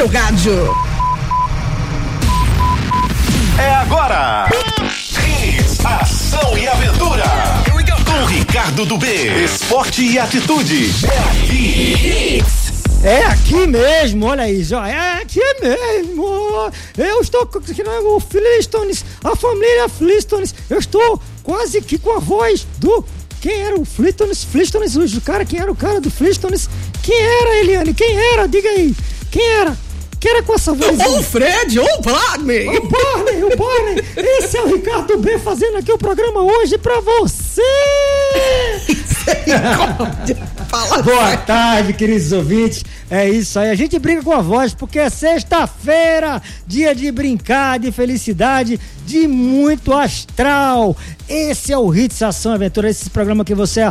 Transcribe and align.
seu 0.00 0.06
rádio. 0.06 0.74
É 3.58 3.74
agora. 3.74 4.48
Hits, 4.48 5.84
ação 5.84 6.56
e 6.56 6.66
aventura. 6.66 7.24
Com 8.06 8.24
Ricardo 8.24 8.86
do 8.86 8.96
B. 8.96 9.44
Esporte 9.44 10.02
e 10.02 10.18
atitude. 10.18 10.90
É 11.04 11.18
aqui. 11.18 12.44
É 13.04 13.24
aqui 13.24 13.66
mesmo, 13.66 14.24
olha 14.24 14.44
aí, 14.44 14.64
já 14.64 14.88
é 14.88 15.20
aqui 15.20 15.42
mesmo. 15.60 16.72
Eu 16.96 17.20
estou 17.20 17.42
aqui 17.42 17.82
no 17.82 18.20
Flintstones, 18.20 19.04
a 19.22 19.36
família 19.36 19.86
Flintstones. 19.86 20.54
Eu 20.70 20.78
estou 20.78 21.20
quase 21.42 21.82
que 21.82 21.98
com 21.98 22.16
a 22.16 22.20
voz 22.20 22.66
do 22.78 23.04
quem 23.38 23.60
era 23.60 23.78
o 23.78 23.84
Flintstones? 23.84 24.44
Flintstones, 24.44 24.94
o 25.14 25.20
cara, 25.20 25.44
quem 25.44 25.60
era 25.60 25.70
o 25.70 25.76
cara 25.76 26.00
do 26.00 26.10
Flintstones? 26.10 26.70
Quem 27.02 27.20
era, 27.20 27.56
Eliane? 27.58 27.92
Quem 27.92 28.16
era? 28.32 28.48
Diga 28.48 28.70
aí. 28.70 28.96
Quem 29.30 29.46
era? 29.46 29.89
Quem 30.20 30.32
era 30.32 30.42
com 30.42 30.52
essa 30.52 30.74
voz? 30.74 30.98
O 30.98 31.22
Fred, 31.22 31.80
o 31.80 32.02
Barney. 32.02 32.68
O 32.68 32.82
Barney, 32.82 33.42
o 33.42 33.56
Barney. 33.56 34.04
Esse 34.14 34.58
é 34.58 34.62
o 34.62 34.74
Ricardo 34.74 35.16
B 35.16 35.38
fazendo 35.38 35.78
aqui 35.78 35.90
o 35.90 35.96
programa 35.96 36.42
hoje 36.42 36.76
pra 36.76 37.00
você. 37.00 37.62
Fala 40.68 41.02
Boa 41.02 41.36
tarde, 41.38 41.94
queridos 41.94 42.32
ouvintes. 42.32 42.84
É 43.10 43.30
isso 43.30 43.58
aí. 43.58 43.70
A 43.70 43.74
gente 43.74 43.98
brinca 43.98 44.22
com 44.22 44.32
a 44.32 44.42
voz 44.42 44.74
porque 44.74 44.98
é 44.98 45.08
sexta-feira, 45.08 46.42
dia 46.66 46.94
de 46.94 47.10
brincar, 47.10 47.78
de 47.78 47.90
felicidade, 47.90 48.78
de 49.06 49.26
muito 49.26 49.94
astral. 49.94 50.94
Esse 51.26 51.72
é 51.72 51.78
o 51.78 51.94
Hits 51.94 52.22
Ação 52.22 52.52
Aventura, 52.52 52.90
esse 52.90 53.08
programa 53.08 53.42
que 53.42 53.54
você 53.54 53.90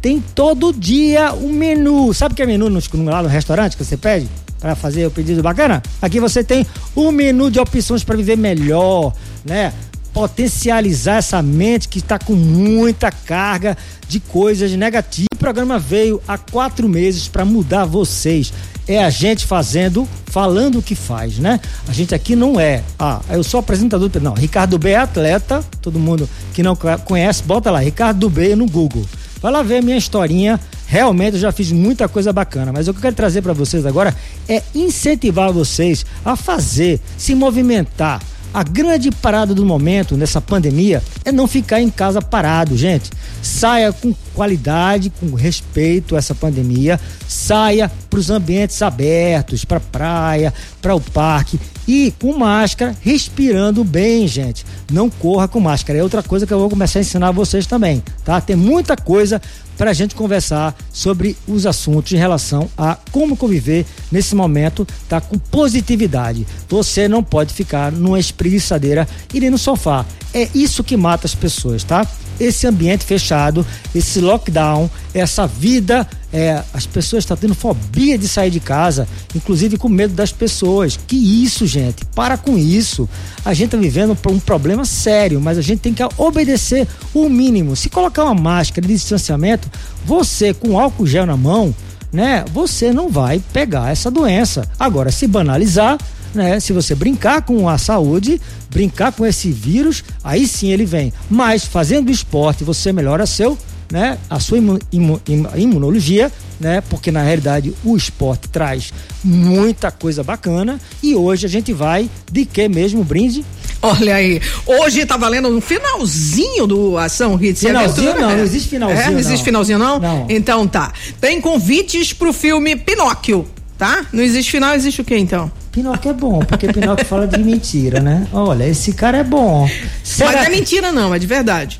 tem 0.00 0.24
todo 0.34 0.72
dia 0.72 1.34
um 1.34 1.52
menu. 1.52 2.14
Sabe 2.14 2.32
o 2.32 2.36
que 2.36 2.42
é 2.42 2.46
menu 2.46 2.70
no, 2.70 2.80
lá 3.04 3.22
no 3.22 3.28
restaurante 3.28 3.76
que 3.76 3.84
você 3.84 3.98
pede? 3.98 4.26
Para 4.60 4.74
fazer 4.74 5.06
o 5.06 5.10
pedido 5.10 5.42
bacana? 5.42 5.82
Aqui 6.00 6.18
você 6.18 6.42
tem 6.42 6.66
um 6.96 7.12
menu 7.12 7.50
de 7.50 7.60
opções 7.60 8.02
para 8.02 8.16
viver 8.16 8.36
melhor, 8.36 9.12
né? 9.44 9.72
potencializar 10.16 11.16
essa 11.16 11.42
mente 11.42 11.88
que 11.88 11.98
está 11.98 12.18
com 12.18 12.32
muita 12.32 13.10
carga 13.10 13.76
de 14.08 14.18
coisas 14.18 14.72
negativas. 14.72 15.26
O 15.34 15.36
programa 15.36 15.78
veio 15.78 16.22
há 16.26 16.38
quatro 16.38 16.88
meses 16.88 17.28
para 17.28 17.44
mudar 17.44 17.84
vocês. 17.84 18.50
É 18.88 19.04
a 19.04 19.10
gente 19.10 19.44
fazendo, 19.44 20.08
falando 20.24 20.78
o 20.78 20.82
que 20.82 20.94
faz, 20.94 21.38
né? 21.38 21.60
A 21.86 21.92
gente 21.92 22.14
aqui 22.14 22.34
não 22.34 22.58
é. 22.58 22.82
Ah, 22.98 23.20
eu 23.28 23.44
sou 23.44 23.60
apresentador. 23.60 24.10
Não, 24.22 24.32
Ricardo 24.32 24.78
B 24.78 24.92
é 24.92 24.96
atleta. 24.96 25.62
Todo 25.82 25.98
mundo 25.98 26.26
que 26.54 26.62
não 26.62 26.74
conhece, 27.04 27.42
bota 27.42 27.70
lá, 27.70 27.80
Ricardo 27.80 28.30
B 28.30 28.56
no 28.56 28.64
Google. 28.64 29.04
Vai 29.42 29.52
lá 29.52 29.62
ver 29.62 29.82
minha 29.82 29.98
historinha. 29.98 30.58
Realmente 30.86 31.34
eu 31.34 31.40
já 31.40 31.52
fiz 31.52 31.72
muita 31.72 32.08
coisa 32.08 32.32
bacana, 32.32 32.72
mas 32.72 32.86
o 32.86 32.92
que 32.92 32.98
eu 32.98 33.02
quero 33.02 33.16
trazer 33.16 33.42
para 33.42 33.52
vocês 33.52 33.84
agora 33.84 34.14
é 34.48 34.62
incentivar 34.74 35.52
vocês 35.52 36.06
a 36.24 36.36
fazer, 36.36 37.00
se 37.18 37.34
movimentar 37.34 38.20
a 38.56 38.62
grande 38.62 39.10
parada 39.10 39.54
do 39.54 39.66
momento 39.66 40.16
nessa 40.16 40.40
pandemia 40.40 41.02
é 41.26 41.30
não 41.30 41.46
ficar 41.46 41.78
em 41.78 41.90
casa 41.90 42.22
parado, 42.22 42.74
gente. 42.74 43.10
Saia 43.42 43.92
com 43.92 44.14
qualidade, 44.36 45.10
com 45.18 45.34
respeito 45.34 46.14
a 46.14 46.18
essa 46.18 46.34
pandemia, 46.34 47.00
saia 47.26 47.90
para 48.10 48.20
os 48.20 48.28
ambientes 48.28 48.82
abertos, 48.82 49.64
para 49.64 49.80
praia, 49.80 50.52
para 50.82 50.94
o 50.94 51.00
parque 51.00 51.58
e 51.88 52.12
com 52.20 52.36
máscara, 52.36 52.94
respirando 53.00 53.82
bem, 53.82 54.28
gente. 54.28 54.66
Não 54.92 55.08
corra 55.08 55.48
com 55.48 55.58
máscara. 55.58 55.98
É 55.98 56.02
outra 56.02 56.22
coisa 56.22 56.46
que 56.46 56.52
eu 56.52 56.58
vou 56.58 56.68
começar 56.68 56.98
a 56.98 57.02
ensinar 57.02 57.30
vocês 57.30 57.66
também, 57.66 58.02
tá? 58.24 58.38
Tem 58.40 58.54
muita 58.54 58.94
coisa 58.94 59.40
para 59.78 59.90
a 59.90 59.94
gente 59.94 60.14
conversar 60.14 60.74
sobre 60.92 61.36
os 61.46 61.64
assuntos 61.64 62.12
em 62.12 62.16
relação 62.16 62.68
a 62.76 62.96
como 63.10 63.36
conviver 63.36 63.86
nesse 64.12 64.34
momento, 64.34 64.86
tá? 65.08 65.18
Com 65.18 65.38
positividade. 65.38 66.46
Você 66.68 67.08
não 67.08 67.22
pode 67.22 67.54
ficar 67.54 67.90
numa 67.90 68.20
espreguiçadeira 68.20 69.08
e 69.32 69.40
nem 69.40 69.50
no 69.50 69.58
sofá. 69.58 70.04
É 70.34 70.48
isso 70.54 70.84
que 70.84 70.96
mata 70.96 71.26
as 71.26 71.34
pessoas, 71.34 71.84
tá? 71.84 72.06
Esse 72.38 72.66
ambiente 72.66 73.04
fechado, 73.04 73.66
esse 73.94 74.20
lockdown, 74.20 74.90
essa 75.14 75.46
vida, 75.46 76.06
é, 76.32 76.62
as 76.74 76.86
pessoas 76.86 77.22
estão 77.24 77.36
tendo 77.36 77.54
fobia 77.54 78.18
de 78.18 78.28
sair 78.28 78.50
de 78.50 78.60
casa, 78.60 79.08
inclusive 79.34 79.78
com 79.78 79.88
medo 79.88 80.14
das 80.14 80.32
pessoas. 80.32 80.98
Que 81.06 81.16
isso, 81.16 81.66
gente? 81.66 82.04
Para 82.14 82.36
com 82.36 82.58
isso. 82.58 83.08
A 83.44 83.54
gente 83.54 83.66
está 83.66 83.78
vivendo 83.78 84.16
um 84.28 84.38
problema 84.38 84.84
sério, 84.84 85.40
mas 85.40 85.56
a 85.56 85.62
gente 85.62 85.80
tem 85.80 85.94
que 85.94 86.02
obedecer 86.18 86.86
o 87.14 87.28
mínimo. 87.28 87.74
Se 87.74 87.88
colocar 87.88 88.24
uma 88.24 88.34
máscara 88.34 88.86
de 88.86 88.92
distanciamento, 88.92 89.70
você 90.04 90.52
com 90.52 90.78
álcool 90.78 91.06
gel 91.06 91.26
na 91.26 91.36
mão, 91.36 91.74
né? 92.12 92.44
Você 92.52 92.92
não 92.92 93.08
vai 93.08 93.40
pegar 93.52 93.90
essa 93.90 94.10
doença. 94.10 94.68
Agora, 94.78 95.10
se 95.10 95.26
banalizar, 95.26 95.98
né? 96.34 96.60
Se 96.60 96.72
você 96.72 96.94
brincar 96.94 97.42
com 97.42 97.68
a 97.68 97.78
saúde, 97.78 98.40
brincar 98.70 99.12
com 99.12 99.24
esse 99.24 99.50
vírus, 99.50 100.04
aí 100.22 100.46
sim 100.46 100.70
ele 100.70 100.84
vem. 100.84 101.12
Mas 101.30 101.64
fazendo 101.64 102.10
esporte, 102.10 102.64
você 102.64 102.92
melhora 102.92 103.26
seu, 103.26 103.58
né? 103.90 104.18
A 104.28 104.40
sua 104.40 104.58
imu, 104.58 104.78
imu, 104.92 105.20
imunologia, 105.56 106.30
né? 106.60 106.80
Porque 106.88 107.10
na 107.10 107.22
realidade 107.22 107.74
o 107.84 107.96
esporte 107.96 108.48
traz 108.48 108.92
muita 109.22 109.90
coisa 109.90 110.22
bacana 110.22 110.80
e 111.02 111.14
hoje 111.14 111.46
a 111.46 111.48
gente 111.48 111.72
vai 111.72 112.10
de 112.30 112.44
que 112.44 112.68
mesmo 112.68 113.04
brinde? 113.04 113.44
Olha 113.82 114.16
aí, 114.16 114.40
hoje 114.64 115.04
tá 115.04 115.16
valendo 115.16 115.48
um 115.48 115.60
finalzinho 115.60 116.66
do 116.66 116.98
Ação 116.98 117.40
Hits 117.40 117.60
Finalzinho 117.60 118.14
não, 118.18 118.36
não 118.36 118.42
existe 118.42 118.70
finalzinho. 118.70 119.00
É, 119.00 119.10
não 119.10 119.18
existe 119.18 119.38
não. 119.38 119.44
finalzinho 119.44 119.78
não? 119.78 119.98
Não. 119.98 120.26
Então 120.28 120.66
tá. 120.66 120.92
Tem 121.20 121.40
convites 121.40 122.12
pro 122.12 122.32
filme 122.32 122.74
Pinóquio, 122.74 123.46
tá? 123.76 124.06
Não 124.12 124.22
existe 124.22 124.50
final, 124.50 124.74
existe 124.74 125.00
o 125.00 125.04
que 125.04 125.16
então? 125.16 125.50
Pinóquio 125.76 126.10
é 126.10 126.14
bom, 126.14 126.38
porque 126.38 126.72
Pinóquio 126.72 127.04
fala 127.04 127.28
de 127.28 127.38
mentira, 127.44 128.00
né? 128.00 128.26
Olha, 128.32 128.66
esse 128.66 128.94
cara 128.94 129.18
é 129.18 129.22
bom. 129.22 129.68
Será 130.02 130.32
mas 130.32 130.40
não 130.40 130.46
é 130.46 130.48
mentira 130.48 130.90
não, 130.90 131.14
é 131.14 131.18
de 131.18 131.26
verdade. 131.26 131.78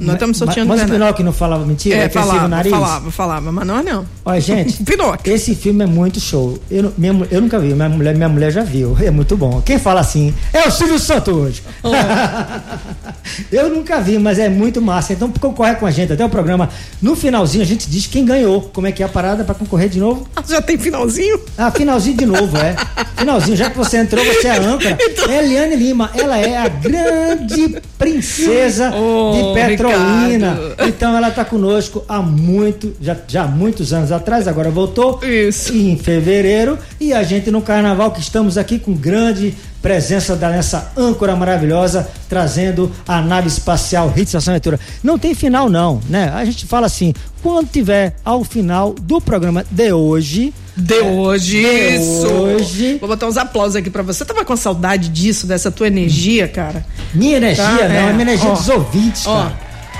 Nós 0.00 0.14
estamos 0.14 0.38
sorteando 0.38 0.68
Mas, 0.68 0.80
mas 0.80 0.88
o 0.88 0.92
Pinóquio 0.92 1.24
não 1.24 1.32
falava 1.32 1.66
mentira? 1.66 1.96
É, 1.96 2.04
é 2.04 2.08
falava, 2.08 2.46
o 2.46 2.48
nariz? 2.48 2.72
falava, 2.72 3.10
falava, 3.10 3.52
mas 3.52 3.66
não 3.66 3.78
é 3.78 3.82
não. 3.82 4.06
Olha, 4.24 4.40
gente, 4.40 4.82
Pinóquio. 4.84 5.32
esse 5.34 5.54
filme 5.54 5.84
é 5.84 5.86
muito 5.86 6.18
show. 6.18 6.58
Eu, 6.70 6.92
minha, 6.96 7.26
eu 7.30 7.40
nunca 7.42 7.58
vi, 7.58 7.74
minha 7.74 7.88
mulher, 7.88 8.14
minha 8.14 8.28
mulher 8.28 8.50
já 8.50 8.62
viu. 8.62 8.96
É 9.00 9.10
muito 9.10 9.36
bom. 9.36 9.60
Quem 9.62 9.78
fala 9.78 10.00
assim 10.00 10.32
é 10.52 10.66
o 10.68 10.70
Silvio 10.70 10.98
Santos 10.98 11.34
hoje. 11.34 11.62
Oh. 11.82 11.88
eu 13.50 13.68
nunca 13.68 14.00
vi, 14.00 14.18
mas 14.18 14.38
é 14.38 14.48
muito 14.48 14.80
massa. 14.80 15.12
Então 15.12 15.30
concorre 15.40 15.74
com 15.74 15.86
a 15.86 15.90
gente 15.90 16.12
até 16.12 16.24
o 16.24 16.28
programa. 16.28 16.68
No 17.02 17.16
finalzinho 17.16 17.62
a 17.62 17.66
gente 17.66 17.88
diz 17.90 18.06
quem 18.06 18.24
ganhou. 18.24 18.62
Como 18.72 18.86
é 18.86 18.92
que 18.92 19.02
é 19.02 19.06
a 19.06 19.08
parada 19.08 19.42
para 19.44 19.54
concorrer 19.54 19.88
de 19.88 19.98
novo? 19.98 20.28
Já 20.48 20.62
tem 20.62 20.78
finalzinho? 20.78 21.40
Ah, 21.58 21.70
finalzinho 21.70 22.16
de 22.16 22.26
novo, 22.26 22.56
é. 22.56 22.76
Finalzinho, 23.16 23.56
já 23.56 23.70
que 23.70 23.76
você 23.76 23.98
entrou, 23.98 24.24
você 24.24 24.48
é 24.48 24.50
a 24.52 24.60
âncora. 24.60 24.96
Então- 25.00 25.30
É 25.30 25.44
Eliane 25.44 25.76
Lima, 25.76 26.10
ela 26.14 26.38
é 26.38 26.56
a 26.56 26.68
grande 26.68 27.80
princesa 27.98 28.92
Oh, 28.94 29.32
de 29.32 29.49
Petrolina. 29.54 30.54
Ricardo. 30.54 30.88
Então 30.88 31.16
ela 31.16 31.28
está 31.28 31.44
conosco 31.44 32.04
há 32.08 32.20
muito, 32.20 32.94
já, 33.00 33.16
já 33.26 33.46
muitos 33.46 33.92
anos 33.92 34.12
atrás, 34.12 34.46
agora 34.48 34.70
voltou 34.70 35.20
Isso. 35.22 35.74
em 35.74 35.96
fevereiro 35.96 36.78
e 37.00 37.12
a 37.12 37.22
gente 37.22 37.50
no 37.50 37.62
carnaval 37.62 38.10
que 38.10 38.20
estamos 38.20 38.56
aqui 38.58 38.78
com 38.78 38.92
grande 38.94 39.54
presença 39.82 40.36
da 40.36 40.50
nessa 40.50 40.92
âncora 40.96 41.34
maravilhosa 41.34 42.08
trazendo 42.28 42.92
a 43.06 43.20
nave 43.20 43.48
espacial 43.48 44.12
Hits 44.16 44.34
Ação 44.34 44.52
Aventura. 44.52 44.78
Não 45.02 45.18
tem 45.18 45.34
final 45.34 45.68
não, 45.68 46.00
né? 46.08 46.30
A 46.34 46.44
gente 46.44 46.66
fala 46.66 46.86
assim, 46.86 47.14
quando 47.42 47.68
tiver 47.68 48.14
ao 48.24 48.44
final 48.44 48.92
do 48.92 49.20
programa 49.20 49.64
de 49.70 49.92
hoje, 49.92 50.52
De 50.80 51.00
hoje, 51.00 51.60
De 51.62 51.96
isso. 51.96 52.26
hoje. 52.26 52.98
Vou 52.98 53.08
botar 53.08 53.26
uns 53.26 53.36
aplausos 53.36 53.76
aqui 53.76 53.90
pra 53.90 54.02
você. 54.02 54.24
Tava 54.24 54.44
com 54.44 54.56
saudade 54.56 55.08
disso, 55.08 55.46
dessa 55.46 55.70
tua 55.70 55.86
energia, 55.86 56.48
cara? 56.48 56.84
minha 57.14 57.36
energia 57.36 57.64
Tá, 57.64 57.72
não, 57.88 57.94
é. 57.94 58.08
é 58.08 58.12
minha 58.12 58.22
energia 58.22 58.48
Ó. 58.50 58.54
dos 58.54 58.68
ouvintes, 58.68 59.26
Ó. 59.26 59.36
cara. 59.42 59.58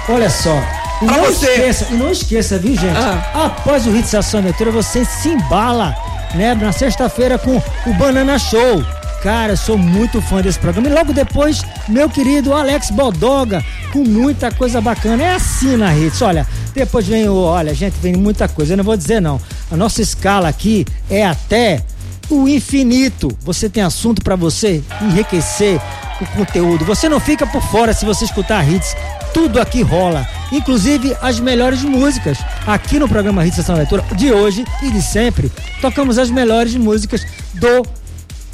Olha 0.08 0.30
só. 0.30 0.56
E 1.02 1.06
Pra 1.06 1.16
não 1.16 1.24
você. 1.24 1.46
esqueça, 1.50 1.86
e 1.90 1.94
não 1.94 2.10
esqueça, 2.10 2.58
viu, 2.58 2.74
gente? 2.76 2.96
Ah. 2.96 3.46
Após 3.46 3.86
o 3.86 3.96
Hits 3.96 4.14
Ação 4.14 4.40
Aventura, 4.40 4.70
você 4.70 5.04
se 5.04 5.28
embala, 5.28 5.94
né? 6.34 6.54
Na 6.54 6.72
sexta-feira 6.72 7.38
com 7.38 7.56
o 7.86 7.94
Banana 7.94 8.38
Show. 8.38 8.84
Cara, 9.22 9.52
eu 9.52 9.56
sou 9.56 9.76
muito 9.76 10.20
fã 10.22 10.40
desse 10.40 10.58
programa. 10.58 10.88
E 10.88 10.92
logo 10.92 11.12
depois, 11.12 11.62
meu 11.88 12.08
querido 12.08 12.54
Alex 12.54 12.90
Bodoga, 12.90 13.62
com 13.92 13.98
muita 14.00 14.50
coisa 14.50 14.80
bacana. 14.80 15.22
É 15.22 15.34
assim 15.34 15.76
na 15.76 15.94
Hits. 15.94 16.22
Olha, 16.22 16.46
depois 16.74 17.06
vem 17.06 17.28
o. 17.28 17.34
Olha, 17.34 17.74
gente, 17.74 17.94
vem 18.00 18.14
muita 18.14 18.48
coisa. 18.48 18.72
Eu 18.72 18.76
não 18.78 18.84
vou 18.84 18.96
dizer 18.96 19.20
não. 19.20 19.40
A 19.70 19.76
nossa 19.76 20.02
escala 20.02 20.48
aqui 20.48 20.86
é 21.08 21.24
até 21.24 21.82
o 22.28 22.48
infinito. 22.48 23.28
Você 23.42 23.68
tem 23.68 23.82
assunto 23.82 24.22
para 24.22 24.36
você 24.36 24.82
enriquecer 25.02 25.80
o 26.20 26.26
conteúdo. 26.26 26.84
Você 26.84 27.08
não 27.08 27.18
fica 27.18 27.46
por 27.46 27.62
fora 27.62 27.92
se 27.92 28.04
você 28.04 28.24
escutar 28.24 28.68
hits. 28.68 28.96
Tudo 29.32 29.60
aqui 29.60 29.80
rola, 29.80 30.26
inclusive 30.50 31.16
as 31.22 31.38
melhores 31.38 31.82
músicas. 31.82 32.38
Aqui 32.66 32.98
no 32.98 33.08
programa 33.08 33.46
Hits 33.46 33.60
Ação 33.60 33.76
Leitura 33.76 34.04
de 34.16 34.32
hoje 34.32 34.64
e 34.82 34.90
de 34.90 35.00
sempre, 35.00 35.52
tocamos 35.80 36.18
as 36.18 36.30
melhores 36.30 36.74
músicas 36.74 37.24
do 37.54 37.99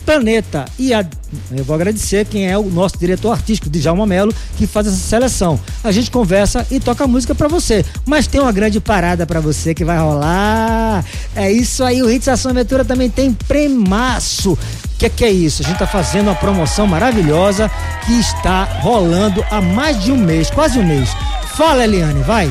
Planeta. 0.06 0.64
E 0.78 0.94
a, 0.94 1.04
eu 1.50 1.64
vou 1.64 1.74
agradecer 1.74 2.24
quem 2.24 2.48
é 2.48 2.56
o 2.56 2.70
nosso 2.70 2.96
diretor 2.96 3.32
artístico, 3.32 3.68
Djalma 3.68 4.06
Melo, 4.06 4.32
que 4.56 4.66
faz 4.66 4.86
essa 4.86 4.96
seleção. 4.96 5.58
A 5.82 5.90
gente 5.90 6.12
conversa 6.12 6.64
e 6.70 6.78
toca 6.78 7.06
música 7.08 7.34
para 7.34 7.48
você. 7.48 7.84
Mas 8.06 8.28
tem 8.28 8.40
uma 8.40 8.52
grande 8.52 8.78
parada 8.78 9.26
para 9.26 9.40
você 9.40 9.74
que 9.74 9.84
vai 9.84 9.98
rolar. 9.98 11.04
É 11.34 11.50
isso 11.50 11.82
aí, 11.82 12.02
o 12.02 12.10
Hits 12.10 12.28
Ação 12.28 12.52
Aventura 12.52 12.84
também 12.84 13.10
tem 13.10 13.32
premaço. 13.32 14.52
O 14.52 14.98
que, 14.98 15.10
que 15.10 15.24
é 15.24 15.30
isso? 15.30 15.62
A 15.62 15.64
gente 15.64 15.74
está 15.74 15.86
fazendo 15.86 16.28
uma 16.28 16.36
promoção 16.36 16.86
maravilhosa 16.86 17.70
que 18.06 18.12
está 18.18 18.64
rolando 18.80 19.44
há 19.50 19.60
mais 19.60 20.02
de 20.02 20.12
um 20.12 20.16
mês, 20.16 20.48
quase 20.50 20.78
um 20.78 20.86
mês. 20.86 21.10
Fala, 21.56 21.84
Eliane, 21.84 22.22
vai. 22.22 22.50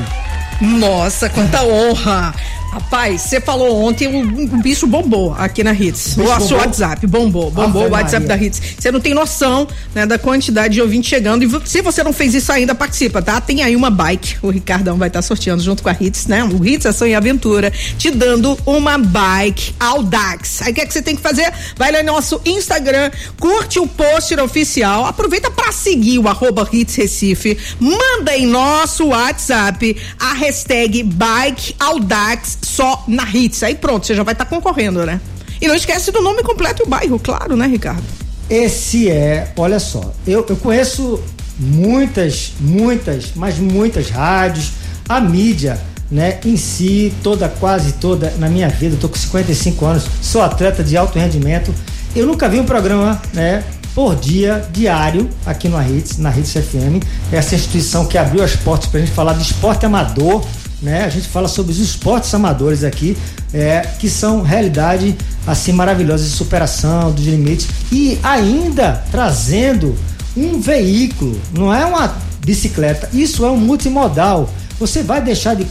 Nossa, 0.60 1.28
quanta 1.30 1.64
honra! 1.64 2.34
Rapaz, 2.76 3.22
você 3.22 3.40
falou 3.40 3.82
ontem, 3.84 4.06
o, 4.06 4.54
o, 4.54 4.58
bicho 4.58 4.86
bombou 4.86 5.34
aqui 5.38 5.64
na 5.64 5.72
Hits. 5.72 6.14
O 6.18 6.24
nosso 6.24 6.54
WhatsApp 6.54 7.06
bombou, 7.06 7.50
bombou 7.50 7.84
Ave 7.84 7.90
o 7.90 7.92
WhatsApp 7.94 8.26
Maria. 8.26 8.36
da 8.36 8.44
Hits. 8.44 8.60
Você 8.78 8.90
não 8.90 9.00
tem 9.00 9.14
noção, 9.14 9.66
né, 9.94 10.04
da 10.04 10.18
quantidade 10.18 10.74
de 10.74 10.82
ouvintes 10.82 11.08
chegando. 11.08 11.42
E 11.42 11.66
se 11.66 11.80
você 11.80 12.02
não 12.02 12.12
fez 12.12 12.34
isso 12.34 12.52
ainda, 12.52 12.74
participa, 12.74 13.22
tá? 13.22 13.40
Tem 13.40 13.62
aí 13.62 13.74
uma 13.74 13.88
bike. 13.88 14.36
O 14.42 14.50
Ricardão 14.50 14.98
vai 14.98 15.08
estar 15.08 15.20
tá 15.20 15.22
sorteando 15.22 15.62
junto 15.62 15.82
com 15.82 15.88
a 15.88 15.96
Hits, 15.98 16.26
né? 16.26 16.44
O 16.44 16.62
Hits 16.62 16.84
Ação 16.84 17.08
e 17.08 17.14
Aventura, 17.14 17.72
te 17.96 18.10
dando 18.10 18.58
uma 18.66 18.98
bike 18.98 19.74
Audax. 19.80 20.60
Aí 20.60 20.72
o 20.72 20.74
que 20.74 20.82
é 20.82 20.86
que 20.86 20.92
você 20.92 21.00
tem 21.00 21.16
que 21.16 21.22
fazer? 21.22 21.50
Vai 21.78 21.90
lá 21.90 22.02
no 22.02 22.12
nosso 22.12 22.42
Instagram, 22.44 23.10
curte 23.40 23.80
o 23.80 23.86
post 23.86 24.38
oficial, 24.38 25.06
aproveita 25.06 25.50
para 25.50 25.72
seguir 25.72 26.18
o 26.18 26.28
arroba 26.28 26.68
Hits 26.70 26.94
Recife, 26.94 27.56
manda 27.80 28.36
em 28.36 28.44
nosso 28.46 29.06
WhatsApp 29.06 29.96
a 30.20 30.34
hashtag 30.34 31.02
Bike 31.04 31.74
Audax 31.80 32.65
só 32.66 33.04
na 33.06 33.24
Hits. 33.28 33.62
Aí 33.62 33.76
pronto, 33.76 34.06
você 34.06 34.14
já 34.14 34.24
vai 34.24 34.34
estar 34.34 34.44
tá 34.44 34.50
concorrendo, 34.50 35.06
né? 35.06 35.20
E 35.60 35.68
não 35.68 35.74
esquece 35.74 36.10
do 36.10 36.20
nome 36.20 36.42
completo 36.42 36.82
e 36.82 36.86
o 36.86 36.88
bairro, 36.88 37.18
claro, 37.18 37.56
né, 37.56 37.66
Ricardo? 37.66 38.02
Esse 38.50 39.08
é, 39.08 39.52
olha 39.56 39.78
só, 39.78 40.12
eu, 40.26 40.44
eu 40.48 40.56
conheço 40.56 41.22
muitas, 41.58 42.52
muitas, 42.60 43.32
mas 43.34 43.58
muitas 43.58 44.10
rádios, 44.10 44.72
a 45.08 45.20
mídia, 45.20 45.80
né, 46.10 46.38
em 46.44 46.56
si, 46.56 47.12
toda, 47.22 47.48
quase 47.48 47.94
toda, 47.94 48.32
na 48.38 48.48
minha 48.48 48.68
vida, 48.68 48.94
eu 48.94 49.00
tô 49.00 49.08
com 49.08 49.16
55 49.16 49.84
anos, 49.84 50.04
sou 50.20 50.42
atleta 50.42 50.84
de 50.84 50.96
alto 50.96 51.18
rendimento, 51.18 51.74
eu 52.14 52.26
nunca 52.26 52.48
vi 52.48 52.60
um 52.60 52.64
programa, 52.64 53.20
né, 53.32 53.64
por 53.94 54.14
dia, 54.14 54.68
diário, 54.70 55.28
aqui 55.44 55.68
no 55.68 55.80
Hits, 55.82 56.18
na 56.18 56.30
Hits 56.36 56.52
FM, 56.52 57.02
essa 57.32 57.54
instituição 57.54 58.06
que 58.06 58.18
abriu 58.18 58.44
as 58.44 58.54
portas 58.54 58.88
pra 58.88 59.00
gente 59.00 59.12
falar 59.12 59.32
de 59.32 59.42
esporte 59.42 59.86
amador, 59.86 60.44
né? 60.80 61.04
A 61.04 61.08
gente 61.08 61.28
fala 61.28 61.48
sobre 61.48 61.72
os 61.72 61.78
esportes 61.78 62.32
amadores 62.34 62.84
aqui, 62.84 63.16
é, 63.52 63.80
que 63.98 64.10
são 64.10 64.42
realidade 64.42 65.16
assim 65.46 65.72
maravilhosa 65.72 66.24
de 66.24 66.30
superação 66.30 67.12
dos 67.12 67.24
limites 67.24 67.68
e 67.90 68.18
ainda 68.22 69.04
trazendo 69.10 69.96
um 70.36 70.60
veículo, 70.60 71.40
não 71.52 71.72
é 71.72 71.84
uma 71.84 72.14
bicicleta, 72.44 73.08
isso 73.12 73.44
é 73.44 73.50
um 73.50 73.56
multimodal. 73.56 74.50
Você 74.78 75.02
vai 75.02 75.22
deixar 75.22 75.54
de 75.54 75.64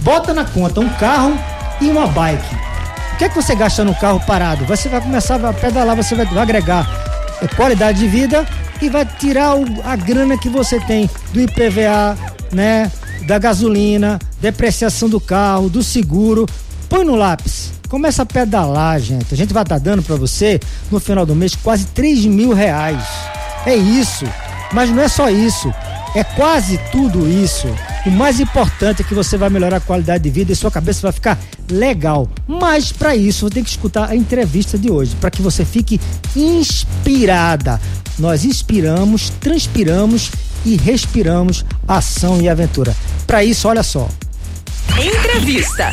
bota 0.00 0.32
na 0.32 0.44
conta 0.44 0.80
um 0.80 0.88
carro 0.88 1.38
e 1.80 1.90
uma 1.90 2.06
bike. 2.06 2.54
O 3.12 3.18
que 3.18 3.24
é 3.24 3.28
que 3.28 3.34
você 3.34 3.54
gasta 3.54 3.84
no 3.84 3.94
carro 3.94 4.20
parado? 4.26 4.64
Você 4.64 4.88
vai 4.88 5.00
começar 5.00 5.44
a 5.44 5.52
pedalar, 5.52 5.94
você 5.94 6.14
vai, 6.14 6.24
vai 6.24 6.42
agregar 6.42 6.88
é, 7.42 7.46
qualidade 7.48 7.98
de 7.98 8.08
vida 8.08 8.46
e 8.80 8.88
vai 8.88 9.04
tirar 9.04 9.56
o, 9.56 9.64
a 9.84 9.96
grana 9.96 10.38
que 10.38 10.48
você 10.48 10.80
tem 10.80 11.10
do 11.32 11.40
IPVA, 11.40 12.16
né? 12.52 12.90
Da 13.26 13.38
gasolina, 13.38 14.18
depreciação 14.40 15.08
do 15.08 15.20
carro, 15.20 15.68
do 15.68 15.82
seguro. 15.82 16.46
Põe 16.88 17.04
no 17.04 17.14
lápis. 17.14 17.72
Começa 17.88 18.22
a 18.22 18.26
pedalar, 18.26 19.00
gente. 19.00 19.32
A 19.32 19.36
gente 19.36 19.52
vai 19.52 19.62
estar 19.62 19.76
tá 19.76 19.82
dando 19.82 20.02
para 20.02 20.16
você, 20.16 20.60
no 20.90 21.00
final 21.00 21.24
do 21.24 21.34
mês, 21.34 21.54
quase 21.54 21.86
3 21.86 22.26
mil 22.26 22.52
reais. 22.52 23.02
É 23.64 23.74
isso. 23.74 24.24
Mas 24.72 24.90
não 24.90 25.02
é 25.02 25.08
só 25.08 25.30
isso. 25.30 25.72
É 26.14 26.24
quase 26.24 26.78
tudo 26.90 27.28
isso. 27.28 27.66
O 28.06 28.10
mais 28.10 28.40
importante 28.40 29.02
é 29.02 29.04
que 29.04 29.14
você 29.14 29.36
vai 29.36 29.50
melhorar 29.50 29.76
a 29.76 29.80
qualidade 29.80 30.24
de 30.24 30.30
vida 30.30 30.52
e 30.52 30.56
sua 30.56 30.70
cabeça 30.70 31.02
vai 31.02 31.12
ficar 31.12 31.38
legal. 31.70 32.28
Mas 32.46 32.92
para 32.92 33.14
isso, 33.14 33.46
você 33.46 33.54
tem 33.54 33.64
que 33.64 33.70
escutar 33.70 34.10
a 34.10 34.16
entrevista 34.16 34.78
de 34.78 34.90
hoje, 34.90 35.14
para 35.20 35.30
que 35.30 35.42
você 35.42 35.64
fique 35.64 36.00
inspirada. 36.34 37.80
Nós 38.18 38.44
inspiramos, 38.44 39.30
transpiramos 39.40 40.30
e 40.64 40.76
respiramos 40.76 41.64
ação 41.86 42.40
e 42.40 42.48
aventura. 42.48 42.94
Para 43.26 43.44
isso, 43.44 43.68
olha 43.68 43.82
só. 43.82 44.08
Entrevista. 45.00 45.92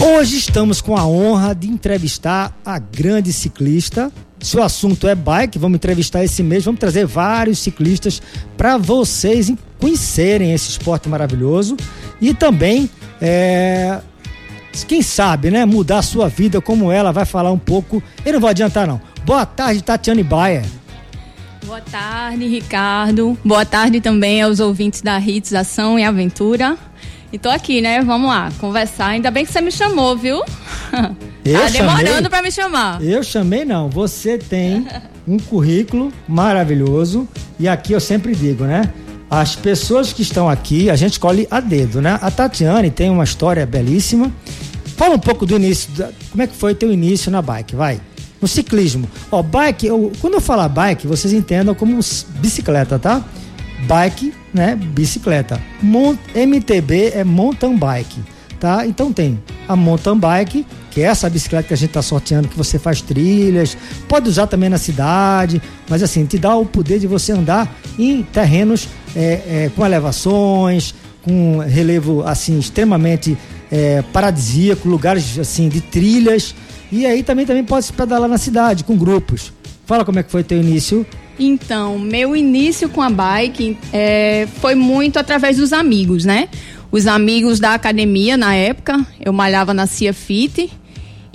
Hoje 0.00 0.36
estamos 0.36 0.80
com 0.80 0.96
a 0.96 1.06
honra 1.06 1.54
de 1.54 1.68
entrevistar 1.68 2.56
a 2.64 2.78
grande 2.78 3.32
ciclista. 3.32 4.12
Se 4.38 4.56
o 4.56 4.62
assunto 4.62 5.08
é 5.08 5.14
bike, 5.14 5.58
vamos 5.58 5.76
entrevistar 5.76 6.22
esse 6.22 6.42
mês, 6.42 6.64
vamos 6.64 6.78
trazer 6.78 7.06
vários 7.06 7.58
ciclistas 7.58 8.22
para 8.56 8.76
vocês 8.76 9.52
conhecerem 9.80 10.52
esse 10.52 10.70
esporte 10.70 11.08
maravilhoso 11.08 11.76
e 12.20 12.34
também, 12.34 12.88
é, 13.20 13.98
quem 14.86 15.02
sabe, 15.02 15.50
né, 15.50 15.64
mudar 15.64 15.98
a 15.98 16.02
sua 16.02 16.28
vida 16.28 16.60
como 16.60 16.92
ela 16.92 17.10
vai 17.10 17.24
falar 17.24 17.50
um 17.50 17.58
pouco. 17.58 18.02
Eu 18.24 18.34
não 18.34 18.40
vou 18.40 18.50
adiantar 18.50 18.86
não. 18.86 19.00
Boa 19.24 19.46
tarde, 19.46 19.82
Tatiane 19.82 20.22
Baia. 20.22 20.62
Boa 21.64 21.80
tarde, 21.80 22.46
Ricardo. 22.46 23.36
Boa 23.44 23.64
tarde 23.64 24.00
também 24.00 24.42
aos 24.42 24.60
ouvintes 24.60 25.02
da 25.02 25.18
Hits 25.18 25.52
Ação 25.52 25.98
e 25.98 26.04
Aventura. 26.04 26.76
E 27.32 27.38
tô 27.38 27.48
aqui, 27.48 27.80
né? 27.80 28.02
Vamos 28.02 28.28
lá, 28.28 28.52
conversar. 28.58 29.08
Ainda 29.08 29.30
bem 29.30 29.44
que 29.44 29.52
você 29.52 29.60
me 29.60 29.72
chamou, 29.72 30.16
viu? 30.16 30.42
Eu 31.44 31.60
tá 31.60 31.68
demorando 31.68 32.30
para 32.30 32.42
me 32.42 32.50
chamar. 32.50 33.02
Eu 33.02 33.22
chamei 33.22 33.64
não. 33.64 33.88
Você 33.88 34.38
tem 34.38 34.86
um 35.26 35.38
currículo 35.38 36.12
maravilhoso 36.26 37.28
e 37.58 37.68
aqui 37.68 37.92
eu 37.92 38.00
sempre 38.00 38.34
digo, 38.34 38.64
né? 38.64 38.92
As 39.28 39.56
pessoas 39.56 40.12
que 40.12 40.22
estão 40.22 40.48
aqui, 40.48 40.88
a 40.88 40.96
gente 40.96 41.12
escolhe 41.12 41.48
a 41.50 41.60
dedo, 41.60 42.00
né? 42.00 42.18
A 42.20 42.30
Tatiane 42.30 42.90
tem 42.90 43.10
uma 43.10 43.24
história 43.24 43.66
belíssima. 43.66 44.32
Fala 44.96 45.14
um 45.14 45.20
pouco 45.20 45.44
do 45.44 45.56
início, 45.56 45.90
como 46.30 46.42
é 46.42 46.46
que 46.46 46.56
foi 46.56 46.74
teu 46.74 46.92
início 46.92 47.30
na 47.30 47.42
bike, 47.42 47.76
vai 47.76 48.00
no 48.40 48.48
ciclismo. 48.48 49.08
Ó, 49.30 49.42
bike, 49.42 49.86
eu, 49.86 50.12
quando 50.20 50.34
eu 50.34 50.40
falar 50.40 50.68
bike, 50.68 51.06
vocês 51.06 51.32
entendam 51.32 51.74
como 51.74 51.98
bicicleta, 52.40 52.98
tá? 52.98 53.24
Bike, 53.86 54.32
né? 54.52 54.74
Bicicleta. 54.76 55.60
Mont, 55.82 56.18
MTB 56.34 57.12
é 57.14 57.24
mountain 57.24 57.76
bike, 57.76 58.20
tá? 58.58 58.86
Então 58.86 59.12
tem 59.12 59.38
a 59.68 59.76
mountain 59.76 60.18
bike, 60.18 60.66
que 60.90 61.02
é 61.02 61.04
essa 61.04 61.28
bicicleta 61.28 61.68
que 61.68 61.74
a 61.74 61.76
gente 61.76 61.90
está 61.90 62.02
sorteando, 62.02 62.48
que 62.48 62.56
você 62.56 62.78
faz 62.78 63.00
trilhas, 63.00 63.76
pode 64.08 64.28
usar 64.28 64.46
também 64.46 64.68
na 64.68 64.78
cidade, 64.78 65.60
mas 65.88 66.02
assim, 66.02 66.24
te 66.24 66.38
dá 66.38 66.54
o 66.56 66.64
poder 66.64 66.98
de 66.98 67.06
você 67.06 67.32
andar 67.32 67.74
em 67.98 68.22
terrenos 68.22 68.88
é, 69.14 69.42
é, 69.46 69.70
com 69.74 69.84
elevações, 69.84 70.94
com 71.22 71.58
relevo 71.58 72.22
assim 72.22 72.58
extremamente 72.58 73.36
é, 73.70 74.02
paradisíaco, 74.12 74.88
lugares 74.88 75.38
assim 75.38 75.68
de 75.68 75.80
trilhas 75.80 76.54
e 76.90 77.04
aí 77.06 77.22
também, 77.22 77.44
também 77.44 77.64
pode 77.64 77.86
se 77.86 77.92
pedalar 77.92 78.28
na 78.28 78.38
cidade, 78.38 78.84
com 78.84 78.96
grupos. 78.96 79.52
Fala 79.84 80.04
como 80.04 80.18
é 80.18 80.22
que 80.22 80.30
foi 80.30 80.42
teu 80.42 80.58
início. 80.58 81.06
Então, 81.38 81.98
meu 81.98 82.34
início 82.34 82.88
com 82.88 83.02
a 83.02 83.10
bike 83.10 83.76
é, 83.92 84.48
foi 84.60 84.74
muito 84.74 85.18
através 85.18 85.58
dos 85.58 85.72
amigos, 85.72 86.24
né? 86.24 86.48
Os 86.90 87.06
amigos 87.06 87.60
da 87.60 87.74
academia 87.74 88.36
na 88.36 88.54
época, 88.54 89.04
eu 89.24 89.32
malhava 89.32 89.74
na 89.74 89.86
Cia 89.86 90.14
Fit. 90.14 90.70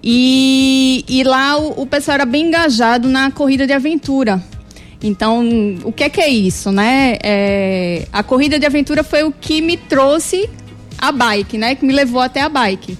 E, 0.04 1.06
e 1.08 1.24
lá 1.24 1.58
o, 1.58 1.82
o 1.82 1.86
pessoal 1.86 2.16
era 2.16 2.26
bem 2.26 2.48
engajado 2.48 3.08
na 3.08 3.30
corrida 3.30 3.68
de 3.68 3.74
aventura. 3.74 4.44
Então, 5.04 5.46
o 5.84 5.92
que 5.92 6.04
é 6.04 6.10
que 6.10 6.22
é 6.22 6.30
isso, 6.30 6.72
né? 6.72 7.18
É, 7.24 8.08
a 8.12 8.24
corrida 8.24 8.58
de 8.58 8.66
aventura 8.66 9.04
foi 9.04 9.24
o 9.24 9.32
que 9.32 9.62
me 9.62 9.78
trouxe 9.78 10.50
a 10.98 11.12
bike, 11.12 11.58
né? 11.58 11.76
Que 11.76 11.86
me 11.86 11.94
levou 11.94 12.22
até 12.22 12.42
a 12.42 12.50
bike 12.50 12.98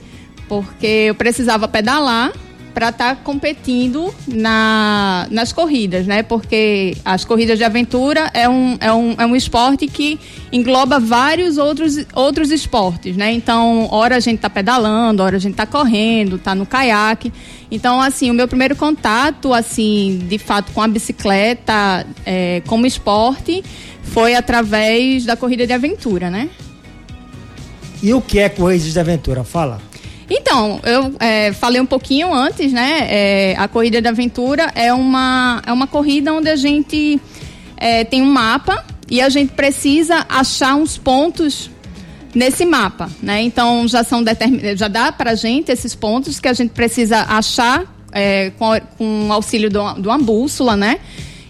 porque 0.52 1.06
eu 1.08 1.16
precisava 1.16 1.66
pedalar 1.66 2.34
para 2.74 2.90
estar 2.90 3.16
tá 3.16 3.22
competindo 3.24 4.14
na, 4.28 5.26
nas 5.32 5.54
corridas, 5.54 6.06
né? 6.06 6.24
Porque 6.24 6.94
as 7.06 7.24
corridas 7.24 7.58
de 7.58 7.64
aventura 7.64 8.30
é 8.34 8.50
um, 8.50 8.78
é, 8.82 8.92
um, 8.92 9.16
é 9.18 9.26
um 9.26 9.34
esporte 9.34 9.88
que 9.88 10.20
engloba 10.52 11.00
vários 11.00 11.58
outros, 11.58 12.06
outros 12.14 12.52
esportes, 12.52 13.16
né? 13.16 13.32
Então, 13.32 13.88
hora 13.92 14.18
a 14.18 14.20
gente 14.20 14.40
tá 14.40 14.50
pedalando, 14.50 15.24
hora 15.24 15.38
a 15.38 15.40
gente 15.40 15.56
tá 15.56 15.66
correndo, 15.66 16.38
tá 16.38 16.54
no 16.54 16.66
caiaque. 16.66 17.32
Então, 17.72 18.02
assim, 18.02 18.30
o 18.30 18.34
meu 18.34 18.46
primeiro 18.46 18.76
contato, 18.76 19.54
assim, 19.54 20.20
de 20.28 20.38
fato, 20.38 20.74
com 20.74 20.82
a 20.82 20.88
bicicleta 20.90 22.06
é, 22.26 22.62
como 22.68 22.86
esporte 22.86 23.64
foi 24.04 24.36
através 24.36 25.24
da 25.24 25.38
corrida 25.38 25.66
de 25.66 25.72
aventura, 25.72 26.30
né? 26.30 26.50
E 28.04 28.14
o 28.14 28.20
que 28.20 28.38
é 28.38 28.50
corrida 28.50 28.90
de 28.90 29.00
aventura? 29.00 29.46
Fala. 29.46 29.91
Então, 30.34 30.80
eu 30.84 31.14
é, 31.20 31.52
falei 31.52 31.82
um 31.82 31.86
pouquinho 31.86 32.34
antes, 32.34 32.72
né? 32.72 33.06
É, 33.10 33.56
a 33.58 33.68
corrida 33.68 34.02
da 34.02 34.12
aventura 34.12 34.72
é 34.74 34.94
uma, 34.94 35.62
é 35.66 35.74
uma 35.74 35.88
corrida 35.88 36.34
onde 36.34 36.50
a 36.50 36.56
gente 36.56 37.20
é, 37.76 38.06
tem 38.06 38.22
um 38.22 38.32
mapa 38.32 38.86
e 39.10 39.22
a 39.22 39.28
gente 39.28 39.52
precisa 39.52 40.26
achar 40.30 40.76
uns 40.76 40.98
pontos 40.98 41.70
nesse 42.34 42.64
mapa, 42.64 43.10
né? 43.22 43.42
Então 43.42 43.86
já 43.90 44.06
são 44.06 44.24
já 44.78 44.88
dá 44.88 45.12
para 45.12 45.36
gente 45.36 45.70
esses 45.70 45.94
pontos 45.94 46.40
que 46.40 46.48
a 46.48 46.54
gente 46.54 46.70
precisa 46.70 47.24
achar 47.24 47.84
é, 48.14 48.52
com, 48.52 48.68
com 48.98 49.34
auxílio 49.34 49.70
de 49.70 49.78
uma, 49.78 49.96
de 49.96 50.08
uma 50.08 50.18
bússola, 50.18 50.78
né? 50.78 51.02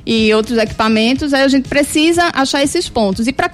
E 0.03 0.33
outros 0.33 0.57
equipamentos, 0.57 1.35
aí 1.35 1.43
a 1.43 1.47
gente 1.47 1.69
precisa 1.69 2.31
achar 2.33 2.63
esses 2.63 2.89
pontos. 2.89 3.27
E 3.27 3.31
para 3.31 3.51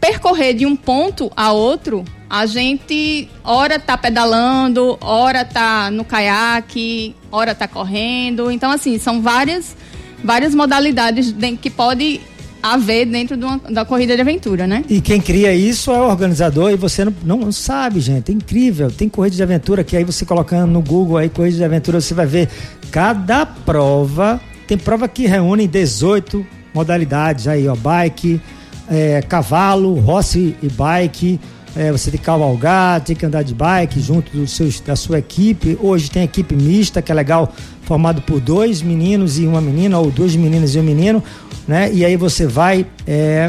percorrer 0.00 0.54
de 0.54 0.64
um 0.64 0.74
ponto 0.74 1.30
a 1.36 1.52
outro, 1.52 2.02
a 2.30 2.46
gente 2.46 3.28
ora 3.42 3.80
tá 3.80 3.98
pedalando, 3.98 4.96
ora 5.00 5.44
tá 5.44 5.90
no 5.90 6.04
caiaque, 6.04 7.16
ora 7.32 7.56
tá 7.56 7.66
correndo. 7.66 8.52
Então, 8.52 8.70
assim, 8.70 9.00
são 9.00 9.20
várias, 9.20 9.76
várias 10.22 10.54
modalidades 10.54 11.34
que 11.60 11.68
pode 11.68 12.20
haver 12.62 13.06
dentro 13.06 13.36
de 13.36 13.44
uma, 13.44 13.58
da 13.58 13.84
corrida 13.84 14.14
de 14.14 14.20
aventura, 14.20 14.64
né? 14.64 14.84
E 14.88 15.00
quem 15.00 15.20
cria 15.20 15.52
isso 15.52 15.90
é 15.90 15.98
o 15.98 16.08
organizador 16.08 16.70
e 16.70 16.76
você 16.76 17.04
não, 17.04 17.14
não 17.24 17.50
sabe, 17.50 17.98
gente. 17.98 18.30
É 18.30 18.34
incrível. 18.34 18.92
Tem 18.92 19.08
corrida 19.08 19.34
de 19.34 19.42
aventura 19.42 19.82
que 19.82 19.96
aí 19.96 20.04
você 20.04 20.24
colocando 20.24 20.70
no 20.70 20.80
Google 20.80 21.16
aí 21.16 21.28
corrida 21.28 21.56
de 21.56 21.64
aventura, 21.64 22.00
você 22.00 22.14
vai 22.14 22.26
ver 22.26 22.48
cada 22.92 23.44
prova. 23.44 24.40
Tem 24.68 24.78
prova 24.78 25.08
que 25.08 25.26
reúne 25.26 25.66
18 25.66 26.46
modalidades 26.72 27.48
aí, 27.48 27.66
ó, 27.66 27.74
bike, 27.74 28.40
é, 28.88 29.20
cavalo, 29.22 29.94
rosse 29.98 30.54
e 30.62 30.68
bike. 30.68 31.40
É, 31.76 31.92
você 31.92 32.10
tem 32.10 32.18
que 32.18 32.26
cavalgar, 32.26 33.00
tem 33.00 33.14
que 33.14 33.24
andar 33.24 33.42
de 33.42 33.54
bike 33.54 34.00
junto 34.00 34.36
do 34.36 34.46
seu, 34.46 34.68
da 34.84 34.96
sua 34.96 35.18
equipe. 35.18 35.78
Hoje 35.80 36.10
tem 36.10 36.22
equipe 36.24 36.54
mista, 36.56 37.00
que 37.00 37.12
é 37.12 37.14
legal, 37.14 37.52
formado 37.82 38.20
por 38.22 38.40
dois 38.40 38.82
meninos 38.82 39.38
e 39.38 39.46
uma 39.46 39.60
menina, 39.60 39.98
ou 39.98 40.10
duas 40.10 40.34
meninas 40.34 40.74
e 40.74 40.78
um 40.78 40.82
menino 40.82 41.22
né? 41.70 41.88
E 41.92 42.04
aí 42.04 42.16
você 42.16 42.48
vai, 42.48 42.84
é, 43.06 43.48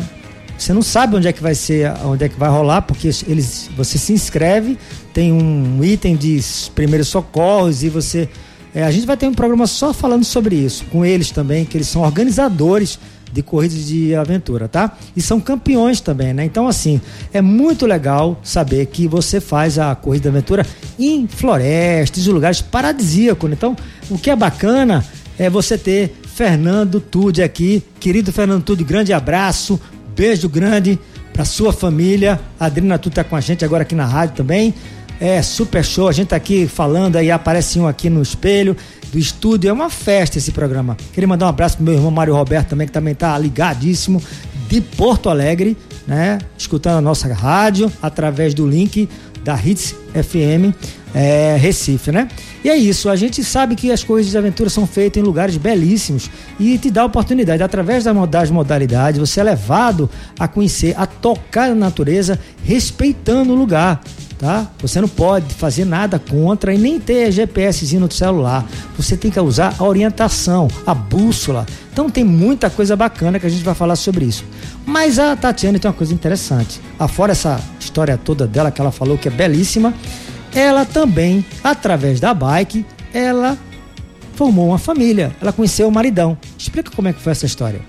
você 0.55 0.71
não 0.73 0.83
sabe 0.83 1.15
onde 1.15 1.27
é 1.27 1.33
que 1.33 1.41
vai 1.41 1.55
ser, 1.55 1.91
onde 2.05 2.23
é 2.23 2.29
que 2.29 2.37
vai 2.37 2.51
rolar, 2.51 2.83
porque 2.83 3.09
eles, 3.27 3.67
você 3.75 3.97
se 3.97 4.13
inscreve, 4.13 4.77
tem 5.11 5.33
um 5.33 5.83
item 5.83 6.15
de 6.15 6.39
primeiros 6.75 7.07
socorros 7.07 7.81
e 7.81 7.89
você, 7.89 8.29
é, 8.75 8.83
a 8.83 8.91
gente 8.91 9.07
vai 9.07 9.17
ter 9.17 9.27
um 9.27 9.33
programa 9.33 9.65
só 9.65 9.91
falando 9.91 10.23
sobre 10.23 10.55
isso, 10.55 10.85
com 10.91 11.03
eles 11.03 11.31
também, 11.31 11.65
que 11.65 11.75
eles 11.75 11.87
são 11.87 12.03
organizadores 12.03 12.99
de 13.31 13.41
corridas 13.41 13.85
de 13.85 14.15
aventura, 14.15 14.67
tá? 14.67 14.97
E 15.15 15.21
são 15.21 15.39
campeões 15.39 16.01
também, 16.01 16.33
né? 16.33 16.43
Então, 16.43 16.67
assim, 16.67 17.00
é 17.33 17.41
muito 17.41 17.85
legal 17.85 18.39
saber 18.43 18.85
que 18.88 19.07
você 19.07 19.39
faz 19.39 19.79
a 19.79 19.93
corrida 19.95 20.23
de 20.23 20.38
aventura 20.38 20.65
em 21.00 21.27
florestas, 21.27 22.25
em 22.25 22.29
lugares 22.31 22.61
paradisíacos. 22.61 23.50
Né? 23.50 23.55
Então, 23.57 23.75
o 24.09 24.17
que 24.17 24.29
é 24.29 24.35
bacana 24.35 25.03
é 25.38 25.50
você 25.50 25.77
ter 25.77 26.15
Fernando 26.35 27.00
Tude 27.00 27.41
aqui. 27.41 27.83
Querido 28.00 28.31
Fernando 28.31 28.63
Tude, 28.63 28.83
grande 28.83 29.13
abraço, 29.13 29.79
beijo 30.15 30.50
grande 30.50 31.00
para 31.33 31.45
sua 31.45 31.71
família. 31.73 32.39
A 32.59 32.65
Adriana 32.65 33.00
Tude 33.00 33.15
tá 33.15 33.23
com 33.23 33.35
a 33.35 33.41
gente 33.41 33.63
agora 33.63 33.83
aqui 33.83 33.95
na 33.95 34.05
rádio 34.05 34.35
também. 34.35 34.73
É 35.23 35.39
super 35.43 35.85
show, 35.85 36.07
a 36.07 36.11
gente 36.11 36.29
tá 36.29 36.35
aqui 36.35 36.67
falando 36.67 37.15
aí, 37.15 37.29
aparece 37.29 37.79
um 37.79 37.85
aqui 37.85 38.09
no 38.09 38.23
espelho 38.23 38.75
do 39.11 39.19
estúdio. 39.19 39.69
É 39.69 39.71
uma 39.71 39.87
festa 39.87 40.39
esse 40.39 40.51
programa. 40.51 40.97
Queria 41.13 41.27
mandar 41.27 41.45
um 41.45 41.49
abraço 41.49 41.77
pro 41.77 41.85
meu 41.85 41.93
irmão 41.93 42.09
Mário 42.09 42.33
Roberto 42.33 42.69
também, 42.69 42.87
que 42.87 42.93
também 42.93 43.13
tá 43.13 43.37
ligadíssimo 43.37 44.19
de 44.67 44.81
Porto 44.81 45.29
Alegre, 45.29 45.77
né? 46.07 46.39
Escutando 46.57 46.97
a 46.97 47.01
nossa 47.01 47.31
rádio 47.31 47.91
através 48.01 48.55
do 48.55 48.67
link 48.67 49.07
da 49.43 49.55
Hits 49.63 49.93
FM 50.11 50.75
é, 51.13 51.55
Recife, 51.55 52.11
né? 52.11 52.27
E 52.63 52.69
é 52.69 52.75
isso, 52.75 53.07
a 53.07 53.15
gente 53.15 53.43
sabe 53.43 53.75
que 53.75 53.91
as 53.91 54.03
coisas 54.03 54.31
de 54.31 54.37
aventura 54.39 54.71
são 54.71 54.87
feitas 54.87 55.21
em 55.21 55.25
lugares 55.25 55.55
belíssimos 55.55 56.31
e 56.59 56.79
te 56.79 56.89
dá 56.89 57.03
a 57.03 57.05
oportunidade, 57.05 57.61
através 57.61 58.05
das 58.29 58.49
modalidades, 58.49 59.19
você 59.19 59.39
é 59.39 59.43
levado 59.43 60.09
a 60.39 60.47
conhecer, 60.47 60.95
a 60.97 61.05
tocar 61.05 61.69
a 61.69 61.75
natureza, 61.75 62.39
respeitando 62.63 63.53
o 63.53 63.55
lugar. 63.55 64.01
Tá? 64.41 64.67
Você 64.79 65.00
não 65.00 65.07
pode 65.07 65.53
fazer 65.53 65.86
nada 65.86 66.17
contra 66.17 66.74
e 66.74 66.77
nem 66.79 67.00
ter 67.00 67.31
GPSzinho 67.31 68.01
no 68.01 68.12
celular. 68.12 68.67
Você 68.98 69.15
tem 69.15 69.29
que 69.29 69.39
usar 69.39 69.75
a 69.77 69.83
orientação, 69.83 70.67
a 70.83 70.95
bússola. 70.95 71.63
Então 71.93 72.10
tem 72.10 72.24
muita 72.24 72.67
coisa 72.67 72.95
bacana 72.95 73.39
que 73.39 73.45
a 73.45 73.50
gente 73.50 73.63
vai 73.63 73.75
falar 73.75 73.95
sobre 73.95 74.25
isso. 74.25 74.43
Mas 74.83 75.19
a 75.19 75.36
Tatiana 75.36 75.77
tem 75.77 75.88
uma 75.88 75.95
coisa 75.95 76.12
interessante. 76.12 76.81
Afora 76.98 77.33
essa 77.33 77.62
história 77.79 78.17
toda 78.17 78.48
dela 78.48 78.71
que 78.71 78.81
ela 78.81 78.91
falou 78.91 79.15
que 79.15 79.27
é 79.27 79.31
belíssima, 79.31 79.93
ela 80.55 80.86
também, 80.86 81.45
através 81.63 82.19
da 82.19 82.33
bike, 82.33 82.83
ela 83.13 83.55
formou 84.33 84.69
uma 84.69 84.79
família. 84.79 85.36
Ela 85.39 85.53
conheceu 85.53 85.88
o 85.88 85.91
maridão. 85.91 86.36
Explica 86.57 86.89
como 86.89 87.07
é 87.07 87.13
que 87.13 87.21
foi 87.21 87.31
essa 87.31 87.45
história. 87.45 87.81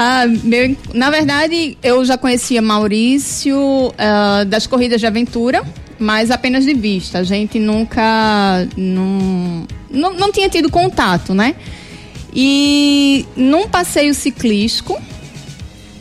Ah, 0.00 0.28
meu, 0.28 0.76
na 0.94 1.10
verdade, 1.10 1.76
eu 1.82 2.04
já 2.04 2.16
conhecia 2.16 2.62
Maurício 2.62 3.58
uh, 3.58 4.44
das 4.46 4.64
corridas 4.64 5.00
de 5.00 5.08
aventura, 5.08 5.64
mas 5.98 6.30
apenas 6.30 6.64
de 6.64 6.72
vista. 6.72 7.18
A 7.18 7.24
gente 7.24 7.58
nunca. 7.58 8.64
Não, 8.76 9.66
não, 9.90 10.12
não 10.12 10.30
tinha 10.30 10.48
tido 10.48 10.70
contato, 10.70 11.34
né? 11.34 11.56
E 12.32 13.26
num 13.34 13.66
passeio 13.66 14.14
ciclístico 14.14 14.96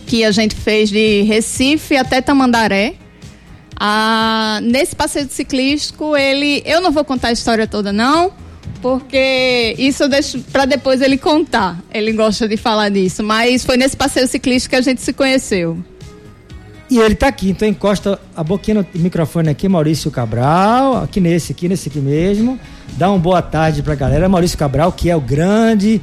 que 0.06 0.24
a 0.24 0.30
gente 0.30 0.54
fez 0.54 0.92
de 0.92 1.24
Recife 1.24 1.98
até 1.98 2.22
Tamandaré, 2.22 2.94
ah, 3.76 4.60
nesse 4.62 4.96
passeio 4.96 5.28
ciclístico, 5.28 6.16
ele. 6.16 6.62
Eu 6.68 6.82
não 6.82 6.92
vou 6.92 7.04
contar 7.04 7.30
a 7.30 7.32
história 7.32 7.66
toda, 7.66 7.92
não, 7.92 8.32
porque 8.82 9.76
isso 9.78 10.04
eu 10.04 10.10
deixo 10.10 10.40
para 10.52 10.66
depois 10.66 11.02
ele 11.02 11.18
contar. 11.18 11.78
Ele 11.94 12.14
gosta 12.14 12.48
de 12.48 12.58
falar 12.58 12.90
disso. 12.90 13.24
Mas 13.24 13.66
foi 13.66 13.78
nesse 13.78 13.96
passeio 13.96 14.28
ciclístico 14.28 14.72
que 14.72 14.76
a 14.76 14.82
gente 14.82 15.02
se 15.02 15.14
conheceu. 15.14 15.78
E 16.90 17.00
ele 17.00 17.16
tá 17.16 17.28
aqui, 17.28 17.50
então 17.50 17.68
encosta 17.68 18.18
a 18.34 18.42
boquinha 18.42 18.76
no 18.76 19.02
microfone 19.02 19.50
aqui, 19.50 19.68
Maurício 19.68 20.10
Cabral, 20.10 21.04
aqui 21.04 21.20
nesse, 21.20 21.52
aqui 21.52 21.68
nesse 21.68 21.90
aqui 21.90 22.00
mesmo. 22.00 22.58
Dá 22.94 23.10
uma 23.10 23.20
boa 23.20 23.42
tarde 23.42 23.84
pra 23.84 23.94
galera. 23.94 24.30
Maurício 24.30 24.58
Cabral, 24.58 24.94
que 24.94 25.10
é 25.10 25.16
o 25.16 25.20
grande, 25.20 26.02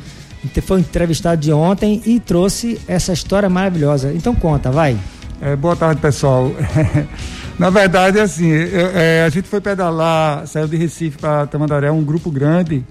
foi 0.62 0.80
entrevistado 0.80 1.40
de 1.40 1.50
ontem 1.50 2.02
e 2.04 2.20
trouxe 2.20 2.78
essa 2.86 3.14
história 3.14 3.48
maravilhosa. 3.48 4.12
Então 4.14 4.34
conta, 4.34 4.70
vai. 4.70 4.96
É, 5.40 5.56
boa 5.56 5.74
tarde, 5.74 6.00
pessoal. 6.02 6.52
Na 7.58 7.70
verdade, 7.70 8.18
assim, 8.18 8.48
eu, 8.48 8.90
é, 8.94 9.24
a 9.24 9.28
gente 9.28 9.48
foi 9.48 9.60
pedalar, 9.60 10.46
saiu 10.46 10.66
de 10.66 10.76
Recife 10.76 11.18
para 11.18 11.46
Tamandaré, 11.46 11.90
um 11.90 12.02
grupo 12.02 12.30
grande, 12.30 12.84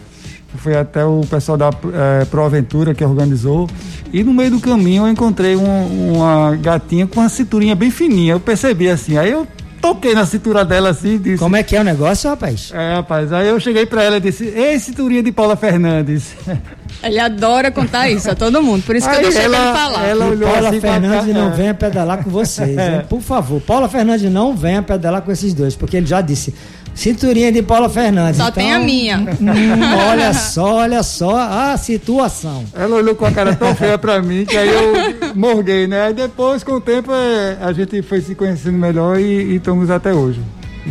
foi 0.58 0.76
até 0.76 1.04
o 1.04 1.22
pessoal 1.30 1.58
da 1.58 1.70
é, 1.70 2.26
Pro 2.26 2.44
Aventura 2.44 2.94
que 2.94 3.04
organizou. 3.04 3.70
E 4.12 4.24
no 4.24 4.34
meio 4.34 4.52
do 4.52 4.60
caminho 4.60 5.04
eu 5.04 5.10
encontrei 5.10 5.56
um, 5.56 6.14
uma 6.14 6.56
gatinha 6.56 7.08
com 7.08 7.20
uma 7.20 7.30
cinturinha 7.30 7.76
bem 7.76 7.90
fininha. 7.90 8.34
Eu 8.34 8.40
percebi 8.40 8.90
assim, 8.90 9.18
aí 9.18 9.32
eu 9.32 9.48
toquei 9.82 10.14
na 10.14 10.26
cintura 10.26 10.64
dela 10.64 10.90
assim 10.90 11.18
disse. 11.18 11.40
Como 11.40 11.56
é 11.56 11.64
que 11.64 11.76
é 11.76 11.82
o 11.82 11.84
negócio, 11.84 12.30
rapaz? 12.30 12.72
É, 12.74 12.96
rapaz. 12.96 13.34
Aí 13.34 13.50
eu 13.50 13.60
cheguei 13.60 13.86
pra 13.86 14.04
ela 14.04 14.18
e 14.18 14.22
disse: 14.22 14.46
Ei, 14.46 14.80
cinturinha 14.80 15.24
de 15.24 15.32
Paula 15.32 15.56
Fernandes. 15.56 16.36
Ele 17.04 17.20
adora 17.20 17.70
contar 17.70 18.10
isso 18.10 18.32
a 18.32 18.36
todo 18.36 18.62
mundo, 18.62 18.84
por 18.84 18.96
isso 18.96 19.08
que 19.08 19.16
Aí 19.16 19.24
eu 19.24 19.30
deixei 19.30 19.46
ela, 19.46 19.58
ele 19.58 19.78
falar. 19.78 20.08
Ela 20.08 20.26
olhou 20.26 20.50
Paula 20.50 20.70
assim 20.70 20.80
Fernandes 20.82 21.36
não 21.36 21.52
venha 21.52 21.74
pedalar 21.74 22.24
com 22.24 22.30
vocês, 22.30 22.76
é. 22.78 23.00
Por 23.00 23.22
favor, 23.22 23.62
Paula 23.62 23.90
Fernandes 23.90 24.32
não 24.32 24.56
venha 24.56 24.82
pedalar 24.82 25.22
com 25.22 25.32
esses 25.32 25.54
dois, 25.54 25.76
porque 25.76 25.98
ele 25.98 26.06
já 26.06 26.22
disse. 26.22 26.54
Cinturinha 26.96 27.52
de 27.52 27.64
Paula 27.64 27.90
Fernandes. 27.90 28.38
Só 28.38 28.44
então, 28.44 28.54
tem 28.54 28.72
a 28.72 28.76
então, 28.76 28.86
minha. 28.86 29.18
Hum, 29.44 30.10
olha 30.10 30.32
só, 30.34 30.76
olha 30.76 31.02
só 31.02 31.36
a 31.36 31.76
situação. 31.76 32.64
Ela 32.74 32.96
olhou 32.96 33.16
com 33.16 33.26
a 33.26 33.32
cara 33.32 33.56
tão 33.56 33.76
feia 33.76 33.98
pra 33.98 34.22
mim 34.22 34.46
que 34.46 34.56
aí 34.56 34.70
eu 34.70 35.34
morguei, 35.36 35.88
né? 35.88 36.08
Aí 36.08 36.14
depois, 36.14 36.64
com 36.64 36.74
o 36.74 36.82
tempo, 36.82 37.12
é, 37.12 37.58
a 37.60 37.74
gente 37.74 38.02
foi 38.04 38.22
se 38.22 38.36
conhecendo 38.36 38.78
melhor 38.78 39.20
e, 39.20 39.24
e 39.24 39.56
estamos 39.56 39.90
até 39.90 40.14
hoje. 40.14 40.40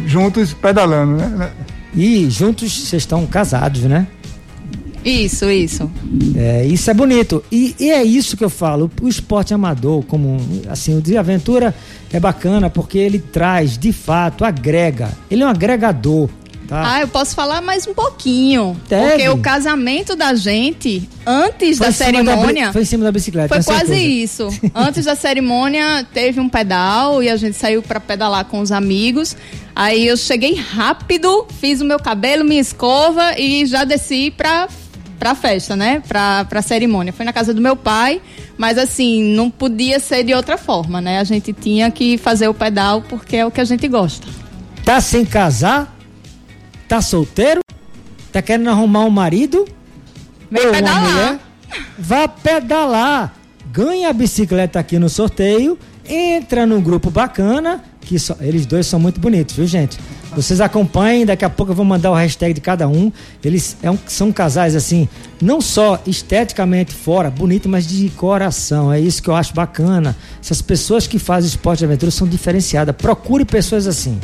Juntos 0.07 0.53
pedalando, 0.53 1.17
né? 1.17 1.51
E 1.95 2.29
juntos 2.29 2.73
vocês 2.73 3.03
estão 3.03 3.25
casados, 3.27 3.83
né? 3.83 4.07
Isso, 5.05 5.51
isso. 5.51 5.91
É, 6.37 6.65
isso 6.65 6.91
é 6.91 6.95
bonito. 6.95 7.45
E, 7.51 7.75
e, 7.79 7.91
é 7.91 8.03
isso 8.03 8.37
que 8.37 8.45
eu 8.45 8.51
falo. 8.51 8.91
O 9.01 9.09
esporte 9.09 9.53
amador, 9.53 10.03
como 10.05 10.39
assim, 10.69 10.97
o 10.97 11.03
de 11.03 11.17
aventura 11.17 11.75
é 12.13 12.21
bacana 12.21 12.71
porque 12.71 12.99
ele 12.99 13.19
traz, 13.19 13.77
de 13.77 13.93
fato, 13.93 14.45
agrega. 14.45 15.11
Ele 15.31 15.43
é 15.43 15.47
um 15.47 15.49
agregador. 15.49 16.29
Tá? 16.69 16.95
Ah, 16.95 17.01
eu 17.01 17.09
posso 17.09 17.35
falar 17.35 17.61
mais 17.61 17.87
um 17.87 17.93
pouquinho. 17.93 18.81
Deve. 18.89 19.11
Porque 19.11 19.29
o 19.29 19.39
casamento 19.39 20.17
da 20.17 20.35
gente, 20.35 21.07
antes 21.27 21.77
foi 21.77 21.89
da 21.89 21.93
cerimônia. 21.93 22.67
Da, 22.67 22.73
foi 22.73 22.83
em 22.83 22.87
cima 22.87 23.05
da 23.05 23.13
bicicleta. 23.13 23.55
Foi 23.55 23.63
quase 23.63 23.97
isso. 23.97 24.49
antes 24.75 25.05
da 25.05 25.15
cerimônia, 25.15 26.07
teve 26.15 26.41
um 26.41 26.49
pedal 26.49 27.23
e 27.23 27.29
a 27.29 27.37
gente 27.37 27.59
saiu 27.59 27.83
para 27.83 28.01
pedalar 28.01 28.45
com 28.47 28.61
os 28.61 28.73
amigos. 28.73 29.37
Aí 29.75 30.07
eu 30.07 30.17
cheguei 30.17 30.55
rápido, 30.55 31.47
fiz 31.61 31.81
o 31.81 31.85
meu 31.85 31.99
cabelo, 31.99 32.45
minha 32.45 32.61
escova 32.61 33.39
e 33.39 33.67
já 33.67 33.85
desci 33.85 34.31
para 34.31 34.69
pra 35.23 35.37
festa, 35.37 35.77
né? 35.77 36.03
Pra, 36.09 36.45
pra 36.47 36.61
cerimônia. 36.61 37.13
Foi 37.13 37.25
na 37.25 37.33
casa 37.33 37.55
do 37.55 37.61
meu 37.61 37.77
pai, 37.77 38.21
mas 38.59 38.77
assim, 38.77 39.23
não 39.23 39.49
podia 39.49 40.01
ser 40.01 40.25
de 40.25 40.35
outra 40.35 40.59
forma, 40.59 41.01
né? 41.01 41.21
A 41.21 41.25
gente 41.25 41.53
tinha 41.53 41.89
que 41.93 42.19
fazer 42.19 42.49
o 42.49 42.55
pedal 42.55 43.03
porque 43.03 43.37
é 43.37 43.47
o 43.47 43.51
que 43.51 43.61
a 43.61 43.65
gente 43.65 43.87
gosta. 43.87 44.27
Tá 44.85 45.01
sem 45.01 45.25
casar? 45.25 45.97
Tá 46.89 47.01
solteiro? 47.01 47.61
Tá 48.33 48.43
querendo 48.43 48.69
arrumar 48.69 49.05
um 49.05 49.11
marido? 49.11 49.65
Vem 50.51 50.67
Ou 50.67 50.73
pedalar. 50.73 50.99
Uma 50.99 51.11
mulher? 51.13 51.39
Vá 51.97 52.27
pedalar. 52.27 53.35
Ganha 53.71 54.09
a 54.09 54.13
bicicleta 54.13 54.81
aqui 54.81 54.99
no 54.99 55.09
sorteio, 55.09 55.79
entra 56.05 56.67
num 56.67 56.83
grupo 56.83 57.11
bacana, 57.13 57.85
que 58.03 58.17
eles 58.41 58.67
dois 58.67 58.87
são 58.87 59.01
muito 59.01 59.21
bonitos, 59.21 59.57
viu, 59.57 59.67
gente? 59.67 59.99
Vocês 60.35 60.61
acompanhem, 60.61 61.27
daqui 61.27 61.45
a 61.45 61.51
pouco 61.51 61.73
eu 61.73 61.77
vou 61.77 61.85
mandar 61.85 62.11
o 62.11 62.15
hashtag 62.15 62.55
de 62.55 62.61
cada 62.61 62.89
um. 62.89 63.13
Eles 63.45 63.77
é 63.83 63.91
um, 63.91 63.99
são 64.07 64.33
casais 64.33 64.75
assim, 64.75 65.09
não 65.41 65.61
só 65.61 66.03
esteticamente 66.07 66.93
fora, 66.93 67.31
bonito, 67.31 67.69
mas 67.69 67.87
de 67.87 68.09
coração. 68.11 68.93
É 68.93 68.99
isso 68.99 69.23
que 69.23 69.29
eu 69.29 69.37
acho 69.37 69.55
bacana. 69.55 70.17
Essas 70.43 70.63
pessoas 70.63 71.07
que 71.07 71.19
fazem 71.19 71.49
esporte 71.49 71.81
de 71.81 71.85
aventura 71.85 72.11
são 72.11 72.27
diferenciadas. 72.27 72.97
Procure 72.97 73.45
pessoas 73.45 73.87
assim. 73.87 74.19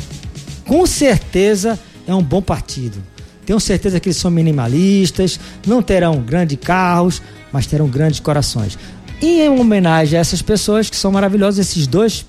Com 0.67 0.87
certeza 0.87 1.79
é 2.07 2.15
um 2.15 2.23
bom 2.23 2.41
partido. 2.41 3.03
Tenho 3.45 3.61
certeza 3.61 3.99
que 4.01 4.09
eles 4.09 4.19
são 4.19 4.31
minimalistas, 4.31 5.39
não 5.67 5.83
terão 5.83 6.21
grandes 6.21 6.59
carros, 6.59 7.23
mas 7.53 7.67
terão 7.67 7.89
grandes 7.89 8.21
corações. 8.21 8.79
E 9.21 9.41
em 9.41 9.49
homenagem 9.49 10.19
a 10.19 10.21
essas 10.21 10.41
pessoas 10.41 10.89
que 10.89 10.97
são 10.97 11.11
maravilhosas, 11.11 11.67
esses 11.67 11.87
dois 11.87 12.25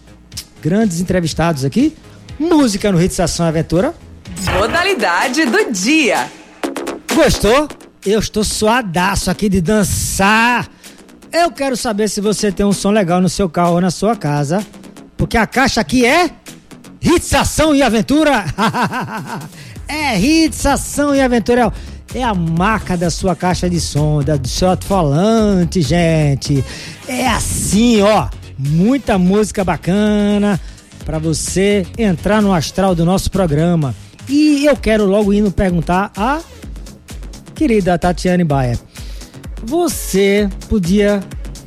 grandes 0.62 1.00
entrevistados 1.00 1.66
aqui, 1.66 1.96
música 2.39 2.92
no 2.92 3.01
Hits 3.01 3.20
Ação 3.20 3.46
Aventura. 3.46 3.94
Modalidade 4.54 5.46
do 5.46 5.72
dia. 5.72 6.30
Gostou? 7.13 7.68
Eu 8.06 8.20
estou 8.20 8.44
suadaço 8.44 9.30
aqui 9.30 9.50
de 9.50 9.60
dançar. 9.60 10.68
Eu 11.32 11.51
quero 11.51 11.75
saber 11.75 12.08
se 12.08 12.22
você 12.22 12.51
tem 12.51 12.66
um 12.66 12.72
som 12.72 12.92
legal 12.92 13.22
no 13.22 13.30
seu 13.30 13.50
carro 13.50 13.74
ou 13.74 13.82
na 13.82 13.92
sua 13.92 14.16
casa. 14.16 14.66
Porque 15.18 15.38
a 15.38 15.46
caixa 15.46 15.82
aqui 15.82 16.06
é 16.06 16.30
Hits 17.01 17.34
Ação 17.34 17.75
e 17.75 17.82
Aventura. 17.82 18.46
é 19.88 20.18
Hits 20.18 20.66
Ação 20.66 21.13
e 21.13 21.22
Aventura. 21.22 21.74
É 22.13 22.24
a 22.24 22.34
marca 22.34 22.98
da 22.98 23.10
sua 23.10 23.36
caixa 23.36 23.70
de 23.70 23.80
som, 23.80 24.24
da, 24.24 24.36
do 24.36 24.48
seu 24.48 24.70
alto-falante, 24.70 25.82
gente. 25.82 26.63
É 27.08 27.28
assim, 27.28 28.01
ó. 28.01 28.30
Muita 28.60 29.18
música 29.18 29.63
bacana 29.63 30.60
para 31.06 31.18
você 31.18 31.88
entrar 31.98 32.42
no 32.42 32.54
astral 32.54 32.94
do 32.94 33.06
nosso 33.06 33.32
programa. 33.32 33.96
E 34.28 34.66
eu 34.66 34.75
quero 34.75 35.06
logo 35.06 35.32
indo 35.34 35.50
perguntar 35.50 36.12
a 36.13 36.42
querida 37.56 37.98
Tatiane 37.98 38.44
Baia. 38.44 38.78
Você 39.63 40.50
podia 40.68 41.24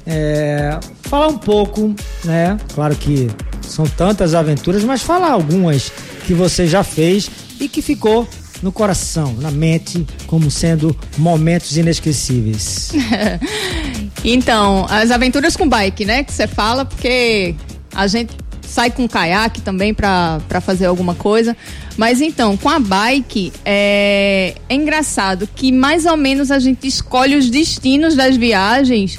é, 0.07 0.79
falar 1.01 1.29
um 1.29 1.39
pouco, 1.39 1.95
né? 2.25 2.59
Claro 2.75 2.95
que 2.95 3.31
são 3.63 3.87
tantas 3.87 4.35
aventuras, 4.35 4.85
mas 4.85 5.01
falar 5.01 5.31
algumas 5.31 5.91
que 6.27 6.35
você 6.35 6.67
já 6.67 6.85
fez 6.85 7.31
e 7.59 7.71
que 7.71 7.81
ficou 7.81 8.29
no 8.63 8.71
coração, 8.71 9.33
na 9.41 9.51
mente, 9.51 10.07
como 10.27 10.51
sendo 10.51 10.95
momentos 11.17 11.75
inesquecíveis? 11.75 12.93
então, 14.25 14.87
as 14.89 15.11
aventuras 15.11 15.57
com 15.57 15.69
bike, 15.69 16.05
né? 16.05 16.23
Que 16.23 16.33
você 16.33 16.47
fala, 16.47 16.85
porque 16.85 17.55
a 17.95 18.07
gente 18.07 18.37
sai 18.63 18.91
com 18.91 19.07
caiaque 19.07 19.61
também 19.61 19.93
para 19.93 20.61
fazer 20.61 20.87
alguma 20.87 21.15
coisa. 21.15 21.57
Mas 21.97 22.21
então, 22.21 22.57
com 22.57 22.69
a 22.69 22.79
bike, 22.79 23.53
é, 23.65 24.55
é 24.69 24.75
engraçado 24.75 25.49
que 25.55 25.71
mais 25.71 26.07
ou 26.07 26.17
menos 26.17 26.51
a 26.51 26.59
gente 26.59 26.87
escolhe 26.87 27.37
os 27.37 27.51
destinos 27.51 28.15
das 28.15 28.37
viagens 28.37 29.19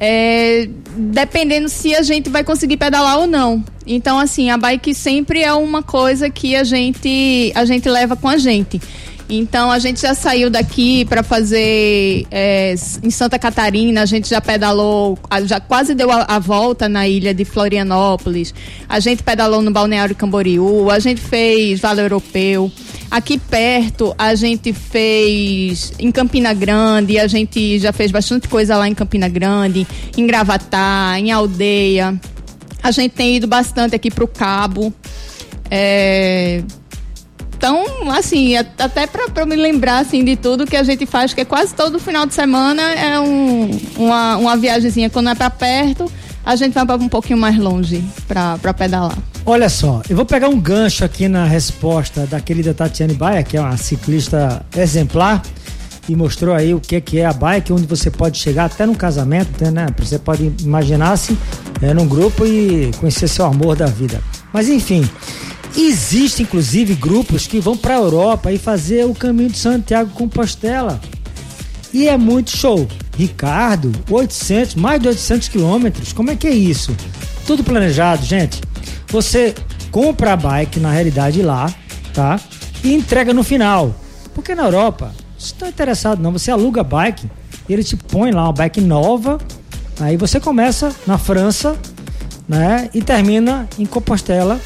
é, 0.00 0.66
dependendo 0.96 1.68
se 1.68 1.94
a 1.94 2.02
gente 2.02 2.30
vai 2.30 2.42
conseguir 2.42 2.78
pedalar 2.78 3.18
ou 3.18 3.26
não. 3.26 3.62
Então, 3.86 4.18
assim, 4.18 4.50
a 4.50 4.56
bike 4.56 4.94
sempre 4.94 5.42
é 5.42 5.52
uma 5.52 5.82
coisa 5.82 6.30
que 6.30 6.56
a 6.56 6.64
gente, 6.64 7.52
a 7.54 7.64
gente 7.66 7.88
leva 7.88 8.16
com 8.16 8.28
a 8.28 8.38
gente. 8.38 8.80
Então 9.32 9.70
a 9.70 9.78
gente 9.78 10.00
já 10.00 10.12
saiu 10.12 10.50
daqui 10.50 11.04
para 11.04 11.22
fazer 11.22 12.26
é, 12.32 12.74
em 13.00 13.10
Santa 13.10 13.38
Catarina, 13.38 14.02
a 14.02 14.06
gente 14.06 14.28
já 14.28 14.40
pedalou, 14.40 15.16
já 15.44 15.60
quase 15.60 15.94
deu 15.94 16.10
a, 16.10 16.22
a, 16.22 16.40
volta 16.40 16.88
na 16.88 17.06
ilha 17.06 17.32
de 17.32 17.44
Florianópolis. 17.44 18.52
A 18.88 18.98
gente 18.98 19.22
pedalou 19.22 19.62
no 19.62 19.70
Balneário 19.70 20.16
Camboriú, 20.16 20.90
a 20.90 20.98
gente 20.98 21.20
fez 21.20 21.78
Vale 21.78 22.00
Europeu. 22.00 22.72
Aqui 23.08 23.38
perto 23.38 24.12
a 24.18 24.34
gente 24.34 24.72
fez 24.72 25.92
em 26.00 26.10
Campina 26.10 26.52
Grande, 26.52 27.16
a 27.16 27.28
gente 27.28 27.78
já 27.78 27.92
fez 27.92 28.10
bastante 28.10 28.48
coisa 28.48 28.76
lá 28.76 28.88
em 28.88 28.94
Campina 28.94 29.28
Grande, 29.28 29.86
em 30.16 30.26
Gravatá, 30.26 31.14
em 31.18 31.30
Aldeia. 31.30 32.20
A 32.82 32.90
gente 32.90 33.12
tem 33.12 33.36
ido 33.36 33.46
bastante 33.46 33.94
aqui 33.94 34.10
para 34.10 34.24
o 34.24 34.28
Cabo. 34.28 34.92
É, 35.70 36.64
então, 37.60 37.84
assim, 38.10 38.56
até 38.56 39.06
para 39.06 39.44
me 39.44 39.54
lembrar 39.54 39.98
assim, 39.98 40.24
de 40.24 40.34
tudo 40.34 40.64
que 40.64 40.74
a 40.74 40.82
gente 40.82 41.04
faz, 41.04 41.34
que 41.34 41.42
é 41.42 41.44
quase 41.44 41.74
todo 41.74 41.98
final 41.98 42.24
de 42.24 42.32
semana 42.32 42.80
é 42.80 43.20
um, 43.20 43.70
uma, 43.98 44.38
uma 44.38 44.56
viagemzinha. 44.56 45.10
Quando 45.10 45.28
é 45.28 45.34
para 45.34 45.50
perto, 45.50 46.10
a 46.42 46.56
gente 46.56 46.72
vai 46.72 46.86
um 46.96 47.06
pouquinho 47.06 47.38
mais 47.38 47.58
longe 47.58 48.02
para 48.26 48.72
pedalar. 48.72 49.14
Olha 49.44 49.68
só, 49.68 50.00
eu 50.08 50.16
vou 50.16 50.24
pegar 50.24 50.48
um 50.48 50.58
gancho 50.58 51.04
aqui 51.04 51.28
na 51.28 51.44
resposta 51.44 52.26
da 52.26 52.40
querida 52.40 52.72
Tatiane 52.72 53.12
Baia, 53.12 53.42
que 53.42 53.58
é 53.58 53.60
uma 53.60 53.76
ciclista 53.76 54.64
exemplar, 54.74 55.42
e 56.08 56.16
mostrou 56.16 56.54
aí 56.54 56.72
o 56.72 56.80
que, 56.80 57.18
é 57.18 57.26
a 57.26 57.32
bike, 57.34 57.74
onde 57.74 57.86
você 57.86 58.10
pode 58.10 58.38
chegar 58.38 58.64
até 58.64 58.86
no 58.86 58.96
casamento, 58.96 59.70
né? 59.70 59.86
Você 59.98 60.18
pode 60.18 60.50
imaginar-se 60.62 61.36
é, 61.82 61.92
num 61.92 62.08
grupo 62.08 62.46
e 62.46 62.90
conhecer 62.98 63.28
seu 63.28 63.44
amor 63.44 63.76
da 63.76 63.84
vida. 63.84 64.18
Mas 64.50 64.66
enfim, 64.70 65.06
Existem 65.76 66.44
inclusive 66.44 66.94
grupos 66.94 67.46
que 67.46 67.60
vão 67.60 67.76
para 67.76 67.94
a 67.94 67.98
Europa 67.98 68.52
e 68.52 68.58
fazer 68.58 69.06
o 69.06 69.14
caminho 69.14 69.50
de 69.50 69.58
Santiago 69.58 70.10
Compostela. 70.10 71.00
E 71.92 72.08
é 72.08 72.16
muito 72.16 72.56
show. 72.56 72.86
Ricardo, 73.16 73.92
800, 74.10 74.74
mais 74.74 75.00
de 75.00 75.08
800 75.08 75.48
quilômetros. 75.48 76.12
Como 76.12 76.30
é 76.30 76.36
que 76.36 76.46
é 76.46 76.54
isso? 76.54 76.96
Tudo 77.46 77.64
planejado, 77.64 78.24
gente. 78.24 78.60
Você 79.08 79.54
compra 79.90 80.32
a 80.32 80.36
bike 80.36 80.80
na 80.80 80.90
realidade 80.90 81.42
lá, 81.42 81.72
tá? 82.14 82.40
E 82.82 82.94
entrega 82.94 83.34
no 83.34 83.42
final. 83.42 83.94
Porque 84.34 84.54
na 84.54 84.64
Europa, 84.64 85.12
se 85.38 85.52
está 85.52 85.68
interessado 85.68 86.22
não, 86.22 86.32
você 86.32 86.50
aluga 86.50 86.80
a 86.80 86.84
bike, 86.84 87.28
ele 87.68 87.84
te 87.84 87.96
põe 87.96 88.30
lá 88.30 88.44
uma 88.44 88.52
bike 88.52 88.80
nova, 88.80 89.38
aí 89.98 90.16
você 90.16 90.38
começa 90.40 90.94
na 91.06 91.18
França, 91.18 91.76
né? 92.48 92.88
E 92.94 93.02
termina 93.02 93.68
em 93.78 93.84
Compostela 93.84 94.60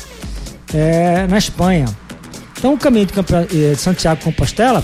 é, 0.72 1.26
na 1.26 1.38
Espanha. 1.38 1.86
Então 2.56 2.74
o 2.74 2.78
caminho 2.78 3.06
de, 3.06 3.12
eh, 3.12 3.72
de 3.72 3.76
Santiago 3.76 4.22
Compostela 4.22 4.82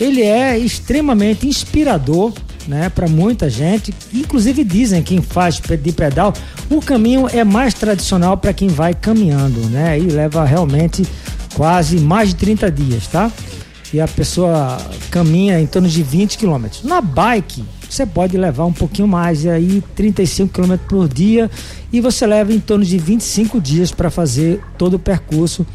ele 0.00 0.22
é 0.22 0.56
extremamente 0.56 1.46
inspirador 1.46 2.32
né, 2.66 2.88
para 2.88 3.08
muita 3.08 3.50
gente. 3.50 3.92
Inclusive 4.12 4.62
dizem 4.62 5.02
quem 5.02 5.20
faz 5.20 5.60
de 5.60 5.92
pedal, 5.92 6.32
o 6.70 6.80
caminho 6.80 7.28
é 7.32 7.42
mais 7.42 7.74
tradicional 7.74 8.36
para 8.36 8.52
quem 8.52 8.68
vai 8.68 8.94
caminhando, 8.94 9.60
né? 9.68 9.98
E 9.98 10.02
leva 10.02 10.44
realmente 10.44 11.04
quase 11.54 11.98
mais 11.98 12.28
de 12.28 12.36
30 12.36 12.70
dias, 12.70 13.06
tá? 13.08 13.32
E 13.92 14.00
a 14.00 14.06
pessoa 14.06 14.76
caminha 15.10 15.58
em 15.58 15.66
torno 15.66 15.88
de 15.88 16.02
20 16.02 16.36
quilômetros. 16.36 16.84
Na 16.84 17.00
bike, 17.00 17.64
você 17.88 18.04
pode 18.04 18.36
levar 18.36 18.64
um 18.66 18.72
pouquinho 18.72 19.08
mais, 19.08 19.44
e 19.44 19.48
aí 19.48 19.82
35 19.94 20.52
km 20.52 20.76
por 20.88 21.08
dia, 21.08 21.50
e 21.92 22.00
você 22.00 22.26
leva 22.26 22.52
em 22.52 22.60
torno 22.60 22.84
de 22.84 22.98
25 22.98 23.60
dias 23.60 23.90
para 23.90 24.10
fazer 24.10 24.60
todo 24.76 24.94
o 24.94 24.98
percurso. 24.98 25.66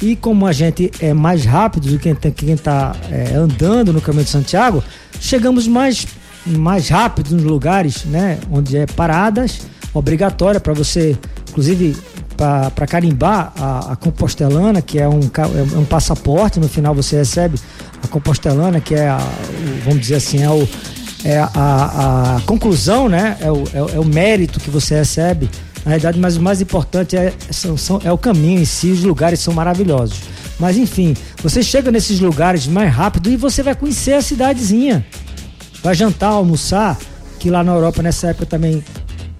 E 0.00 0.16
como 0.16 0.46
a 0.46 0.52
gente 0.52 0.90
é 1.00 1.14
mais 1.14 1.44
rápido 1.44 1.88
do 1.88 1.98
que 1.98 2.12
quem 2.32 2.54
está 2.54 2.96
é, 3.10 3.34
andando 3.34 3.92
no 3.92 4.00
caminho 4.00 4.24
de 4.24 4.30
Santiago, 4.30 4.82
chegamos 5.20 5.68
mais, 5.68 6.06
mais 6.44 6.88
rápido 6.88 7.36
nos 7.36 7.44
lugares, 7.44 8.04
né? 8.04 8.38
Onde 8.50 8.76
é 8.76 8.86
paradas 8.86 9.60
obrigatória 9.94 10.58
para 10.58 10.72
você, 10.72 11.16
inclusive 11.50 11.96
para 12.36 12.86
carimbar 12.86 13.52
a, 13.56 13.92
a, 13.92 13.96
compostelana, 13.96 14.82
que 14.82 14.98
é 14.98 15.08
um, 15.08 15.20
é 15.20 15.78
um 15.78 15.84
passaporte, 15.84 16.58
no 16.58 16.68
final 16.68 16.94
você 16.94 17.16
recebe 17.16 17.58
a 18.02 18.08
compostelana, 18.08 18.80
que 18.80 18.94
é, 18.94 19.08
a, 19.08 19.18
vamos 19.84 20.00
dizer 20.00 20.16
assim, 20.16 20.42
é 20.42 20.50
o, 20.50 20.66
é 21.24 21.38
a, 21.38 22.36
a 22.36 22.40
conclusão, 22.46 23.08
né? 23.08 23.36
É 23.40 23.50
o, 23.50 23.64
é, 23.72 23.94
é, 23.96 24.00
o 24.00 24.04
mérito 24.04 24.60
que 24.60 24.70
você 24.70 24.96
recebe. 24.96 25.48
Na 25.84 25.90
realidade, 25.90 26.18
mas 26.18 26.36
o 26.36 26.42
mais 26.42 26.60
importante 26.60 27.16
é, 27.16 27.32
são, 27.50 27.76
são, 27.76 28.00
é 28.04 28.12
o 28.12 28.18
caminho 28.18 28.60
em 28.60 28.64
si, 28.64 28.90
os 28.90 29.02
lugares 29.02 29.40
são 29.40 29.52
maravilhosos. 29.52 30.20
Mas 30.58 30.76
enfim, 30.76 31.16
você 31.42 31.60
chega 31.62 31.90
nesses 31.90 32.20
lugares 32.20 32.66
mais 32.68 32.92
rápido 32.92 33.28
e 33.30 33.36
você 33.36 33.62
vai 33.62 33.74
conhecer 33.74 34.12
a 34.14 34.22
cidadezinha. 34.22 35.04
Vai 35.82 35.94
jantar, 35.94 36.28
almoçar, 36.28 36.96
que 37.40 37.50
lá 37.50 37.64
na 37.64 37.72
Europa 37.72 38.00
nessa 38.00 38.28
época 38.28 38.46
também 38.46 38.82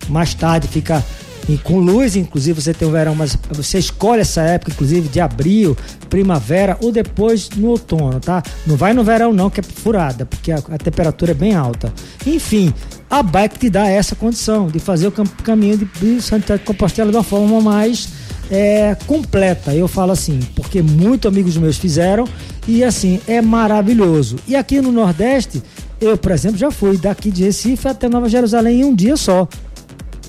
mais 0.08 0.34
tarde 0.34 0.66
fica 0.66 1.04
e 1.48 1.58
com 1.58 1.78
luz, 1.78 2.16
inclusive 2.16 2.60
você 2.60 2.72
tem 2.72 2.86
o 2.86 2.90
verão, 2.90 3.14
mas 3.14 3.36
você 3.50 3.78
escolhe 3.78 4.20
essa 4.20 4.42
época, 4.42 4.72
inclusive 4.72 5.08
de 5.08 5.20
abril, 5.20 5.76
primavera 6.08 6.76
ou 6.80 6.92
depois 6.92 7.50
no 7.50 7.68
outono, 7.68 8.20
tá? 8.20 8.42
Não 8.66 8.76
vai 8.76 8.92
no 8.92 9.02
verão 9.02 9.32
não, 9.32 9.50
que 9.50 9.60
é 9.60 9.62
furada, 9.62 10.24
porque 10.24 10.52
a, 10.52 10.56
a 10.56 10.78
temperatura 10.78 11.32
é 11.32 11.34
bem 11.34 11.54
alta. 11.54 11.92
Enfim, 12.26 12.72
a 13.10 13.22
bike 13.22 13.58
te 13.58 13.70
dá 13.70 13.88
essa 13.88 14.14
condição 14.14 14.68
de 14.68 14.78
fazer 14.78 15.08
o 15.08 15.12
cam 15.12 15.26
caminho 15.42 15.78
de, 15.78 15.84
de 15.84 16.22
Santiago 16.22 16.60
de 16.60 16.66
Compostela 16.66 17.10
de 17.10 17.16
uma 17.16 17.24
forma 17.24 17.60
mais 17.60 18.08
é, 18.50 18.96
completa. 19.06 19.74
Eu 19.74 19.88
falo 19.88 20.12
assim, 20.12 20.38
porque 20.54 20.80
muitos 20.80 21.28
amigos 21.28 21.56
meus 21.56 21.76
fizeram 21.76 22.26
e 22.66 22.84
assim, 22.84 23.20
é 23.26 23.40
maravilhoso. 23.40 24.36
E 24.46 24.54
aqui 24.54 24.80
no 24.80 24.92
Nordeste, 24.92 25.62
eu, 26.00 26.16
por 26.16 26.32
exemplo, 26.32 26.58
já 26.58 26.70
fui 26.70 26.96
daqui 26.96 27.30
de 27.30 27.44
Recife 27.44 27.88
até 27.88 28.08
Nova 28.08 28.28
Jerusalém 28.28 28.80
em 28.80 28.84
um 28.84 28.94
dia 28.94 29.16
só. 29.16 29.48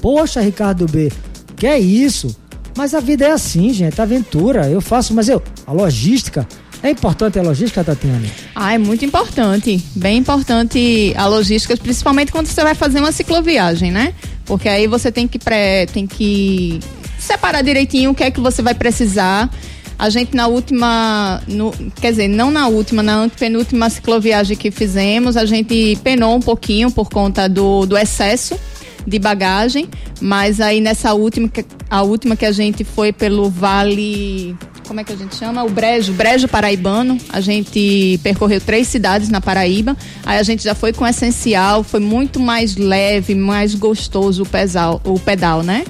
Poxa, 0.04 0.42
Ricardo 0.42 0.86
B, 0.86 1.10
que 1.56 1.66
é 1.66 1.80
isso? 1.80 2.36
Mas 2.76 2.94
a 2.94 3.00
vida 3.00 3.24
é 3.24 3.32
assim, 3.32 3.72
gente, 3.72 4.02
aventura. 4.02 4.70
Eu 4.70 4.82
faço, 4.82 5.14
mas 5.14 5.30
eu, 5.30 5.42
a 5.66 5.72
logística, 5.72 6.46
é 6.84 6.90
importante 6.90 7.40
a 7.40 7.42
logística, 7.42 7.82
Tatiana? 7.86 8.28
Ah, 8.54 8.74
é 8.74 8.78
muito 8.78 9.06
importante. 9.06 9.82
Bem 9.96 10.18
importante 10.18 11.14
a 11.16 11.26
logística, 11.26 11.78
principalmente 11.78 12.34
quando 12.34 12.48
você 12.48 12.62
vai 12.62 12.76
fazer 12.76 13.00
uma 13.00 13.14
cicloviagem, 13.14 13.94
né? 13.94 14.14
Porque 14.44 14.68
aí 14.68 14.88
você 14.88 15.10
tem 15.10 15.26
que, 15.26 15.40
pré, 15.40 15.86
tem 15.86 16.06
que 16.06 16.82
separar 17.18 17.62
direitinho 17.62 18.12
o 18.12 18.14
que 18.14 18.26
é 18.26 18.30
que 18.30 18.42
você 18.42 18.62
vai 18.62 18.74
precisar. 18.74 19.50
A 19.98 20.10
gente 20.10 20.36
na 20.36 20.48
última, 20.48 21.42
no, 21.48 21.72
quer 22.02 22.12
dizer, 22.12 22.28
não 22.28 22.52
na 22.52 22.68
última, 22.68 23.02
na 23.02 23.30
penúltima 23.40 23.90
cicloviagem 23.90 24.58
que 24.58 24.70
fizemos, 24.70 25.38
a 25.38 25.46
gente 25.46 25.98
penou 26.04 26.36
um 26.36 26.42
pouquinho 26.42 26.92
por 26.92 27.10
conta 27.10 27.48
do, 27.48 27.86
do 27.86 27.98
excesso 27.98 28.60
de 29.06 29.20
bagagem, 29.20 29.90
mas 30.22 30.60
aí 30.60 30.82
nessa 30.82 31.14
última, 31.14 31.50
a 31.90 32.02
última 32.02 32.36
que 32.36 32.46
a 32.46 32.52
gente 32.52 32.84
foi 32.84 33.12
pelo 33.12 33.50
Vale, 33.50 34.56
como 34.88 35.00
é 35.00 35.04
que 35.04 35.14
a 35.14 35.16
gente 35.16 35.36
chama? 35.36 35.64
O 35.64 35.70
Brejo, 35.70 36.14
Brejo 36.14 36.48
Paraibano. 36.48 37.18
A 37.30 37.40
gente 37.40 38.20
percorreu 38.22 38.60
três 38.60 38.88
cidades 38.88 39.30
na 39.30 39.42
Paraíba. 39.42 39.96
Aí 40.26 40.38
a 40.38 40.44
gente 40.44 40.64
já 40.64 40.76
foi 40.76 40.94
com 40.94 41.08
essencial, 41.08 41.84
foi 41.84 42.00
muito 42.00 42.40
mais 42.40 42.76
leve, 42.76 43.34
mais 43.34 43.76
gostoso 43.76 44.44
o 44.44 44.46
pedal, 44.46 45.02
o 45.06 45.20
pedal, 45.20 45.64
né? 45.64 45.86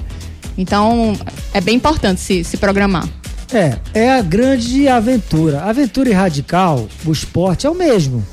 Então 0.56 1.16
é 1.52 1.60
bem 1.60 1.76
importante 1.76 2.20
se, 2.20 2.44
se 2.44 2.56
programar. 2.56 3.08
É, 3.52 3.78
é 3.92 4.12
a 4.12 4.22
grande 4.22 4.88
aventura. 4.88 5.62
Aventura 5.62 6.08
e 6.08 6.12
radical, 6.12 6.88
o 7.04 7.12
esporte 7.12 7.66
é 7.66 7.70
o 7.70 7.74
mesmo. 7.74 8.24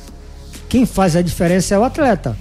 Quem 0.70 0.86
faz 0.86 1.15
a 1.15 1.22
diferença 1.22 1.76
é 1.76 1.78
o 1.78 1.84
atleta. 1.84 2.38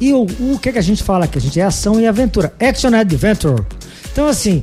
E 0.00 0.12
o, 0.12 0.22
o 0.22 0.58
que, 0.58 0.72
que 0.72 0.78
a 0.78 0.82
gente 0.82 1.02
fala 1.02 1.24
aqui? 1.24 1.38
A 1.38 1.40
gente 1.40 1.58
é 1.60 1.62
ação 1.62 2.00
e 2.00 2.06
aventura. 2.06 2.52
Action 2.60 2.94
Adventure. 2.94 3.64
Então, 4.12 4.26
assim, 4.26 4.62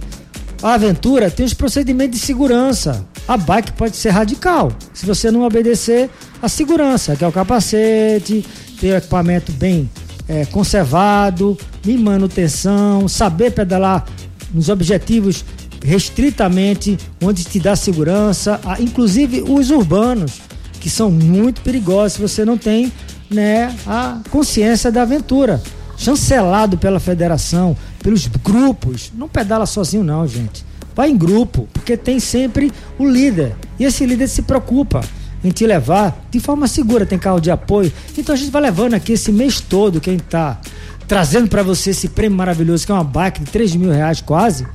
a 0.61 0.73
aventura 0.73 1.31
tem 1.31 1.45
os 1.45 1.53
procedimentos 1.53 2.19
de 2.19 2.25
segurança. 2.25 3.05
A 3.27 3.37
bike 3.37 3.71
pode 3.73 3.95
ser 3.95 4.09
radical. 4.09 4.71
Se 4.93 5.05
você 5.05 5.31
não 5.31 5.41
obedecer 5.41 6.09
a 6.41 6.49
segurança, 6.49 7.15
que 7.15 7.23
é 7.23 7.27
o 7.27 7.31
capacete, 7.31 8.45
ter 8.79 8.93
o 8.93 8.97
equipamento 8.97 9.51
bem 9.53 9.89
é, 10.27 10.45
conservado, 10.45 11.57
de 11.81 11.97
manutenção, 11.97 13.07
saber 13.07 13.51
pedalar 13.51 14.05
nos 14.53 14.69
objetivos 14.69 15.43
restritamente, 15.83 16.97
onde 17.21 17.43
te 17.43 17.59
dá 17.59 17.75
segurança, 17.75 18.59
inclusive 18.79 19.41
os 19.41 19.71
urbanos, 19.71 20.39
que 20.79 20.89
são 20.89 21.09
muito 21.09 21.61
perigosos 21.61 22.13
se 22.13 22.21
você 22.21 22.45
não 22.45 22.57
tem 22.57 22.91
né, 23.33 23.75
a 23.87 24.19
consciência 24.29 24.91
da 24.91 25.03
aventura. 25.03 25.61
Chancelado 25.97 26.77
pela 26.77 26.99
federação, 26.99 27.77
pelos 28.01 28.27
grupos. 28.27 29.11
Não 29.15 29.29
pedala 29.29 29.65
sozinho, 29.65 30.03
não, 30.03 30.27
gente. 30.27 30.65
Vai 30.95 31.09
em 31.09 31.17
grupo, 31.17 31.67
porque 31.71 31.95
tem 31.95 32.19
sempre 32.19 32.71
o 32.97 33.07
líder. 33.07 33.55
E 33.79 33.85
esse 33.85 34.05
líder 34.05 34.27
se 34.27 34.41
preocupa 34.41 35.01
em 35.43 35.49
te 35.49 35.65
levar 35.65 36.25
de 36.29 36.39
forma 36.39 36.67
segura, 36.67 37.05
tem 37.05 37.17
carro 37.17 37.39
de 37.39 37.51
apoio. 37.51 37.91
Então 38.17 38.33
a 38.33 38.37
gente 38.37 38.51
vai 38.51 38.61
levando 38.61 38.93
aqui 38.93 39.13
esse 39.13 39.31
mês 39.31 39.59
todo, 39.59 40.01
quem 40.01 40.15
está 40.15 40.59
trazendo 41.07 41.47
para 41.47 41.63
você 41.63 41.91
esse 41.91 42.09
prêmio 42.09 42.37
maravilhoso, 42.37 42.85
que 42.85 42.91
é 42.91 42.95
uma 42.95 43.03
bike 43.03 43.41
de 43.41 43.51
3 43.51 43.75
mil 43.75 43.91
reais 43.91 44.21
quase, 44.21 44.65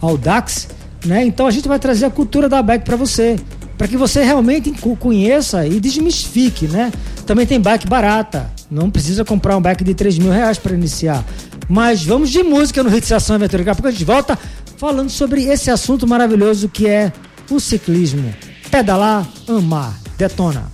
ao 0.00 0.16
Dax, 0.16 0.68
né? 1.04 1.24
Então 1.24 1.46
a 1.46 1.50
gente 1.50 1.68
vai 1.68 1.78
trazer 1.78 2.06
a 2.06 2.10
cultura 2.10 2.48
da 2.48 2.62
bike 2.62 2.84
para 2.84 2.96
você, 2.96 3.36
para 3.76 3.86
que 3.86 3.96
você 3.96 4.24
realmente 4.24 4.72
conheça 4.98 5.66
e 5.66 5.78
desmistifique, 5.78 6.66
né? 6.66 6.90
Também 7.26 7.44
tem 7.44 7.60
bike 7.60 7.88
barata, 7.88 8.48
não 8.70 8.88
precisa 8.88 9.24
comprar 9.24 9.56
um 9.56 9.60
bike 9.60 9.82
de 9.82 9.94
3 9.94 10.18
mil 10.18 10.30
reais 10.30 10.58
para 10.58 10.74
iniciar. 10.74 11.24
Mas 11.68 12.04
vamos 12.04 12.30
de 12.30 12.42
música 12.44 12.84
no 12.84 12.96
Hits 12.96 13.10
Ação 13.10 13.34
Aventura. 13.34 13.64
Daqui 13.64 13.70
a 13.70 13.74
pouco 13.74 13.88
a 13.88 13.90
gente 13.90 14.04
volta 14.04 14.38
falando 14.78 15.10
sobre 15.10 15.42
esse 15.44 15.68
assunto 15.68 16.06
maravilhoso 16.06 16.68
que 16.68 16.86
é 16.86 17.12
o 17.50 17.58
ciclismo. 17.58 18.32
Pedalar, 18.70 19.26
amar, 19.48 19.92
detona. 20.16 20.70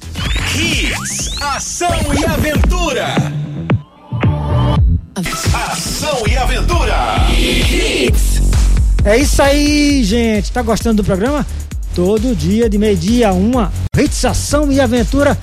Hits, 0.54 1.40
ação 1.40 1.88
e 2.20 2.24
aventura. 2.26 3.14
Ação 5.54 6.26
e 6.26 6.36
aventura. 6.36 6.94
Hits. 7.30 8.42
É 9.04 9.16
isso 9.16 9.42
aí, 9.42 10.04
gente. 10.04 10.52
Tá 10.52 10.60
gostando 10.60 11.02
do 11.02 11.04
programa? 11.04 11.46
Todo 11.94 12.36
dia, 12.36 12.68
de 12.68 12.76
meio-dia 12.76 13.32
uma, 13.32 13.72
ação 14.28 14.70
e 14.70 14.80
aventura. 14.80 15.36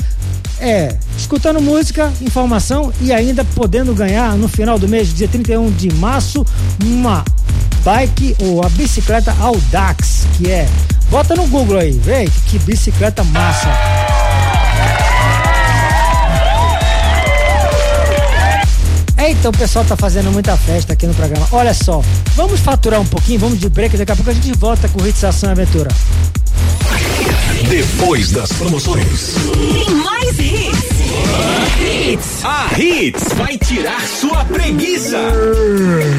É, 0.62 0.94
escutando 1.18 1.62
música, 1.62 2.12
informação 2.22 2.92
e 3.00 3.14
ainda 3.14 3.46
podendo 3.46 3.94
ganhar 3.94 4.36
no 4.36 4.50
final 4.50 4.78
do 4.78 4.90
mês, 4.90 5.14
dia 5.14 5.28
31 5.28 5.72
de 5.72 5.94
março, 5.96 6.46
uma 6.84 7.24
bike 7.84 8.36
ou 8.40 8.62
a 8.62 8.70
bicicleta 8.70 9.34
Audax, 9.40 10.28
que 10.38 10.52
é. 10.52 10.68
Bota 11.10 11.34
no 11.34 11.48
Google 11.48 11.78
aí, 11.78 11.92
vê 11.92 12.30
que 12.48 12.60
bicicleta 12.60 13.24
massa. 13.24 13.70
Eita, 19.18 19.50
o 19.50 19.52
pessoal 19.52 19.86
tá 19.86 19.96
fazendo 19.96 20.32
muita 20.32 20.58
festa 20.58 20.94
aqui 20.94 21.08
no 21.08 21.14
programa. 21.14 21.48
Olha 21.52 21.74
só, 21.74 22.02
vamos 22.36 22.60
faturar 22.60 23.00
um 23.00 23.06
pouquinho, 23.06 23.40
vamos 23.40 23.60
de 23.60 23.70
break, 23.70 23.96
daqui 23.98 24.12
a 24.12 24.16
pouco 24.16 24.30
a 24.30 24.34
gente 24.34 24.52
volta 24.58 24.90
com 24.90 25.06
Hits 25.06 25.24
Ação 25.24 25.50
Aventura. 25.50 25.90
Depois 27.70 28.32
das 28.32 28.52
promoções. 28.54 29.36
Tem 29.54 29.96
mais 29.96 30.40
hits. 30.40 30.89
Hits. 32.10 32.44
A 32.44 32.68
Hits 32.76 33.34
vai 33.36 33.56
tirar 33.58 34.02
sua 34.02 34.44
preguiça. 34.46 35.20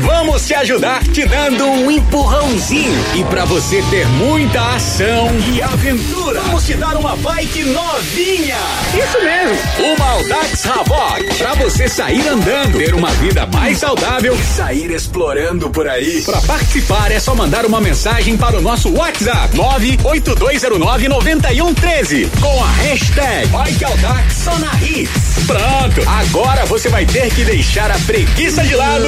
Vamos 0.03 0.46
te 0.46 0.55
ajudar 0.55 1.03
te 1.03 1.27
dando 1.27 1.64
um 1.64 1.90
empurrãozinho. 1.90 3.05
E 3.16 3.25
para 3.25 3.44
você 3.44 3.83
ter 3.90 4.07
muita 4.07 4.61
ação 4.77 5.29
e 5.53 5.61
aventura, 5.61 6.40
vamos 6.42 6.64
te 6.64 6.75
dar 6.75 6.96
uma 6.96 7.16
bike 7.16 7.64
novinha. 7.64 8.57
Isso 8.94 9.20
mesmo. 9.20 9.94
Uma 9.94 10.11
Audax 10.11 10.66
Havoc. 10.66 11.35
Pra 11.38 11.55
você 11.55 11.88
sair 11.88 12.29
andando, 12.29 12.79
ter 12.79 12.94
uma 12.94 13.11
vida 13.12 13.46
mais 13.46 13.79
saudável 13.79 14.35
e 14.35 14.42
sair 14.42 14.90
explorando 14.92 15.70
por 15.70 15.88
aí. 15.88 16.23
Para 16.23 16.40
participar 16.42 17.11
é 17.11 17.18
só 17.18 17.35
mandar 17.35 17.66
uma 17.66 17.81
mensagem 17.81 18.37
para 18.37 18.59
o 18.59 18.61
nosso 18.61 18.90
WhatsApp 18.92 19.57
98209 19.57 21.09
9113 21.09 22.31
com 22.40 22.64
a 22.64 22.68
hashtag 22.68 23.49
Bike 23.49 23.85
Audax 23.85 24.35
só 24.35 24.59
na 24.59 24.73
Hits. 24.83 25.00
Pronto, 25.47 26.09
agora 26.09 26.65
você 26.67 26.89
vai 26.89 27.05
ter 27.07 27.31
que 27.35 27.45
deixar 27.45 27.91
a 27.91 27.99
preguiça 28.01 28.63
de 28.63 28.75
lado 28.75 29.07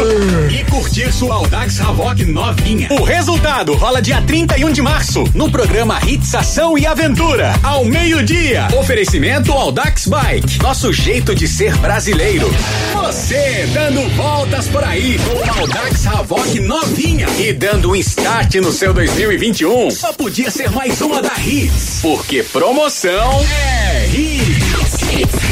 e 0.50 0.64
curtir 0.64 1.12
sua 1.12 1.36
Audax 1.36 1.80
Havoc 1.80 2.24
novinha. 2.24 2.88
O 2.90 3.04
resultado 3.04 3.74
rola 3.74 4.02
dia 4.02 4.20
31 4.22 4.72
de 4.72 4.82
março 4.82 5.24
no 5.34 5.50
programa 5.50 6.00
Hits 6.06 6.34
Ação 6.34 6.76
e 6.76 6.86
Aventura, 6.86 7.54
ao 7.62 7.84
meio-dia. 7.84 8.68
Oferecimento 8.78 9.52
Audax 9.52 10.06
Bike, 10.06 10.62
nosso 10.62 10.92
jeito 10.92 11.34
de 11.34 11.46
ser 11.46 11.76
brasileiro. 11.78 12.48
Você 12.94 13.68
dando 13.72 14.08
voltas 14.16 14.68
por 14.68 14.82
aí 14.84 15.18
com 15.18 15.50
a 15.50 15.60
Audax 15.60 16.06
Havoc 16.06 16.60
novinha 16.60 17.26
e 17.38 17.52
dando 17.52 17.90
um 17.90 17.96
start 17.96 18.56
no 18.56 18.72
seu 18.72 18.92
2021. 18.92 19.90
Só 19.90 20.12
podia 20.12 20.50
ser 20.50 20.70
mais 20.70 21.00
uma 21.00 21.20
da 21.20 21.34
Hits, 21.38 22.00
porque 22.02 22.42
promoção 22.42 23.40
é 23.42 24.06
Hits. 24.08 25.51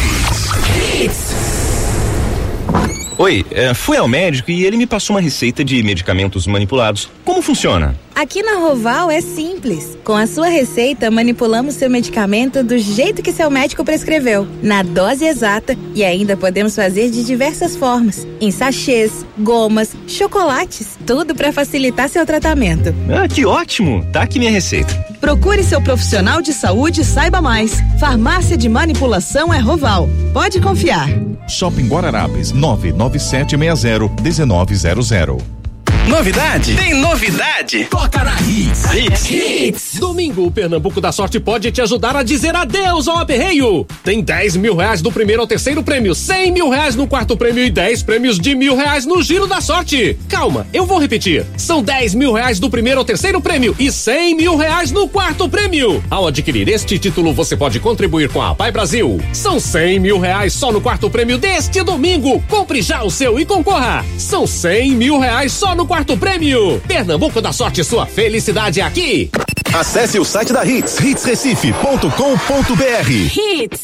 Oi, 3.20 3.44
é, 3.50 3.74
fui 3.74 3.98
ao 3.98 4.08
médico 4.08 4.50
e 4.50 4.64
ele 4.64 4.78
me 4.78 4.86
passou 4.86 5.14
uma 5.14 5.20
receita 5.20 5.62
de 5.62 5.82
medicamentos 5.82 6.46
manipulados. 6.46 7.06
Como 7.22 7.42
funciona? 7.42 7.94
Aqui 8.14 8.42
na 8.42 8.54
Roval 8.54 9.10
é 9.10 9.20
simples. 9.20 9.98
Com 10.02 10.14
a 10.14 10.26
sua 10.26 10.48
receita, 10.48 11.10
manipulamos 11.10 11.74
seu 11.74 11.90
medicamento 11.90 12.64
do 12.64 12.78
jeito 12.78 13.22
que 13.22 13.30
seu 13.30 13.50
médico 13.50 13.84
prescreveu, 13.84 14.48
na 14.62 14.82
dose 14.82 15.26
exata 15.26 15.76
e 15.94 16.02
ainda 16.02 16.34
podemos 16.34 16.74
fazer 16.74 17.10
de 17.10 17.22
diversas 17.22 17.76
formas: 17.76 18.26
em 18.40 18.50
sachês, 18.50 19.26
gomas, 19.38 19.94
chocolates, 20.08 20.98
tudo 21.06 21.34
para 21.34 21.52
facilitar 21.52 22.08
seu 22.08 22.24
tratamento. 22.24 22.94
Ah, 23.10 23.28
que 23.28 23.44
ótimo! 23.44 24.02
Tá 24.10 24.22
aqui 24.22 24.38
minha 24.38 24.50
receita. 24.50 25.09
Procure 25.20 25.62
seu 25.62 25.80
profissional 25.82 26.40
de 26.40 26.52
saúde 26.52 27.02
e 27.02 27.04
saiba 27.04 27.42
mais. 27.42 27.80
Farmácia 27.98 28.56
de 28.56 28.68
manipulação 28.68 29.52
é 29.52 29.58
Roval. 29.58 30.08
Pode 30.32 30.60
confiar. 30.60 31.08
Shopping 31.48 31.88
Guararapes 31.88 32.52
99760 32.52 34.22
1900. 34.22 35.59
Novidade? 36.08 36.74
Tem 36.74 36.94
novidade? 36.94 37.84
Toca 37.84 38.24
na 38.24 38.34
Hits. 38.40 38.84
Hits. 38.92 39.30
Hits. 39.30 39.98
Domingo, 40.00 40.46
o 40.46 40.50
Pernambuco 40.50 41.00
da 41.00 41.12
Sorte 41.12 41.38
pode 41.38 41.70
te 41.70 41.80
ajudar 41.80 42.16
a 42.16 42.22
dizer 42.22 42.54
adeus 42.56 43.06
ao 43.06 43.18
aperreio. 43.18 43.86
Tem 44.02 44.20
10 44.20 44.56
mil 44.56 44.74
reais 44.74 45.00
do 45.00 45.12
primeiro 45.12 45.42
ao 45.42 45.46
terceiro 45.46 45.82
prêmio, 45.82 46.14
100 46.14 46.52
mil 46.52 46.68
reais 46.68 46.96
no 46.96 47.06
quarto 47.06 47.36
prêmio 47.36 47.64
e 47.64 47.70
10 47.70 48.02
prêmios 48.02 48.38
de 48.40 48.54
mil 48.54 48.74
reais 48.74 49.06
no 49.06 49.22
Giro 49.22 49.46
da 49.46 49.60
Sorte. 49.60 50.18
Calma, 50.28 50.66
eu 50.72 50.84
vou 50.84 50.98
repetir. 50.98 51.46
São 51.56 51.82
10 51.82 52.14
mil 52.14 52.32
reais 52.32 52.58
do 52.58 52.68
primeiro 52.70 52.98
ao 52.98 53.04
terceiro 53.04 53.40
prêmio 53.40 53.76
e 53.78 53.92
100 53.92 54.34
mil 54.34 54.56
reais 54.56 54.90
no 54.90 55.06
quarto 55.08 55.48
prêmio. 55.48 56.02
Ao 56.10 56.26
adquirir 56.26 56.68
este 56.68 56.98
título, 56.98 57.32
você 57.32 57.56
pode 57.56 57.78
contribuir 57.78 58.30
com 58.30 58.42
a 58.42 58.54
Pai 58.54 58.72
Brasil. 58.72 59.20
São 59.32 59.60
100 59.60 60.00
mil 60.00 60.18
reais 60.18 60.54
só 60.54 60.72
no 60.72 60.80
quarto 60.80 61.08
prêmio 61.08 61.38
deste 61.38 61.82
domingo. 61.82 62.42
Compre 62.48 62.82
já 62.82 63.02
o 63.04 63.10
seu 63.10 63.38
e 63.38 63.44
concorra. 63.44 64.04
São 64.18 64.46
100 64.46 64.90
mil 64.92 65.18
reais 65.18 65.52
só 65.52 65.74
no 65.74 65.86
quarto 65.90 66.16
prêmio. 66.16 66.80
Pernambuco 66.86 67.40
da 67.40 67.52
Sorte, 67.52 67.82
sua 67.82 68.06
felicidade 68.06 68.80
é 68.80 68.84
aqui. 68.84 69.28
Acesse 69.74 70.20
o 70.20 70.24
site 70.24 70.52
da 70.52 70.64
Hits, 70.64 71.00
hitsrecife.com.br. 71.00 73.10
Hits. 73.10 73.80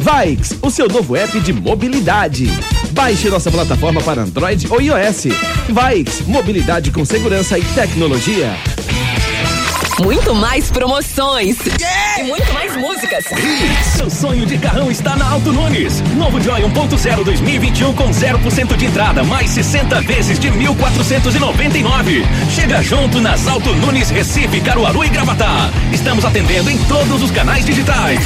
Vikes, 0.00 0.58
o 0.60 0.70
seu 0.70 0.86
novo 0.86 1.16
app 1.16 1.40
de 1.40 1.54
mobilidade. 1.54 2.46
Baixe 2.90 3.30
nossa 3.30 3.50
plataforma 3.50 4.02
para 4.02 4.20
Android 4.20 4.66
ou 4.70 4.82
iOS. 4.82 5.28
Vikes, 5.66 6.26
mobilidade 6.26 6.90
com 6.90 7.06
segurança 7.06 7.58
e 7.58 7.62
tecnologia. 7.62 8.54
Muito 10.02 10.34
mais 10.34 10.70
promoções. 10.70 11.58
E 12.18 12.22
muito 12.22 12.50
mais 12.54 12.74
músicas. 12.76 13.24
Seu 13.96 14.08
sonho 14.08 14.46
de 14.46 14.56
carrão 14.56 14.90
está 14.90 15.14
na 15.14 15.28
Alto 15.28 15.52
Nunes. 15.52 16.00
Novo 16.16 16.40
Joy 16.40 16.62
1.0 16.62 17.22
2021 17.22 17.92
com 17.94 18.08
0% 18.08 18.76
de 18.76 18.86
entrada, 18.86 19.22
mais 19.22 19.50
60 19.50 20.00
vezes 20.00 20.38
de 20.38 20.48
1.499. 20.50 22.24
Chega 22.50 22.82
junto 22.82 23.20
nas 23.20 23.46
Alto 23.46 23.74
Nunes, 23.74 24.08
Recife, 24.10 24.60
Caruaru 24.62 25.04
e 25.04 25.08
Gravatá. 25.10 25.70
Estamos 25.92 26.24
atendendo 26.24 26.70
em 26.70 26.78
todos 26.84 27.22
os 27.22 27.30
canais 27.30 27.64
digitais. 27.66 28.20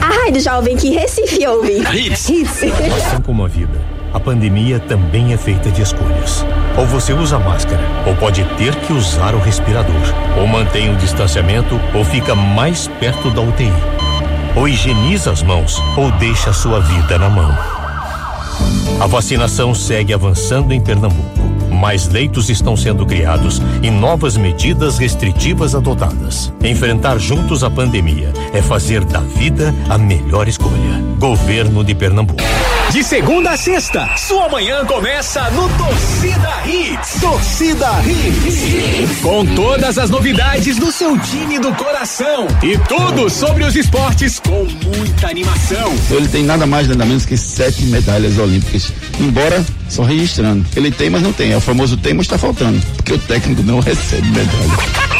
A 0.00 0.24
rádio 0.24 0.40
jovem 0.40 0.76
que 0.76 0.90
Recife 0.90 1.46
ouve. 1.46 1.84
Hits. 1.92 2.28
Hits. 2.28 2.62
Assim 2.64 3.22
como 3.22 3.44
a 3.44 3.48
vida, 3.48 3.80
a 4.12 4.20
pandemia 4.20 4.78
também 4.78 5.32
é 5.32 5.36
feita 5.36 5.70
de 5.70 5.82
escolhas. 5.82 6.44
Ou 6.76 6.86
você 6.86 7.12
usa 7.12 7.38
máscara, 7.38 7.82
ou 8.06 8.14
pode 8.16 8.44
ter 8.56 8.74
que 8.76 8.92
usar 8.92 9.34
o 9.34 9.40
respirador. 9.40 9.94
Ou 10.38 10.46
mantém 10.46 10.92
o 10.92 10.96
distanciamento, 10.96 11.80
ou 11.94 12.04
fica 12.04 12.34
mais 12.34 12.88
perto 13.00 13.30
da 13.30 13.40
UTI. 13.40 13.72
Ou 14.54 14.68
higieniza 14.68 15.30
as 15.30 15.42
mãos, 15.42 15.80
ou 15.96 16.10
deixa 16.12 16.50
a 16.50 16.52
sua 16.52 16.80
vida 16.80 17.18
na 17.18 17.30
mão. 17.30 17.52
A 19.00 19.06
vacinação 19.06 19.74
segue 19.74 20.12
avançando 20.12 20.72
em 20.72 20.80
Pernambuco. 20.80 21.42
Mais 21.70 22.06
leitos 22.06 22.50
estão 22.50 22.76
sendo 22.76 23.04
criados 23.04 23.60
e 23.82 23.90
novas 23.90 24.36
medidas 24.36 24.98
restritivas 24.98 25.74
adotadas. 25.74 26.52
Enfrentar 26.62 27.18
juntos 27.18 27.64
a 27.64 27.70
pandemia 27.70 28.32
é 28.52 28.62
fazer 28.62 29.04
da 29.04 29.20
vida 29.20 29.74
a 29.88 29.98
melhor 29.98 30.46
escolha. 30.46 31.02
Governo 31.18 31.82
de 31.82 31.94
Pernambuco. 31.94 32.42
De 32.92 33.02
segunda 33.02 33.52
a 33.52 33.56
sexta, 33.56 34.06
sua 34.18 34.50
manhã 34.50 34.84
começa 34.84 35.50
no 35.52 35.66
Torcida 35.78 36.62
Hits. 36.66 37.20
Torcida 37.22 37.88
Hits. 38.04 39.18
Com 39.22 39.46
todas 39.54 39.96
as 39.96 40.10
novidades 40.10 40.76
do 40.76 40.92
seu 40.92 41.18
time 41.18 41.58
do 41.58 41.72
coração. 41.72 42.46
E 42.62 42.76
tudo 42.86 43.30
sobre 43.30 43.64
os 43.64 43.74
esportes 43.76 44.38
com 44.38 44.66
muita 44.84 45.28
animação. 45.28 45.90
Ele 46.10 46.28
tem 46.28 46.44
nada 46.44 46.66
mais, 46.66 46.86
nada 46.86 47.06
menos 47.06 47.24
que 47.24 47.34
sete 47.34 47.82
medalhas 47.86 48.36
olímpicas. 48.36 48.92
Embora 49.18 49.64
só 49.88 50.02
registrando. 50.02 50.66
Ele 50.76 50.90
tem, 50.90 51.08
mas 51.08 51.22
não 51.22 51.32
tem. 51.32 51.50
É 51.52 51.56
o 51.56 51.62
famoso 51.62 51.96
tem, 51.96 52.12
mas 52.12 52.26
está 52.26 52.36
faltando. 52.36 52.78
Porque 52.96 53.14
o 53.14 53.18
técnico 53.18 53.62
não 53.62 53.80
recebe 53.80 54.28
medalha. 54.28 55.11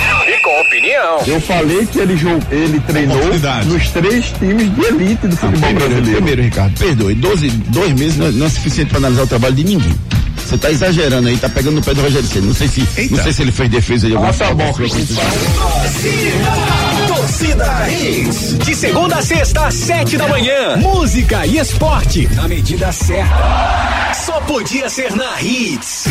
Opinião. 0.92 1.22
Eu 1.26 1.40
falei 1.40 1.87
que 1.87 1.98
ele, 1.98 2.16
jogou, 2.16 2.40
ele 2.50 2.81
treinou 2.81 3.18
nos 3.66 3.88
três 3.90 4.26
times 4.38 4.74
de 4.74 4.85
elite 4.85 5.26
do 5.26 5.37
futebol 5.37 5.61
primeiro, 5.61 5.78
brasileiro. 5.90 6.16
primeiro, 6.16 6.42
Ricardo, 6.42 6.78
perdoe. 6.78 7.14
Doze, 7.14 7.48
dois 7.48 7.92
meses 7.92 8.16
não, 8.18 8.31
não 8.33 8.46
é 8.46 8.48
suficiente 8.50 8.88
para 8.88 8.98
analisar 8.98 9.22
o 9.22 9.26
trabalho 9.26 9.55
de 9.55 9.64
ninguém. 9.64 9.94
Você 10.37 10.59
tá 10.59 10.70
exagerando 10.70 11.28
aí, 11.28 11.37
tá 11.38 11.48
pegando 11.48 11.76
no 11.76 11.83
pé 11.83 11.94
do 11.94 12.02
Rogério 12.02 12.28
Ceni. 12.28 12.46
Não 12.48 12.55
sei 12.55 12.68
se, 12.68 12.81
não 13.11 13.22
sei 13.22 13.33
se 13.33 13.42
ele 13.42 13.52
fez 13.52 13.70
defesa 13.70 14.07
de 14.07 14.14
alguma 14.14 14.31
Ah, 14.31 14.35
tá 14.35 14.46
forma. 14.46 14.64
bom. 14.64 14.72
Torcida 17.09 17.88
Hits. 17.90 18.59
De 18.59 18.74
segunda 18.74 19.16
a 19.16 19.22
sexta, 19.22 19.66
às 19.66 19.74
sete 19.74 20.16
da 20.16 20.28
manhã. 20.28 20.76
Música 20.76 21.46
e 21.46 21.59
esporte 21.59 22.28
na 22.35 22.46
medida 22.48 22.92
certa. 22.92 24.12
Só 24.24 24.40
podia 24.42 24.88
ser 24.88 25.16
na 25.16 25.42
Hits. 25.42 26.04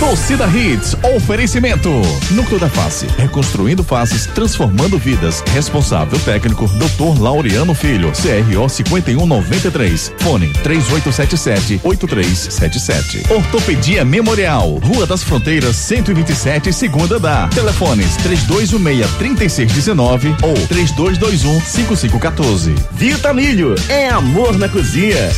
Torcida 0.00 0.46
Hits, 0.46 0.96
oferecimento. 1.14 1.90
Núcleo 2.30 2.58
da 2.58 2.70
Face, 2.70 3.06
reconstruindo 3.18 3.84
faces, 3.84 4.24
transformando 4.24 4.96
vidas. 4.96 5.44
Responsável 5.52 6.18
técnico, 6.20 6.66
Dr. 6.66 7.20
Laureano 7.20 7.74
Filho, 7.74 8.10
CRO 8.12 8.66
5193. 8.66 10.14
Fone 10.20 10.50
3877-8377. 10.64 13.30
Ortopedia 13.30 14.02
Memorial, 14.02 14.80
Rua 14.82 15.04
das 15.04 15.22
Fronteiras, 15.22 15.76
127, 15.76 16.72
segunda 16.72 17.20
da. 17.20 17.46
Telefones 17.48 18.16
3216-3619 18.18 20.34
ou 20.42 20.54
3221-5514. 20.54 22.74
Vitamilho, 22.92 23.74
é 23.90 24.08
amor 24.08 24.56
na 24.56 24.66
cozinha. 24.66 25.28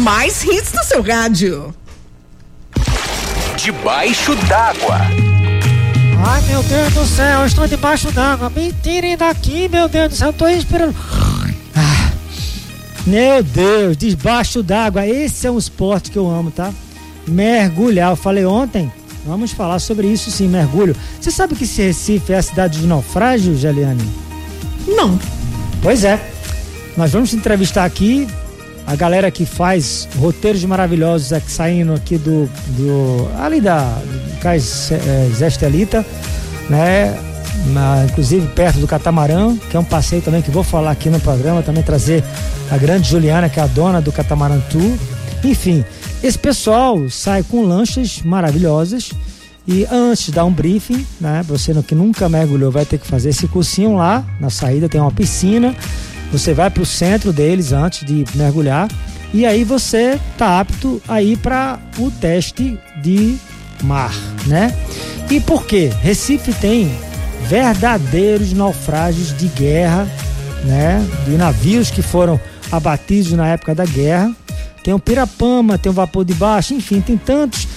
Mais 0.00 0.42
hits 0.44 0.72
no 0.72 0.82
seu 0.82 1.02
rádio. 1.02 1.74
Debaixo 3.56 4.34
d'água. 4.34 4.96
Ai, 6.26 6.40
meu 6.48 6.62
Deus 6.62 6.94
do 6.94 7.04
céu, 7.04 7.40
eu 7.40 7.46
estou 7.46 7.68
debaixo 7.68 8.10
d'água. 8.10 8.48
Me 8.48 8.72
tirem 8.82 9.14
daqui, 9.14 9.68
meu 9.68 9.90
Deus 9.90 10.08
do 10.08 10.16
céu, 10.16 10.28
eu 10.28 10.32
tô 10.32 10.46
respirando. 10.46 10.96
Ah, 11.76 12.12
meu 13.06 13.42
Deus, 13.42 13.94
debaixo 13.94 14.62
d'água. 14.62 15.06
Esse 15.06 15.46
é 15.46 15.50
um 15.50 15.58
esporte 15.58 16.10
que 16.10 16.16
eu 16.16 16.30
amo, 16.30 16.50
tá? 16.50 16.72
Mergulhar. 17.28 18.12
Eu 18.12 18.16
falei 18.16 18.46
ontem, 18.46 18.90
vamos 19.26 19.52
falar 19.52 19.80
sobre 19.80 20.06
isso 20.06 20.30
sim, 20.30 20.48
mergulho. 20.48 20.96
Você 21.20 21.30
sabe 21.30 21.54
que 21.54 21.64
esse 21.64 21.82
Recife 21.82 22.32
é 22.32 22.38
a 22.38 22.42
cidade 22.42 22.80
de 22.80 22.86
naufrágio, 22.86 23.54
Geliane? 23.54 24.10
Não. 24.88 25.20
Pois 25.82 26.04
é. 26.04 26.18
Nós 26.96 27.12
vamos 27.12 27.34
entrevistar 27.34 27.84
aqui 27.84 28.26
a 28.90 28.96
galera 28.96 29.30
que 29.30 29.46
faz 29.46 30.08
roteiros 30.18 30.64
maravilhosos 30.64 31.32
aqui, 31.32 31.50
saindo 31.50 31.92
aqui 31.94 32.18
do, 32.18 32.50
do 32.76 33.28
ali 33.38 33.60
da 33.60 33.96
Cais 34.42 34.90
é, 34.90 35.30
Zé 35.34 35.46
Estelita, 35.48 36.04
né? 36.68 37.16
Na- 37.72 38.04
inclusive 38.08 38.46
perto 38.48 38.78
do 38.78 38.86
Catamarã, 38.86 39.56
que 39.70 39.76
é 39.76 39.80
um 39.80 39.84
passeio 39.84 40.22
também 40.22 40.40
que 40.42 40.50
vou 40.50 40.64
falar 40.64 40.90
aqui 40.92 41.08
no 41.10 41.20
programa, 41.20 41.62
também 41.62 41.82
trazer 41.82 42.24
a 42.70 42.76
grande 42.76 43.08
Juliana, 43.08 43.48
que 43.48 43.60
é 43.60 43.62
a 43.62 43.66
dona 43.66 44.00
do 44.00 44.10
Catamarã 44.10 44.58
Tour. 44.70 44.92
Enfim, 45.44 45.84
esse 46.22 46.38
pessoal 46.38 47.08
sai 47.08 47.42
com 47.42 47.62
lanchas 47.62 48.22
maravilhosas 48.22 49.10
e 49.68 49.86
antes 49.90 50.30
dar 50.30 50.44
um 50.46 50.52
briefing, 50.52 51.06
né? 51.20 51.44
Você 51.46 51.72
que 51.82 51.94
nunca 51.94 52.28
mergulhou 52.28 52.70
vai 52.72 52.84
ter 52.84 52.98
que 52.98 53.06
fazer 53.06 53.28
esse 53.30 53.46
cursinho 53.46 53.96
lá 53.96 54.24
na 54.40 54.50
saída, 54.50 54.88
tem 54.88 55.00
uma 55.00 55.12
piscina. 55.12 55.74
Você 56.32 56.54
vai 56.54 56.70
para 56.70 56.82
o 56.82 56.86
centro 56.86 57.32
deles 57.32 57.72
antes 57.72 58.04
de 58.04 58.24
mergulhar 58.34 58.88
e 59.32 59.46
aí 59.46 59.64
você 59.64 60.18
tá 60.36 60.60
apto 60.60 61.00
a 61.08 61.22
ir 61.22 61.38
para 61.38 61.78
o 61.98 62.10
teste 62.10 62.78
de 63.02 63.36
mar, 63.82 64.12
né? 64.46 64.74
E 65.30 65.40
por 65.40 65.64
quê? 65.66 65.90
Recife 66.02 66.52
tem 66.54 66.90
verdadeiros 67.48 68.52
naufrágios 68.52 69.36
de 69.36 69.46
guerra, 69.48 70.08
né? 70.64 71.06
De 71.24 71.36
navios 71.36 71.90
que 71.90 72.02
foram 72.02 72.40
abatidos 72.70 73.32
na 73.32 73.46
época 73.46 73.74
da 73.74 73.84
guerra. 73.84 74.34
Tem 74.82 74.94
o 74.94 74.98
Pirapama, 74.98 75.78
tem 75.78 75.90
o 75.90 75.94
Vapor 75.94 76.24
de 76.24 76.34
Baixo, 76.34 76.74
enfim, 76.74 77.00
tem 77.00 77.16
tantos. 77.16 77.68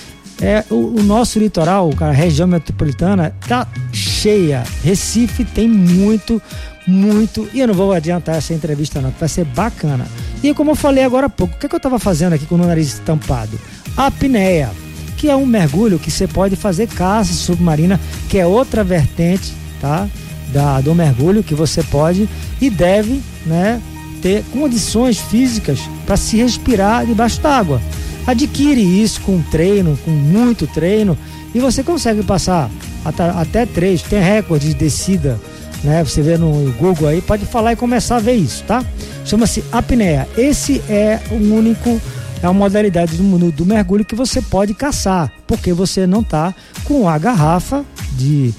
É, 0.41 0.63
o, 0.69 0.99
o 0.99 1.03
nosso 1.03 1.37
litoral, 1.37 1.91
a 1.99 2.11
região 2.11 2.47
metropolitana, 2.47 3.35
tá 3.47 3.67
cheia. 3.91 4.63
Recife 4.83 5.45
tem 5.45 5.67
muito, 5.67 6.41
muito. 6.87 7.47
E 7.53 7.59
eu 7.59 7.67
não 7.67 7.73
vou 7.73 7.93
adiantar 7.93 8.35
essa 8.35 8.53
entrevista, 8.53 9.01
não, 9.01 9.11
que 9.11 9.19
vai 9.19 9.29
ser 9.29 9.45
bacana. 9.45 10.07
E 10.41 10.53
como 10.53 10.71
eu 10.71 10.75
falei 10.75 11.03
agora 11.03 11.27
há 11.27 11.29
pouco, 11.29 11.55
o 11.55 11.57
que, 11.57 11.65
é 11.65 11.69
que 11.69 11.75
eu 11.75 11.77
estava 11.77 11.99
fazendo 11.99 12.33
aqui 12.33 12.45
com 12.45 12.55
o 12.55 12.57
nariz 12.57 12.99
tampado? 13.05 13.59
A 13.95 14.07
apneia, 14.07 14.71
que 15.17 15.29
é 15.29 15.35
um 15.35 15.45
mergulho 15.45 15.99
que 15.99 16.11
você 16.11 16.27
pode 16.27 16.55
fazer 16.55 16.87
caça 16.87 17.33
submarina, 17.33 17.99
que 18.29 18.37
é 18.37 18.45
outra 18.45 18.83
vertente, 18.83 19.53
tá? 19.79 20.07
Da, 20.51 20.81
do 20.81 20.93
mergulho 20.93 21.43
que 21.43 21.55
você 21.55 21.81
pode 21.83 22.29
e 22.61 22.69
deve, 22.69 23.21
né? 23.45 23.81
Ter 24.21 24.43
condições 24.51 25.17
físicas 25.17 25.79
para 26.05 26.17
se 26.17 26.37
respirar 26.37 27.05
debaixo 27.05 27.41
d'água. 27.41 27.81
Adquire 28.25 28.81
isso 28.81 29.19
com 29.21 29.41
treino, 29.41 29.97
com 30.05 30.11
muito 30.11 30.65
treino, 30.65 31.17
e 31.53 31.59
você 31.59 31.83
consegue 31.83 32.23
passar 32.23 32.69
até 33.05 33.65
três, 33.65 34.01
tem 34.01 34.21
recorde 34.21 34.69
de 34.69 34.73
descida, 34.73 35.39
né? 35.83 36.03
Você 36.03 36.21
vê 36.21 36.37
no 36.37 36.71
Google 36.73 37.07
aí, 37.09 37.21
pode 37.21 37.45
falar 37.45 37.73
e 37.73 37.75
começar 37.75 38.17
a 38.17 38.19
ver 38.19 38.33
isso, 38.33 38.63
tá? 38.63 38.83
Chama-se 39.25 39.63
apneia. 39.71 40.27
Esse 40.37 40.81
é 40.89 41.19
o 41.31 41.35
único, 41.35 42.01
é 42.41 42.47
uma 42.47 42.53
modalidade 42.53 43.15
do, 43.17 43.51
do 43.51 43.65
mergulho 43.65 44.05
que 44.05 44.15
você 44.15 44.41
pode 44.41 44.73
caçar, 44.73 45.31
porque 45.47 45.73
você 45.73 46.05
não 46.07 46.23
tá 46.23 46.53
com 46.83 47.07
a 47.07 47.17
garrafa 47.17 47.83
de 48.13 48.53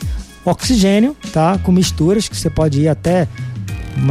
oxigênio, 0.44 1.16
tá? 1.32 1.58
Com 1.62 1.72
misturas 1.72 2.28
que 2.28 2.36
você 2.36 2.50
pode 2.50 2.80
ir 2.80 2.88
até, 2.88 3.26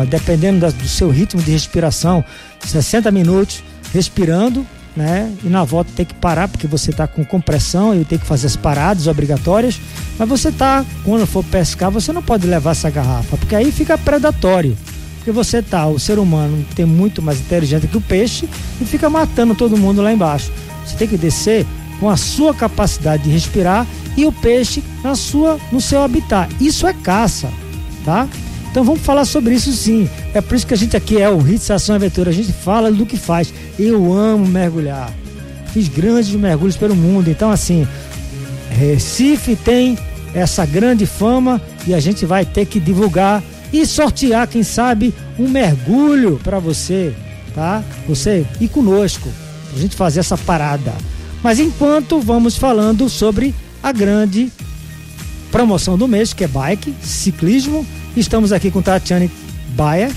dependendo 0.09 0.59
da- 0.61 0.69
do 0.69 0.87
seu 0.87 1.09
ritmo 1.09 1.41
de 1.41 1.51
respiração, 1.51 2.23
60 2.65 3.11
minutos 3.11 3.63
respirando 3.93 4.65
né? 4.95 5.33
E 5.43 5.47
na 5.47 5.63
volta 5.63 5.91
tem 5.95 6.05
que 6.05 6.13
parar 6.13 6.47
porque 6.47 6.67
você 6.67 6.91
está 6.91 7.07
com 7.07 7.23
compressão 7.25 7.99
e 7.99 8.05
tem 8.05 8.17
que 8.17 8.25
fazer 8.25 8.47
as 8.47 8.55
paradas 8.55 9.07
obrigatórias. 9.07 9.79
Mas 10.17 10.29
você 10.29 10.51
tá, 10.51 10.85
quando 11.03 11.25
for 11.25 11.43
pescar, 11.43 11.89
você 11.89 12.11
não 12.13 12.21
pode 12.21 12.47
levar 12.47 12.71
essa 12.71 12.89
garrafa, 12.89 13.37
porque 13.37 13.55
aí 13.55 13.71
fica 13.71 13.97
predatório. 13.97 14.77
Porque 15.17 15.31
você 15.31 15.61
tá, 15.61 15.87
o 15.87 15.97
ser 15.97 16.19
humano 16.19 16.65
tem 16.75 16.85
muito 16.85 17.21
mais 17.21 17.39
inteligente 17.39 17.87
que 17.87 17.97
o 17.97 18.01
peixe 18.01 18.47
e 18.81 18.85
fica 18.85 19.09
matando 19.09 19.55
todo 19.55 19.77
mundo 19.77 20.01
lá 20.01 20.11
embaixo. 20.11 20.51
Você 20.85 20.97
tem 20.97 21.07
que 21.07 21.17
descer 21.17 21.65
com 21.99 22.09
a 22.09 22.17
sua 22.17 22.53
capacidade 22.53 23.23
de 23.23 23.29
respirar 23.29 23.87
e 24.17 24.25
o 24.25 24.31
peixe 24.31 24.83
na 25.01 25.15
sua, 25.15 25.57
no 25.71 25.79
seu 25.79 26.03
habitat. 26.03 26.53
Isso 26.59 26.85
é 26.85 26.93
caça, 26.93 27.49
tá? 28.03 28.27
Então 28.73 28.83
vamos 28.83 29.01
falar 29.01 29.23
sobre 29.25 29.53
isso 29.53 29.71
sim. 29.71 30.09
É 30.33 30.41
por 30.41 30.55
isso 30.55 30.65
que 30.65 30.73
a 30.73 30.77
gente 30.77 30.97
aqui 30.97 31.21
é 31.21 31.29
o 31.29 31.47
Hits 31.47 31.69
Ação 31.69 31.93
Aventura. 31.93 32.31
A 32.31 32.33
gente 32.33 32.51
fala 32.51 32.91
do 32.91 33.05
que 33.05 33.15
faz. 33.15 33.53
Eu 33.77 34.11
amo 34.11 34.47
mergulhar. 34.47 35.13
Fiz 35.71 35.87
grandes 35.87 36.33
mergulhos 36.33 36.75
pelo 36.75 36.95
mundo. 36.95 37.29
Então, 37.29 37.51
assim, 37.51 37.87
Recife 38.71 39.55
tem 39.55 39.95
essa 40.33 40.65
grande 40.65 41.05
fama 41.05 41.61
e 41.85 41.93
a 41.93 41.99
gente 41.99 42.25
vai 42.25 42.45
ter 42.45 42.65
que 42.65 42.79
divulgar 42.79 43.43
e 43.71 43.85
sortear, 43.85 44.47
quem 44.47 44.63
sabe, 44.63 45.13
um 45.37 45.47
mergulho 45.47 46.39
para 46.43 46.57
você, 46.57 47.13
tá? 47.53 47.83
Você 48.07 48.43
e 48.59 48.67
conosco. 48.67 49.29
A 49.75 49.79
gente 49.79 49.95
fazer 49.95 50.21
essa 50.21 50.35
parada. 50.35 50.91
Mas 51.43 51.59
enquanto 51.59 52.19
vamos 52.19 52.57
falando 52.57 53.07
sobre 53.07 53.53
a 53.83 53.91
grande 53.91 54.51
promoção 55.53 55.95
do 55.95 56.07
mês, 56.07 56.33
que 56.33 56.43
é 56.43 56.47
bike, 56.47 56.95
ciclismo, 56.99 57.85
estamos 58.17 58.51
aqui 58.51 58.71
com 58.71 58.81
Tatiane 58.81 59.29
Baia 59.75 60.11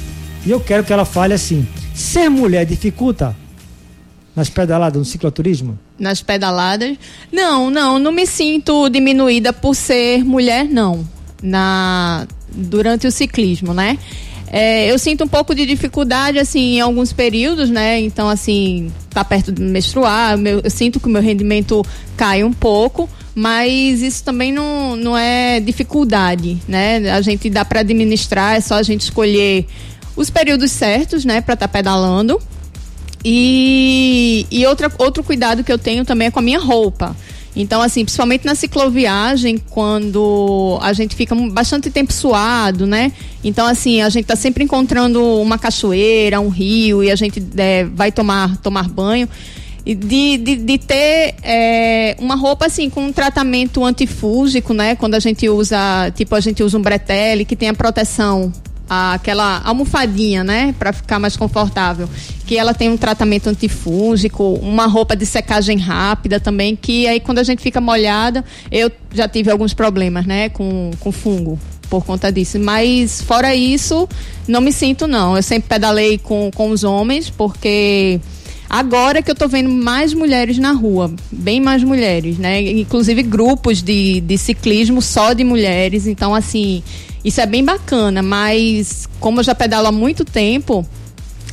e 0.47 0.51
eu 0.51 0.59
quero 0.59 0.83
que 0.83 0.91
ela 0.91 1.05
fale 1.05 1.35
assim: 1.35 1.69
ser 1.95 2.31
mulher 2.31 2.65
dificulta 2.65 3.37
nas 4.35 4.49
pedaladas 4.49 4.99
no 4.99 5.05
cicloturismo? 5.05 5.79
Nas 5.99 6.23
pedaladas? 6.23 6.97
Não, 7.31 7.69
não, 7.69 7.99
não 7.99 8.13
me 8.13 8.27
sinto 8.27 8.89
diminuída 8.89 9.53
por 9.53 9.75
ser 9.75 10.25
mulher, 10.25 10.65
não. 10.65 11.07
Na 11.43 12.27
durante 12.51 13.07
o 13.07 13.13
ciclismo, 13.13 13.75
né? 13.75 13.99
É, 14.49 14.91
eu 14.91 14.99
sinto 14.99 15.25
um 15.25 15.29
pouco 15.29 15.55
de 15.55 15.67
dificuldade, 15.67 16.39
assim, 16.39 16.77
em 16.77 16.81
alguns 16.81 17.13
períodos, 17.13 17.69
né? 17.69 18.01
Então, 18.01 18.27
assim, 18.27 18.91
tá 19.11 19.23
perto 19.23 19.53
de 19.53 19.61
menstruar, 19.61 20.39
eu 20.39 20.71
sinto 20.71 20.99
que 20.99 21.07
o 21.07 21.11
meu 21.11 21.21
rendimento 21.21 21.85
cai 22.17 22.43
um 22.43 22.53
pouco, 22.53 23.07
mas 23.39 24.01
isso 24.01 24.25
também 24.25 24.51
não, 24.51 24.97
não 24.97 25.15
é 25.15 25.61
dificuldade, 25.61 26.57
né? 26.67 27.11
A 27.11 27.21
gente 27.21 27.51
dá 27.51 27.67
para 27.67 27.81
administrar, 27.81 28.57
é 28.57 28.63
só 28.63 28.77
a 28.77 28.83
gente 28.83 29.03
escolher 29.03 29.67
os 30.17 30.31
períodos 30.31 30.73
certos, 30.73 31.23
né, 31.23 31.43
para 31.43 31.53
estar 31.53 31.69
tá 31.69 31.73
pedalando. 31.73 32.41
E, 33.23 34.47
e 34.51 34.65
outra, 34.65 34.91
outro 34.97 35.23
cuidado 35.23 35.63
que 35.63 35.71
eu 35.71 35.77
tenho 35.77 36.03
também 36.03 36.29
é 36.29 36.31
com 36.31 36.39
a 36.39 36.43
minha 36.43 36.59
roupa. 36.59 37.15
Então, 37.55 37.83
assim, 37.83 38.07
principalmente 38.07 38.47
na 38.47 38.55
cicloviagem, 38.55 39.59
quando 39.69 40.79
a 40.81 40.95
gente 40.95 41.15
fica 41.15 41.35
bastante 41.35 41.91
tempo 41.91 42.15
suado, 42.15 42.87
né? 42.87 43.13
Então, 43.45 43.67
assim, 43.67 44.01
a 44.01 44.09
gente 44.09 44.25
está 44.25 44.37
sempre 44.37 44.65
encontrando 44.65 45.23
uma 45.23 45.59
cachoeira, 45.59 46.41
um 46.41 46.49
rio, 46.49 47.05
e 47.05 47.11
a 47.11 47.17
gente 47.17 47.43
é, 47.59 47.85
vai 47.85 48.11
tomar, 48.11 48.57
tomar 48.59 48.89
banho. 48.89 49.29
De, 49.95 50.37
de, 50.39 50.57
de 50.57 50.79
ter 50.79 51.37
é, 51.45 52.17
uma 52.19 52.35
roupa 52.35 52.67
assim 52.67 52.91
com 52.91 53.05
um 53.05 53.13
tratamento 53.13 53.85
antifúngico, 53.85 54.75
né? 54.75 54.97
Quando 54.97 55.15
a 55.15 55.21
gente 55.21 55.49
usa, 55.49 56.11
tipo, 56.15 56.35
a 56.35 56.41
gente 56.41 56.61
usa 56.63 56.77
um 56.77 56.83
bretelle 56.83 57.45
que 57.45 57.55
tem 57.55 57.69
a 57.69 57.75
proteção 57.75 58.53
aquela 58.89 59.61
almofadinha, 59.65 60.45
né, 60.45 60.75
para 60.79 60.93
ficar 60.93 61.19
mais 61.19 61.37
confortável, 61.37 62.09
que 62.47 62.57
ela 62.57 62.73
tem 62.73 62.89
um 62.89 62.97
tratamento 62.97 63.49
antifúngico, 63.49 64.55
uma 64.63 64.87
roupa 64.87 65.17
de 65.17 65.27
secagem 65.27 65.79
rápida 65.79 66.39
também, 66.39 66.77
que 66.77 67.07
aí 67.07 67.19
quando 67.19 67.39
a 67.39 67.43
gente 67.43 67.61
fica 67.61 67.81
molhada, 67.81 68.45
eu 68.71 68.91
já 69.13 69.29
tive 69.29 69.51
alguns 69.51 69.75
problemas, 69.75 70.25
né, 70.25 70.49
com, 70.51 70.93
com 71.01 71.11
fungo 71.11 71.59
por 71.91 72.05
conta 72.05 72.33
disso, 72.33 72.59
mas 72.59 73.23
fora 73.23 73.55
isso, 73.55 74.09
não 74.47 74.61
me 74.61 74.73
sinto 74.73 75.07
não, 75.07 75.37
eu 75.37 75.43
sempre 75.43 75.69
pedalei 75.69 76.19
com, 76.19 76.51
com 76.55 76.71
os 76.71 76.85
homens, 76.85 77.31
porque 77.31 78.21
Agora 78.69 79.23
que 79.23 79.31
eu 79.31 79.35
tô 79.35 79.47
vendo 79.49 79.71
mais 79.71 80.13
mulheres 80.13 80.59
na 80.59 80.73
rua, 80.73 81.13
bem 81.31 81.61
mais 81.61 81.85
mulheres, 81.85 82.37
né? 82.37 82.61
Inclusive 82.61 83.23
grupos 83.23 83.81
de, 83.81 84.21
de 84.21 84.37
ciclismo 84.37 85.01
só 85.01 85.33
de 85.33 85.45
mulheres. 85.45 86.07
Então, 86.07 86.35
assim, 86.35 86.83
isso 87.25 87.41
é 87.41 87.47
bem 87.47 87.65
bacana, 87.65 88.23
mas 88.23 89.09
como 89.21 89.41
eu 89.41 89.45
já 89.45 89.55
pedalo 89.55 89.87
há 89.87 89.93
muito 89.93 90.25
tempo, 90.25 90.87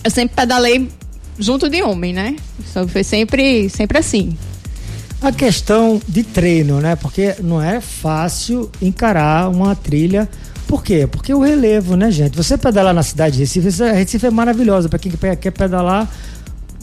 eu 0.04 0.12
sempre 0.12 0.36
pedalei 0.36 0.90
junto 1.38 1.70
de 1.70 1.84
homem, 1.84 2.14
né? 2.14 2.36
Então, 2.60 2.88
foi 2.88 3.04
sempre, 3.04 3.70
sempre 3.70 3.98
assim. 4.00 4.36
A 5.22 5.32
questão 5.32 6.02
de 6.08 6.24
treino, 6.24 6.82
né? 6.82 6.96
Porque 6.96 7.36
não 7.42 7.62
é 7.62 7.80
fácil 7.80 8.70
encarar 8.82 9.50
uma 9.50 9.76
trilha. 9.76 10.28
Por 10.68 10.84
quê? 10.84 11.08
Porque 11.08 11.34
o 11.34 11.40
relevo, 11.40 11.96
né, 11.96 12.12
gente? 12.12 12.36
Você 12.36 12.58
pedalar 12.58 12.94
na 12.94 13.04
cidade 13.04 13.36
de 13.36 13.44
Recife, 13.44 13.84
Recife 13.94 14.26
é 14.26 14.32
maravilhosa 14.32 14.90
para 14.90 15.00
quem 15.00 15.12
quer 15.12 15.52
pedalar 15.52 16.12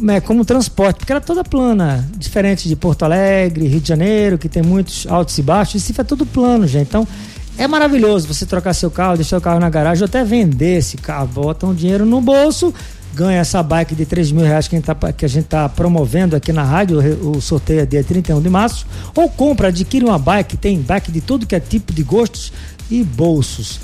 é, 0.08 0.20
como 0.20 0.44
transporte, 0.44 0.98
porque 0.98 1.12
ela 1.12 1.20
é 1.20 1.24
toda 1.24 1.42
plana, 1.44 2.08
diferente 2.16 2.68
de 2.68 2.76
Porto 2.76 3.04
Alegre, 3.04 3.66
Rio 3.66 3.80
de 3.80 3.88
Janeiro, 3.88 4.38
que 4.38 4.48
tem 4.48 4.62
muitos 4.62 5.06
altos 5.06 5.36
e 5.38 5.42
baixos. 5.42 5.74
Recife 5.74 6.00
é 6.00 6.04
tudo 6.04 6.24
plano, 6.24 6.66
gente. 6.66 6.88
Então, 6.88 7.06
é 7.58 7.66
maravilhoso 7.66 8.26
você 8.26 8.46
trocar 8.46 8.72
seu 8.72 8.90
carro, 8.90 9.16
deixar 9.16 9.38
o 9.38 9.40
carro 9.40 9.60
na 9.60 9.68
garagem 9.68 10.02
ou 10.02 10.06
até 10.06 10.24
vender 10.24 10.78
esse 10.78 10.96
carro. 10.96 11.26
Bota 11.26 11.66
um 11.66 11.74
dinheiro 11.74 12.06
no 12.06 12.20
bolso, 12.20 12.72
ganha 13.14 13.40
essa 13.40 13.62
bike 13.62 13.94
de 13.94 14.06
3 14.06 14.32
mil 14.32 14.44
reais 14.44 14.66
que 14.66 14.76
a 14.76 14.78
gente 14.78 14.86
tá, 14.86 15.26
gente 15.26 15.44
tá 15.44 15.68
promovendo 15.68 16.34
aqui 16.34 16.52
na 16.52 16.64
rádio. 16.64 17.00
O, 17.22 17.36
o 17.36 17.40
sorteio 17.42 17.80
é 17.80 17.86
dia 17.86 18.02
31 18.02 18.40
de 18.40 18.48
março. 18.48 18.86
Ou 19.14 19.28
compra, 19.28 19.68
adquire 19.68 20.04
uma 20.04 20.18
bike, 20.18 20.56
tem 20.56 20.80
bike 20.80 21.12
de 21.12 21.20
tudo 21.20 21.46
que 21.46 21.54
é 21.54 21.60
tipo 21.60 21.92
de 21.92 22.02
gostos 22.02 22.52
e 22.90 23.02
bolsos. 23.02 23.80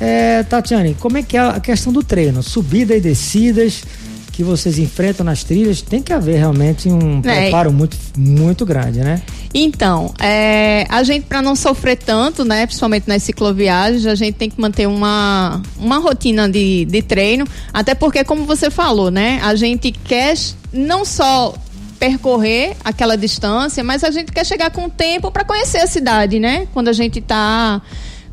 É, 0.00 0.44
Tatiane, 0.44 0.94
como 1.00 1.18
é 1.18 1.22
que 1.22 1.36
é 1.36 1.40
a 1.40 1.58
questão 1.58 1.92
do 1.92 2.04
treino? 2.04 2.40
Subida 2.42 2.94
e 2.94 3.00
descidas 3.00 3.82
que 4.38 4.44
vocês 4.44 4.78
enfrentam 4.78 5.26
nas 5.26 5.42
trilhas, 5.42 5.82
tem 5.82 6.00
que 6.00 6.12
haver 6.12 6.36
realmente 6.36 6.88
um 6.88 7.18
é. 7.18 7.22
preparo 7.22 7.72
muito, 7.72 7.96
muito 8.16 8.64
grande, 8.64 9.00
né? 9.00 9.20
Então, 9.52 10.14
é, 10.20 10.86
a 10.88 11.02
gente, 11.02 11.26
para 11.26 11.42
não 11.42 11.56
sofrer 11.56 11.96
tanto, 11.96 12.44
né, 12.44 12.64
principalmente 12.64 13.08
nas 13.08 13.24
cicloviagens, 13.24 14.06
a 14.06 14.14
gente 14.14 14.36
tem 14.36 14.48
que 14.48 14.60
manter 14.60 14.86
uma, 14.86 15.60
uma 15.76 15.98
rotina 15.98 16.48
de, 16.48 16.84
de 16.84 17.02
treino, 17.02 17.48
até 17.72 17.96
porque, 17.96 18.22
como 18.22 18.44
você 18.44 18.70
falou, 18.70 19.10
né, 19.10 19.40
a 19.42 19.56
gente 19.56 19.90
quer 19.90 20.38
não 20.72 21.04
só 21.04 21.52
percorrer 21.98 22.76
aquela 22.84 23.16
distância, 23.16 23.82
mas 23.82 24.04
a 24.04 24.12
gente 24.12 24.30
quer 24.30 24.46
chegar 24.46 24.70
com 24.70 24.88
tempo 24.88 25.32
para 25.32 25.44
conhecer 25.44 25.78
a 25.78 25.86
cidade, 25.88 26.38
né? 26.38 26.68
Quando 26.72 26.86
a 26.86 26.92
gente 26.92 27.18
está 27.18 27.82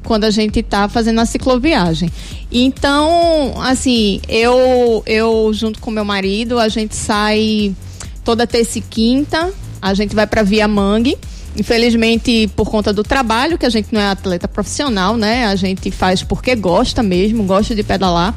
quando 0.06 0.24
a 0.24 0.30
gente 0.30 0.60
está 0.60 0.88
fazendo 0.88 1.20
a 1.20 1.26
cicloviagem. 1.26 2.10
Então, 2.52 3.54
assim, 3.62 4.22
eu, 4.30 5.04
eu 5.06 5.52
junto 5.54 5.80
com 5.80 5.92
meu 5.92 6.06
marido, 6.06 6.58
a 6.60 6.70
gente 6.70 6.96
sai 6.96 7.76
toda 8.24 8.48
terça 8.48 8.80
e 8.80 8.82
quinta, 8.82 9.52
a 9.82 9.94
gente 9.94 10.16
vai 10.16 10.26
para 10.26 10.44
Via 10.44 10.68
Mangue. 10.68 11.18
Infelizmente, 11.58 12.50
por 12.56 12.70
conta 12.70 12.92
do 12.92 13.02
trabalho, 13.02 13.58
que 13.58 13.66
a 13.66 13.70
gente 13.70 13.88
não 13.92 14.02
é 14.02 14.08
atleta 14.08 14.48
profissional, 14.48 15.16
né? 15.16 15.46
A 15.46 15.56
gente 15.56 15.90
faz 15.90 16.22
porque 16.22 16.54
gosta 16.54 17.02
mesmo, 17.02 17.44
gosta 17.44 17.74
de 17.74 17.82
pedalar. 17.82 18.36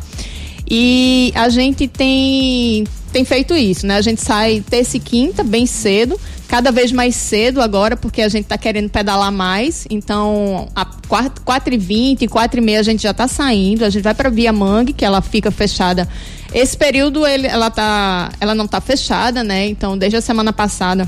E 0.71 1.33
a 1.35 1.49
gente 1.49 1.89
tem, 1.89 2.85
tem 3.13 3.25
feito 3.25 3.57
isso, 3.57 3.87
né? 3.87 3.97
A 3.97 4.03
gente 4.03 4.21
sai 4.21 4.63
terça 4.69 4.97
e 4.97 5.01
quinta, 5.01 5.43
bem 5.43 5.67
cedo, 5.67 6.19
cada 6.49 6.73
vez 6.73 6.91
mais 6.91 7.15
cedo 7.15 7.61
agora, 7.61 7.95
porque 7.95 8.23
a 8.23 8.29
gente 8.29 8.45
está 8.45 8.57
querendo 8.57 8.89
pedalar 8.89 9.31
mais. 9.31 9.87
Então, 9.91 10.67
a 10.75 10.87
4h20, 10.87 12.27
4h30 12.27 12.79
a 12.79 12.83
gente 12.83 13.03
já 13.03 13.11
está 13.11 13.29
saindo. 13.29 13.85
A 13.85 13.91
gente 13.91 14.03
vai 14.03 14.15
para 14.15 14.31
Via 14.31 14.53
Mangue, 14.53 14.95
que 14.95 15.05
ela 15.05 15.21
fica 15.21 15.51
fechada. 15.51 16.09
Esse 16.53 16.75
período 16.77 17.27
ele, 17.27 17.47
ela, 17.47 17.71
tá, 17.71 18.33
ela 18.41 18.55
não 18.55 18.65
está 18.65 18.81
fechada, 18.81 19.45
né? 19.45 19.69
Então, 19.69 19.97
desde 19.97 20.17
a 20.17 20.21
semana 20.23 20.51
passada 20.51 21.07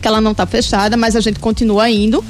que 0.00 0.06
ela 0.06 0.20
não 0.20 0.32
está 0.32 0.46
fechada, 0.46 0.96
mas 0.96 1.16
a 1.16 1.20
gente 1.20 1.40
continua 1.40 1.88
indo. 1.88 2.22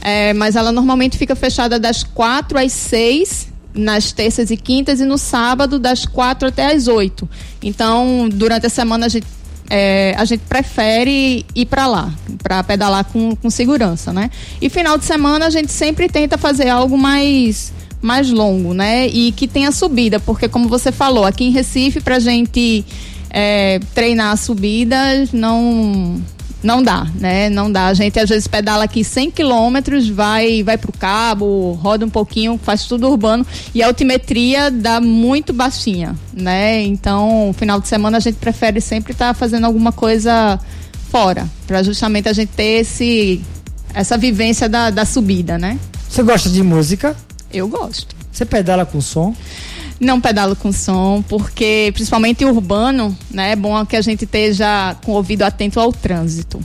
É, 0.00 0.34
mas 0.34 0.56
ela 0.56 0.72
normalmente 0.72 1.16
fica 1.16 1.34
fechada 1.34 1.78
das 1.78 2.02
4 2.02 2.58
às 2.58 2.72
6 2.72 3.54
nas 3.72 4.12
terças 4.12 4.50
e 4.50 4.56
quintas 4.56 5.00
e 5.00 5.04
no 5.04 5.18
sábado 5.18 5.78
das 5.78 6.06
4 6.06 6.48
até 6.48 6.72
as 6.72 6.86
8. 6.86 7.28
Então, 7.62 8.28
durante 8.30 8.66
a 8.66 8.70
semana 8.70 9.06
a 9.06 9.08
gente 9.08 9.26
é, 9.70 10.14
a 10.16 10.24
gente 10.24 10.42
prefere 10.48 11.44
ir 11.54 11.66
para 11.66 11.86
lá, 11.86 12.12
para 12.42 12.62
pedalar 12.62 13.04
com, 13.04 13.34
com 13.34 13.50
segurança, 13.50 14.12
né? 14.12 14.30
E 14.60 14.68
final 14.68 14.98
de 14.98 15.04
semana 15.04 15.46
a 15.46 15.50
gente 15.50 15.72
sempre 15.72 16.08
tenta 16.08 16.36
fazer 16.36 16.68
algo 16.68 16.96
mais 16.98 17.72
mais 18.00 18.30
longo, 18.30 18.74
né? 18.74 19.06
E 19.06 19.32
que 19.32 19.48
tenha 19.48 19.72
subida, 19.72 20.20
porque 20.20 20.46
como 20.46 20.68
você 20.68 20.92
falou, 20.92 21.24
aqui 21.24 21.44
em 21.44 21.50
Recife 21.50 22.02
pra 22.02 22.18
gente 22.18 22.84
é, 23.30 23.80
treinar 23.94 24.32
a 24.32 24.36
subida 24.36 24.96
não 25.32 26.22
não 26.64 26.82
dá, 26.82 27.06
né? 27.14 27.50
Não 27.50 27.70
dá. 27.70 27.86
A 27.86 27.94
gente 27.94 28.18
às 28.18 28.28
vezes 28.28 28.48
pedala 28.48 28.84
aqui 28.84 29.04
100 29.04 29.30
quilômetros, 29.30 30.08
vai 30.08 30.62
vai 30.62 30.78
pro 30.78 30.92
cabo, 30.92 31.72
roda 31.72 32.06
um 32.06 32.10
pouquinho, 32.10 32.58
faz 32.60 32.86
tudo 32.86 33.08
urbano 33.08 33.46
e 33.74 33.82
a 33.82 33.86
altimetria 33.86 34.70
dá 34.70 35.00
muito 35.00 35.52
baixinha, 35.52 36.16
né? 36.32 36.82
Então, 36.82 37.54
final 37.56 37.78
de 37.78 37.86
semana 37.86 38.16
a 38.16 38.20
gente 38.20 38.36
prefere 38.36 38.80
sempre 38.80 39.12
estar 39.12 39.28
tá 39.28 39.34
fazendo 39.34 39.66
alguma 39.66 39.92
coisa 39.92 40.58
fora, 41.10 41.46
para 41.66 41.82
justamente 41.82 42.28
a 42.28 42.32
gente 42.32 42.48
ter 42.48 42.80
esse 42.80 43.40
essa 43.92 44.16
vivência 44.16 44.68
da, 44.68 44.90
da 44.90 45.04
subida, 45.04 45.58
né? 45.58 45.78
Você 46.08 46.22
gosta 46.22 46.48
de 46.48 46.62
música? 46.62 47.14
Eu 47.52 47.68
gosto. 47.68 48.16
Você 48.32 48.44
pedala 48.44 48.84
com 48.84 49.00
som? 49.00 49.34
Não 50.04 50.20
pedalo 50.20 50.54
com 50.54 50.72
som, 50.72 51.24
porque 51.28 51.90
principalmente 51.94 52.44
urbano, 52.44 53.16
né? 53.30 53.52
É 53.52 53.56
bom 53.56 53.84
que 53.86 53.96
a 53.96 54.02
gente 54.02 54.24
esteja 54.24 54.94
com 55.04 55.12
o 55.12 55.14
ouvido 55.16 55.42
atento 55.42 55.80
ao 55.80 55.92
trânsito. 55.92 56.60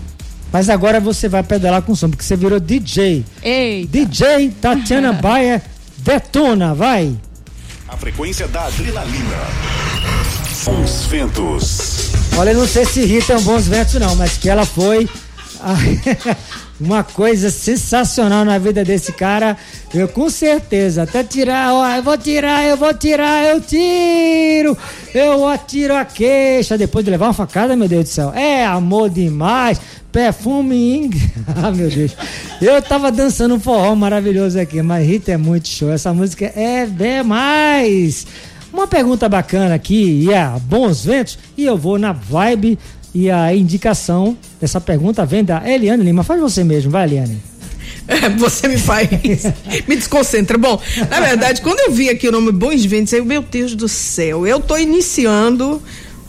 Mas 0.51 0.69
agora 0.69 0.99
você 0.99 1.29
vai 1.29 1.43
pedalar 1.43 1.81
com 1.81 1.95
som, 1.95 2.09
porque 2.09 2.23
você 2.23 2.35
virou 2.35 2.59
DJ. 2.59 3.23
Ei. 3.41 3.87
DJ 3.87 4.49
Tatiana 4.61 5.13
Baia 5.21 5.61
detona, 5.97 6.73
vai. 6.73 7.15
A 7.87 7.97
frequência 7.97 8.47
da 8.47 8.65
adrenalina. 8.65 9.37
Bons 10.65 11.05
ventos. 11.05 12.09
Olha, 12.37 12.51
eu 12.51 12.57
não 12.57 12.67
sei 12.67 12.85
se 12.85 13.05
Rita 13.05 13.33
é 13.33 13.37
um 13.37 13.41
bons 13.41 13.67
ventos 13.67 13.95
não, 13.95 14.15
mas 14.15 14.37
que 14.37 14.49
ela 14.49 14.65
foi 14.65 15.09
uma 16.79 17.03
coisa 17.03 17.49
sensacional 17.49 18.45
na 18.45 18.57
vida 18.57 18.83
desse 18.83 19.11
cara. 19.11 19.57
Eu 19.93 20.07
com 20.07 20.29
certeza, 20.29 21.03
até 21.03 21.23
tirar, 21.23 21.73
ó, 21.73 21.87
eu 21.87 22.03
vou 22.03 22.17
tirar, 22.17 22.63
eu 22.65 22.77
vou 22.77 22.93
tirar, 22.93 23.43
eu 23.45 23.61
tiro, 23.61 24.77
eu 25.13 25.47
atiro 25.47 25.95
a 25.95 26.05
queixa 26.05 26.77
depois 26.77 27.03
de 27.03 27.11
levar 27.11 27.27
uma 27.27 27.33
facada, 27.33 27.75
meu 27.75 27.87
Deus 27.87 28.03
do 28.05 28.09
céu. 28.09 28.33
É 28.33 28.65
amor 28.65 29.09
demais, 29.09 29.79
perfume, 30.11 31.09
ah 31.55 31.71
meu 31.71 31.89
Deus. 31.89 32.15
Eu 32.61 32.81
tava 32.81 33.11
dançando 33.11 33.55
um 33.55 33.59
forró 33.59 33.95
maravilhoso 33.95 34.59
aqui, 34.59 34.81
mas 34.81 35.05
Rita 35.05 35.31
é 35.31 35.37
muito 35.37 35.67
show, 35.67 35.91
essa 35.91 36.13
música 36.13 36.51
é 36.55 36.85
demais. 36.85 38.25
Uma 38.71 38.87
pergunta 38.87 39.27
bacana 39.27 39.73
aqui, 39.73 40.25
e 40.25 40.31
é 40.31 40.47
bons 40.61 41.03
ventos, 41.03 41.39
e 41.57 41.65
eu 41.65 41.75
vou 41.75 41.97
na 41.97 42.13
vibe 42.13 42.77
e 43.13 43.29
a 43.31 43.53
indicação 43.53 44.37
dessa 44.59 44.81
pergunta 44.81 45.25
vem 45.25 45.43
da 45.43 45.67
Eliane 45.69 46.03
Lima. 46.03 46.23
Faz 46.23 46.39
você 46.39 46.63
mesmo, 46.63 46.91
vai, 46.91 47.05
Eliane. 47.05 47.41
É, 48.07 48.27
você 48.27 48.67
me 48.67 48.79
faz. 48.79 49.07
me 49.87 49.95
desconcentra. 49.95 50.57
Bom, 50.57 50.81
na 51.11 51.19
verdade, 51.19 51.61
quando 51.61 51.79
eu 51.79 51.91
vi 51.91 52.09
aqui 52.09 52.27
o 52.27 52.31
nome 52.31 52.51
Bons 52.51 52.83
Ventos, 52.83 53.13
eu, 53.13 53.23
meu 53.23 53.43
Deus 53.43 53.75
do 53.75 53.87
céu, 53.87 54.47
eu 54.47 54.59
tô 54.59 54.75
iniciando 54.77 55.79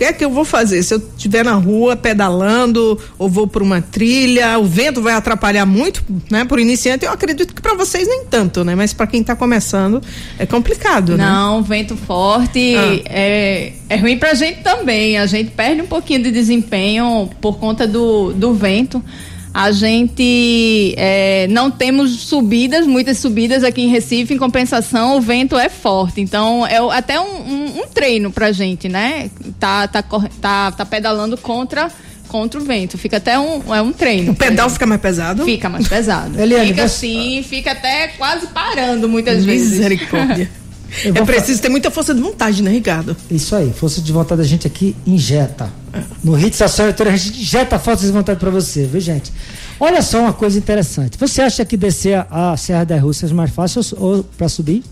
que 0.00 0.04
é 0.06 0.12
que 0.14 0.24
eu 0.24 0.30
vou 0.30 0.46
fazer? 0.46 0.82
Se 0.82 0.94
eu 0.94 0.98
estiver 0.98 1.44
na 1.44 1.52
rua 1.52 1.94
pedalando 1.94 2.98
ou 3.18 3.28
vou 3.28 3.46
por 3.46 3.60
uma 3.60 3.82
trilha, 3.82 4.58
o 4.58 4.64
vento 4.64 5.02
vai 5.02 5.12
atrapalhar 5.12 5.66
muito, 5.66 6.02
né? 6.30 6.42
Por 6.46 6.58
iniciante, 6.58 7.04
eu 7.04 7.12
acredito 7.12 7.54
que 7.54 7.60
para 7.60 7.74
vocês 7.74 8.08
nem 8.08 8.24
tanto, 8.24 8.64
né? 8.64 8.74
Mas 8.74 8.94
para 8.94 9.06
quem 9.06 9.20
está 9.20 9.36
começando 9.36 10.02
é 10.38 10.46
complicado, 10.46 11.18
né? 11.18 11.24
Não, 11.24 11.62
vento 11.62 11.98
forte 11.98 12.74
ah. 12.76 13.02
é, 13.10 13.74
é 13.90 13.96
ruim 13.96 14.16
pra 14.16 14.32
gente 14.32 14.62
também. 14.62 15.18
A 15.18 15.26
gente 15.26 15.50
perde 15.50 15.82
um 15.82 15.86
pouquinho 15.86 16.22
de 16.22 16.30
desempenho 16.30 17.28
por 17.38 17.58
conta 17.58 17.86
do, 17.86 18.32
do 18.32 18.54
vento. 18.54 19.04
A 19.52 19.72
gente 19.72 20.94
é, 20.96 21.48
não 21.48 21.70
temos 21.70 22.20
subidas, 22.20 22.86
muitas 22.86 23.18
subidas 23.18 23.64
aqui 23.64 23.82
em 23.82 23.88
Recife, 23.88 24.32
em 24.32 24.38
compensação 24.38 25.16
o 25.16 25.20
vento 25.20 25.58
é 25.58 25.68
forte. 25.68 26.20
Então 26.20 26.66
é 26.66 26.78
até 26.96 27.20
um, 27.20 27.24
um, 27.24 27.80
um 27.82 27.86
treino 27.88 28.30
pra 28.30 28.52
gente, 28.52 28.88
né? 28.88 29.28
Tá, 29.58 29.88
tá, 29.88 30.02
tá, 30.40 30.72
tá 30.72 30.84
pedalando 30.86 31.36
contra 31.36 31.90
contra 32.28 32.60
o 32.60 32.64
vento. 32.64 32.96
Fica 32.96 33.16
até 33.16 33.36
um, 33.38 33.74
é 33.74 33.82
um 33.82 33.92
treino. 33.92 34.32
O 34.32 34.36
pedal 34.36 34.70
fica 34.70 34.86
mais 34.86 35.00
pesado? 35.00 35.44
Fica 35.44 35.68
mais 35.68 35.88
pesado. 35.88 36.40
Eliane, 36.40 36.68
fica 36.68 36.88
você... 36.88 37.06
assim, 37.06 37.42
fica 37.42 37.72
até 37.72 38.08
quase 38.08 38.46
parando 38.46 39.08
muitas 39.08 39.44
vezes. 39.44 39.72
Misericórdia. 39.72 40.48
É 41.04 41.24
preciso 41.24 41.62
ter 41.62 41.68
muita 41.68 41.90
força 41.90 42.14
de 42.14 42.20
vontade, 42.20 42.62
né, 42.62 42.70
Ricardo? 42.70 43.16
Isso 43.30 43.54
aí, 43.54 43.72
força 43.72 44.00
de 44.00 44.12
vontade 44.12 44.40
a 44.40 44.44
gente 44.44 44.66
aqui 44.66 44.96
injeta. 45.06 45.70
É. 45.92 46.02
No 46.22 46.38
Hits 46.38 46.60
Ações 46.60 46.94
a 46.98 47.16
gente 47.16 47.40
injeta 47.40 47.78
força 47.78 48.04
de 48.04 48.12
vontade 48.12 48.38
para 48.38 48.50
você, 48.50 48.86
viu, 48.86 49.00
gente? 49.00 49.32
Olha 49.78 50.02
só 50.02 50.20
uma 50.20 50.32
coisa 50.32 50.58
interessante. 50.58 51.16
Você 51.18 51.40
acha 51.40 51.64
que 51.64 51.76
descer 51.76 52.26
a 52.30 52.56
Serra 52.56 52.84
das 52.84 53.00
Russas 53.00 53.30
é 53.30 53.34
mais 53.34 53.50
fácil 53.50 53.82
ou 53.98 54.22
para 54.22 54.48
subir? 54.48 54.82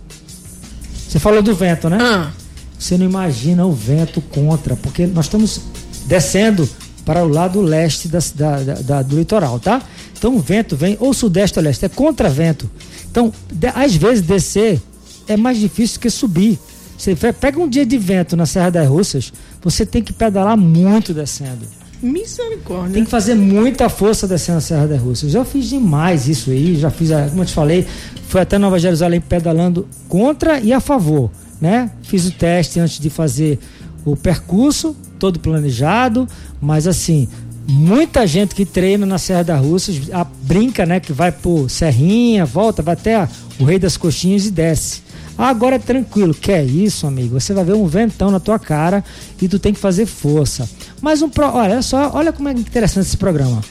Você 1.09 1.18
falou 1.18 1.42
do 1.42 1.55
vento, 1.55 1.88
né? 1.88 1.99
Ah. 2.01 2.30
Você 2.78 2.96
não 2.96 3.05
imagina 3.05 3.66
o 3.66 3.72
vento 3.72 4.20
contra, 4.20 4.76
porque 4.76 5.07
nós 5.07 5.26
estamos 5.26 5.61
descendo 6.07 6.68
para 7.05 7.24
o 7.24 7.28
lado 7.28 7.61
leste 7.61 8.09
da, 8.09 8.18
da, 8.34 8.74
da, 8.74 9.03
do 9.03 9.16
litoral, 9.16 9.59
tá? 9.59 9.82
Então 10.16 10.36
o 10.36 10.40
vento 10.40 10.76
vem 10.76 10.96
ou 11.01 11.12
sudeste 11.12 11.59
ou 11.59 11.64
leste, 11.64 11.84
é 11.84 11.88
contra 11.88 12.28
vento. 12.28 12.70
Então, 13.11 13.32
de, 13.53 13.68
às 13.68 13.94
vezes 13.94 14.22
descer 14.22 14.80
é 15.28 15.36
mais 15.36 15.58
difícil 15.58 16.00
que 16.00 16.10
subir. 16.10 16.58
Você 16.96 17.14
pega 17.14 17.60
um 17.60 17.68
dia 17.68 17.86
de 17.86 17.96
vento 17.96 18.36
na 18.36 18.44
Serra 18.44 18.70
das 18.70 18.88
Russas, 18.88 19.32
você 19.62 19.86
tem 19.86 20.02
que 20.02 20.12
pedalar 20.12 20.56
muito 20.56 21.14
descendo. 21.14 21.64
Misericórdia. 22.02 22.94
Tem 22.94 23.04
que 23.04 23.10
fazer 23.10 23.34
muita 23.34 23.88
força 23.88 24.26
descendo 24.26 24.58
a 24.58 24.60
Serra 24.60 24.86
das 24.86 25.00
Russas. 25.00 25.34
Eu 25.34 25.44
fiz 25.44 25.68
demais 25.68 26.28
isso 26.28 26.50
aí, 26.50 26.76
já 26.76 26.90
fiz, 26.90 27.10
como 27.30 27.42
eu 27.42 27.46
te 27.46 27.54
falei, 27.54 27.86
foi 28.28 28.40
até 28.40 28.58
Nova 28.58 28.78
Jerusalém 28.78 29.20
pedalando 29.20 29.86
contra 30.08 30.60
e 30.60 30.72
a 30.72 30.80
favor, 30.80 31.30
né? 31.60 31.90
Fiz 32.02 32.26
o 32.26 32.32
teste 32.32 32.80
antes 32.80 32.98
de 32.98 33.10
fazer 33.10 33.58
o 34.04 34.16
percurso, 34.16 34.96
todo 35.18 35.40
planejado, 35.40 36.26
mas 36.60 36.86
assim, 36.86 37.28
muita 37.66 38.26
gente 38.26 38.54
que 38.54 38.64
treina 38.64 39.04
na 39.04 39.18
Serra 39.18 39.42
das 39.42 39.60
Russas 39.60 40.00
a, 40.12 40.24
brinca, 40.24 40.86
né? 40.86 41.00
Que 41.00 41.12
vai 41.12 41.32
por 41.32 41.68
Serrinha, 41.68 42.44
volta, 42.44 42.82
vai 42.82 42.94
até 42.94 43.28
o 43.58 43.64
Rei 43.64 43.78
das 43.78 43.96
Coxinhas 43.96 44.46
e 44.46 44.50
desce. 44.50 45.07
Agora 45.39 45.76
é 45.76 45.78
tranquilo, 45.78 46.34
que 46.34 46.51
é 46.51 46.64
isso, 46.64 47.07
amigo? 47.07 47.39
Você 47.39 47.55
vai 47.55 47.64
ver 47.64 47.74
um 47.74 47.86
ventão 47.86 48.28
na 48.28 48.41
tua 48.41 48.59
cara 48.59 49.05
e 49.41 49.47
tu 49.47 49.57
tem 49.57 49.72
que 49.72 49.78
fazer 49.78 50.05
força. 50.05 50.68
Mas 51.01 51.22
um 51.22 51.28
pro... 51.28 51.47
olha 51.47 51.80
só, 51.80 52.11
olha 52.12 52.32
como 52.32 52.49
é 52.49 52.53
interessante 52.53 53.07
esse 53.07 53.16
programa. 53.16 53.62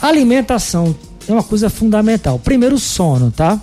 Alimentação 0.00 0.96
é 1.28 1.32
uma 1.32 1.42
coisa 1.42 1.68
fundamental. 1.68 2.38
Primeiro 2.38 2.78
sono, 2.78 3.30
tá? 3.30 3.60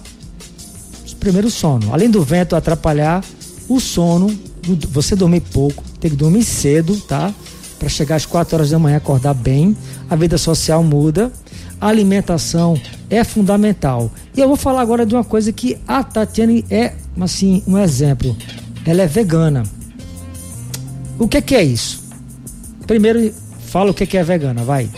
Primeiro 1.20 1.49
sono. 1.49 1.91
Além 1.91 2.12
do 2.12 2.22
vento 2.22 2.55
atrapalhar, 2.55 3.24
o 3.68 3.80
sono, 3.80 4.30
você 4.91 5.16
dormir 5.16 5.41
pouco, 5.41 5.84
tem 5.99 6.12
que 6.12 6.18
dormir 6.18 6.43
cedo, 6.43 6.95
tá? 7.08 7.34
Para 7.80 7.89
chegar 7.89 8.18
às 8.18 8.26
4 8.26 8.55
horas 8.55 8.70
da 8.70 8.78
manhã 8.78 8.97
acordar 8.97 9.34
bem. 9.34 9.76
A 10.08 10.16
vida 10.16 10.38
social 10.38 10.84
muda 10.84 11.32
a 11.80 11.88
alimentação 11.88 12.80
é 13.10 13.24
fundamental. 13.24 14.12
E 14.36 14.41
eu 14.41 14.47
vou 14.47 14.58
falar 14.58 14.82
agora 14.82 15.05
de 15.05 15.14
uma 15.14 15.24
coisa 15.24 15.51
que 15.51 15.78
a 15.88 16.03
Tatiane 16.03 16.66
é, 16.70 16.93
assim, 17.24 17.63
um 17.68 17.78
exemplo. 17.78 18.36
Ela 18.86 19.03
é 19.03 19.07
vegana. 19.07 19.63
O 21.20 21.28
que, 21.28 21.41
que 21.41 21.55
é 21.55 21.63
isso? 21.63 22.03
Primeiro, 22.86 23.34
fala 23.68 23.91
o 23.91 23.93
que, 23.93 24.05
que 24.05 24.18
é 24.18 24.24
vegana, 24.24 24.63
vai. 24.63 24.89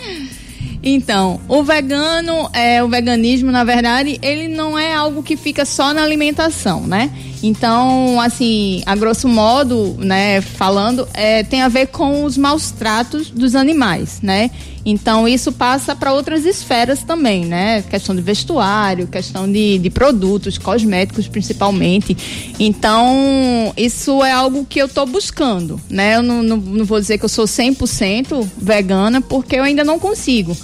Então, 0.82 1.40
o 1.46 1.62
vegano, 1.62 2.48
é, 2.54 2.82
o 2.82 2.88
veganismo, 2.88 3.50
na 3.50 3.64
verdade, 3.64 4.18
ele 4.22 4.48
não 4.48 4.78
é 4.78 4.94
algo 4.94 5.22
que 5.22 5.36
fica 5.36 5.64
só 5.64 5.92
na 5.92 6.02
alimentação, 6.02 6.86
né? 6.86 7.10
Então, 7.42 8.20
assim, 8.20 8.82
a 8.84 8.94
grosso 8.94 9.26
modo, 9.26 9.96
né, 9.98 10.40
falando, 10.40 11.08
é, 11.14 11.42
tem 11.42 11.62
a 11.62 11.68
ver 11.68 11.86
com 11.86 12.24
os 12.24 12.36
maus 12.36 12.70
tratos 12.70 13.30
dos 13.30 13.54
animais, 13.54 14.20
né? 14.22 14.50
Então, 14.84 15.28
isso 15.28 15.52
passa 15.52 15.94
para 15.94 16.12
outras 16.12 16.44
esferas 16.44 17.02
também, 17.02 17.44
né? 17.44 17.82
Questão 17.82 18.14
de 18.14 18.22
vestuário, 18.22 19.06
questão 19.06 19.50
de, 19.50 19.78
de 19.78 19.90
produtos, 19.90 20.58
cosméticos 20.58 21.28
principalmente. 21.28 22.16
Então, 22.58 23.72
isso 23.76 24.22
é 24.24 24.32
algo 24.32 24.64
que 24.64 24.80
eu 24.80 24.86
estou 24.86 25.06
buscando, 25.06 25.80
né? 25.88 26.16
Eu 26.16 26.22
não, 26.22 26.42
não, 26.42 26.56
não 26.56 26.84
vou 26.84 27.00
dizer 27.00 27.18
que 27.18 27.24
eu 27.24 27.28
sou 27.28 27.44
100% 27.44 28.46
vegana, 28.56 29.20
porque 29.20 29.56
eu 29.56 29.62
ainda 29.62 29.84
não 29.84 29.98
consigo 29.98 30.56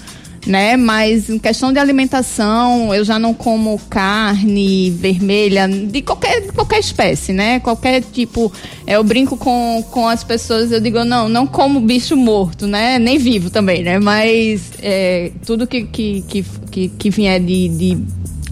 né? 0.47 0.77
Mas 0.77 1.29
em 1.29 1.39
questão 1.39 1.73
de 1.73 1.79
alimentação, 1.79 2.95
eu 2.95 3.05
já 3.05 3.19
não 3.19 3.35
como 3.35 3.79
carne 3.91 4.91
vermelha 4.91 5.69
de 5.69 6.03
qualquer, 6.03 6.53
qualquer 6.53 6.79
espécie, 6.79 7.33
né? 7.33 7.61
Qualquer 7.61 8.03
tipo. 8.03 8.53
Eu 8.87 9.03
brinco 9.03 9.37
com, 9.37 9.85
com 9.91 10.09
as 10.09 10.23
pessoas, 10.23 10.71
eu 10.71 10.81
digo, 10.81 11.05
não, 11.05 11.29
não 11.29 11.47
como 11.47 11.81
bicho 11.81 12.17
morto, 12.17 12.67
né? 12.67 12.99
Nem 12.99 13.19
vivo 13.19 13.51
também, 13.51 13.83
né? 13.83 13.99
Mas 13.99 14.71
é, 14.81 15.33
tudo 15.45 15.67
que, 15.67 15.83
que, 15.85 16.23
que, 16.23 16.45
que, 16.71 16.89
que 16.89 17.11
vier 17.11 17.41
de, 17.41 17.69
de, 17.69 17.99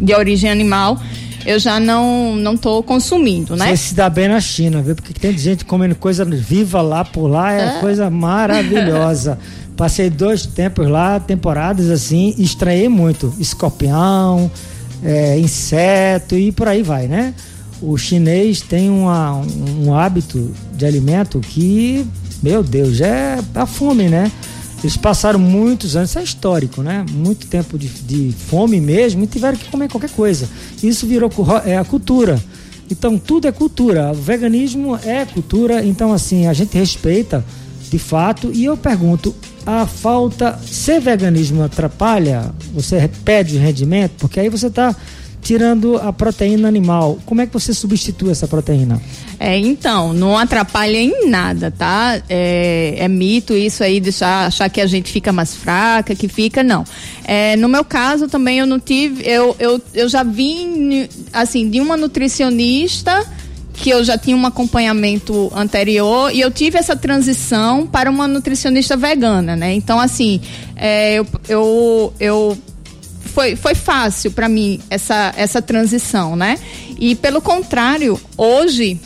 de 0.00 0.14
origem 0.14 0.50
animal 0.50 0.98
eu 1.46 1.58
já 1.58 1.78
não 1.78 2.34
não 2.36 2.56
tô 2.56 2.82
consumindo, 2.82 3.54
né? 3.54 3.68
Você 3.68 3.88
se 3.88 3.94
dá 3.94 4.08
bem 4.08 4.28
na 4.28 4.40
China, 4.40 4.80
viu? 4.80 4.96
Porque 4.96 5.12
tem 5.12 5.36
gente 5.36 5.64
comendo 5.64 5.94
coisa 5.94 6.24
viva 6.24 6.80
lá 6.80 7.04
por 7.04 7.26
lá, 7.26 7.52
é, 7.52 7.64
é. 7.66 7.80
coisa 7.80 8.08
maravilhosa. 8.10 9.38
Passei 9.76 10.08
dois 10.08 10.46
tempos 10.46 10.88
lá, 10.88 11.18
temporadas 11.18 11.90
assim, 11.90 12.34
estranhei 12.38 12.88
muito. 12.88 13.34
Escorpião, 13.38 14.50
é, 15.02 15.38
inseto 15.38 16.36
e 16.36 16.52
por 16.52 16.68
aí 16.68 16.82
vai, 16.82 17.08
né? 17.08 17.34
O 17.82 17.98
chinês 17.98 18.60
tem 18.60 18.88
uma, 18.88 19.42
um 19.78 19.92
hábito 19.92 20.52
de 20.74 20.86
alimento 20.86 21.40
que, 21.40 22.06
meu 22.42 22.62
Deus, 22.62 23.00
é 23.00 23.38
a 23.54 23.66
fome, 23.66 24.08
né? 24.08 24.30
Eles 24.82 24.96
passaram 24.96 25.38
muitos 25.38 25.96
anos, 25.96 26.10
isso 26.10 26.18
é 26.18 26.22
histórico, 26.22 26.82
né? 26.82 27.04
Muito 27.10 27.46
tempo 27.46 27.78
de, 27.78 27.88
de 27.88 28.32
fome 28.32 28.80
mesmo 28.80 29.24
e 29.24 29.26
tiveram 29.26 29.56
que 29.56 29.70
comer 29.70 29.88
qualquer 29.88 30.10
coisa. 30.10 30.48
Isso 30.82 31.06
virou 31.06 31.30
é, 31.64 31.76
a 31.76 31.84
cultura. 31.84 32.38
Então 32.90 33.18
tudo 33.18 33.48
é 33.48 33.52
cultura. 33.52 34.12
O 34.12 34.14
veganismo 34.14 34.98
é 35.02 35.24
cultura. 35.24 35.84
Então, 35.84 36.12
assim, 36.12 36.46
a 36.46 36.52
gente 36.52 36.76
respeita 36.76 37.44
de 37.90 37.98
fato. 37.98 38.50
E 38.52 38.64
eu 38.64 38.76
pergunto: 38.76 39.34
a 39.66 39.86
falta. 39.86 40.58
Ser 40.66 41.00
veganismo 41.00 41.62
atrapalha? 41.62 42.52
Você 42.72 43.08
perde 43.24 43.58
rendimento? 43.58 44.12
Porque 44.18 44.40
aí 44.40 44.48
você 44.48 44.66
está 44.66 44.94
tirando 45.44 45.98
a 45.98 46.10
proteína 46.12 46.66
animal. 46.66 47.18
Como 47.26 47.42
é 47.42 47.46
que 47.46 47.52
você 47.52 47.74
substitui 47.74 48.30
essa 48.30 48.48
proteína? 48.48 49.00
É, 49.38 49.58
então, 49.58 50.14
não 50.14 50.38
atrapalha 50.38 50.96
em 50.96 51.28
nada, 51.28 51.70
tá? 51.70 52.20
É, 52.30 52.94
é 52.98 53.08
mito 53.08 53.52
isso 53.52 53.84
aí 53.84 54.00
de 54.00 54.08
achar, 54.08 54.46
achar, 54.46 54.70
que 54.70 54.80
a 54.80 54.86
gente 54.86 55.12
fica 55.12 55.32
mais 55.32 55.54
fraca, 55.54 56.14
que 56.14 56.28
fica, 56.28 56.62
não. 56.62 56.82
É, 57.24 57.56
no 57.56 57.68
meu 57.68 57.84
caso 57.84 58.26
também 58.26 58.58
eu 58.58 58.66
não 58.66 58.80
tive, 58.80 59.22
eu, 59.28 59.54
eu, 59.58 59.80
eu 59.92 60.08
já 60.08 60.22
vim, 60.22 61.06
assim, 61.30 61.68
de 61.68 61.78
uma 61.78 61.96
nutricionista 61.96 63.24
que 63.74 63.90
eu 63.90 64.02
já 64.04 64.16
tinha 64.16 64.36
um 64.36 64.46
acompanhamento 64.46 65.52
anterior 65.54 66.32
e 66.32 66.40
eu 66.40 66.50
tive 66.50 66.78
essa 66.78 66.96
transição 66.96 67.86
para 67.86 68.10
uma 68.10 68.26
nutricionista 68.26 68.96
vegana, 68.96 69.56
né? 69.56 69.74
Então, 69.74 69.98
assim, 69.98 70.40
é, 70.76 71.16
eu, 71.16 71.26
eu, 71.48 72.14
eu 72.20 72.58
foi, 73.34 73.56
foi 73.56 73.74
fácil 73.74 74.30
para 74.30 74.48
mim 74.48 74.80
essa, 74.88 75.34
essa 75.36 75.60
transição, 75.60 76.36
né? 76.36 76.58
E 76.98 77.16
pelo 77.16 77.42
contrário, 77.42 78.18
hoje 78.36 79.00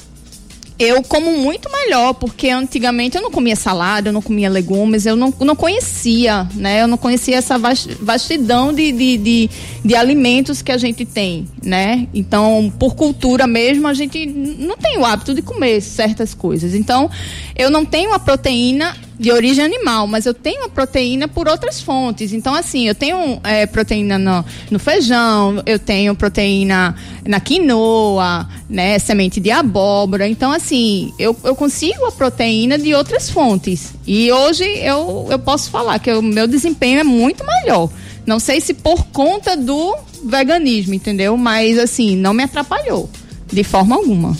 eu 0.78 1.02
como 1.02 1.36
muito 1.36 1.68
melhor, 1.70 2.14
porque 2.14 2.48
antigamente 2.48 3.16
eu 3.16 3.22
não 3.22 3.30
comia 3.30 3.56
salada, 3.56 4.08
eu 4.08 4.12
não 4.12 4.22
comia 4.22 4.48
legumes, 4.48 5.06
eu 5.06 5.16
não, 5.16 5.34
não 5.40 5.56
conhecia, 5.56 6.46
né? 6.54 6.82
Eu 6.82 6.86
não 6.86 6.96
conhecia 6.96 7.36
essa 7.36 7.58
vastidão 7.58 8.72
de, 8.72 8.92
de, 8.92 9.16
de, 9.16 9.50
de, 9.84 9.94
alimentos 9.96 10.62
que 10.62 10.70
a 10.70 10.78
gente 10.78 11.04
tem, 11.04 11.48
né? 11.62 12.06
Então, 12.14 12.72
por 12.78 12.94
cultura 12.94 13.46
mesmo, 13.46 13.88
a 13.88 13.94
gente 13.94 14.24
não 14.26 14.76
tem 14.76 14.98
o 14.98 15.04
hábito 15.04 15.34
de 15.34 15.42
comer 15.42 15.80
certas 15.80 16.32
coisas. 16.32 16.74
Então, 16.74 17.10
eu 17.56 17.70
não 17.70 17.84
tenho 17.84 18.12
a 18.12 18.18
proteína 18.18 18.96
de 19.18 19.32
origem 19.32 19.64
animal, 19.64 20.06
mas 20.06 20.26
eu 20.26 20.32
tenho 20.32 20.64
a 20.64 20.68
proteína 20.68 21.26
por 21.26 21.48
outras 21.48 21.80
fontes. 21.80 22.32
Então, 22.32 22.54
assim, 22.54 22.86
eu 22.86 22.94
tenho 22.94 23.40
é, 23.42 23.66
proteína 23.66 24.16
no, 24.18 24.44
no, 24.70 24.78
feijão, 24.78 25.60
eu 25.66 25.78
tenho 25.78 26.14
proteína 26.14 26.94
na 27.26 27.40
quinoa, 27.40 28.48
né, 28.70 28.98
semente 28.98 29.40
de 29.40 29.50
abóbora. 29.50 30.28
Então, 30.28 30.52
assim, 30.52 31.12
eu, 31.18 31.36
eu 31.42 31.56
consigo 31.56 32.04
a 32.06 32.12
proteína 32.12 32.78
de 32.78 32.94
outras 32.94 33.28
fontes. 33.28 33.92
E 34.06 34.30
hoje 34.30 34.64
eu, 34.64 35.26
eu 35.30 35.38
posso 35.38 35.68
falar 35.70 35.98
que 35.98 36.12
o 36.12 36.22
meu 36.22 36.46
desempenho 36.46 37.00
é 37.00 37.04
muito 37.04 37.44
melhor. 37.44 37.90
Não 38.24 38.38
sei 38.38 38.60
se 38.60 38.74
por 38.74 39.06
conta 39.06 39.56
do 39.56 39.96
veganismo, 40.24 40.94
entendeu? 40.94 41.36
Mas, 41.36 41.78
assim, 41.78 42.14
não 42.14 42.32
me 42.32 42.44
atrapalhou 42.44 43.10
de 43.52 43.64
forma 43.64 43.96
alguma. 43.96 44.36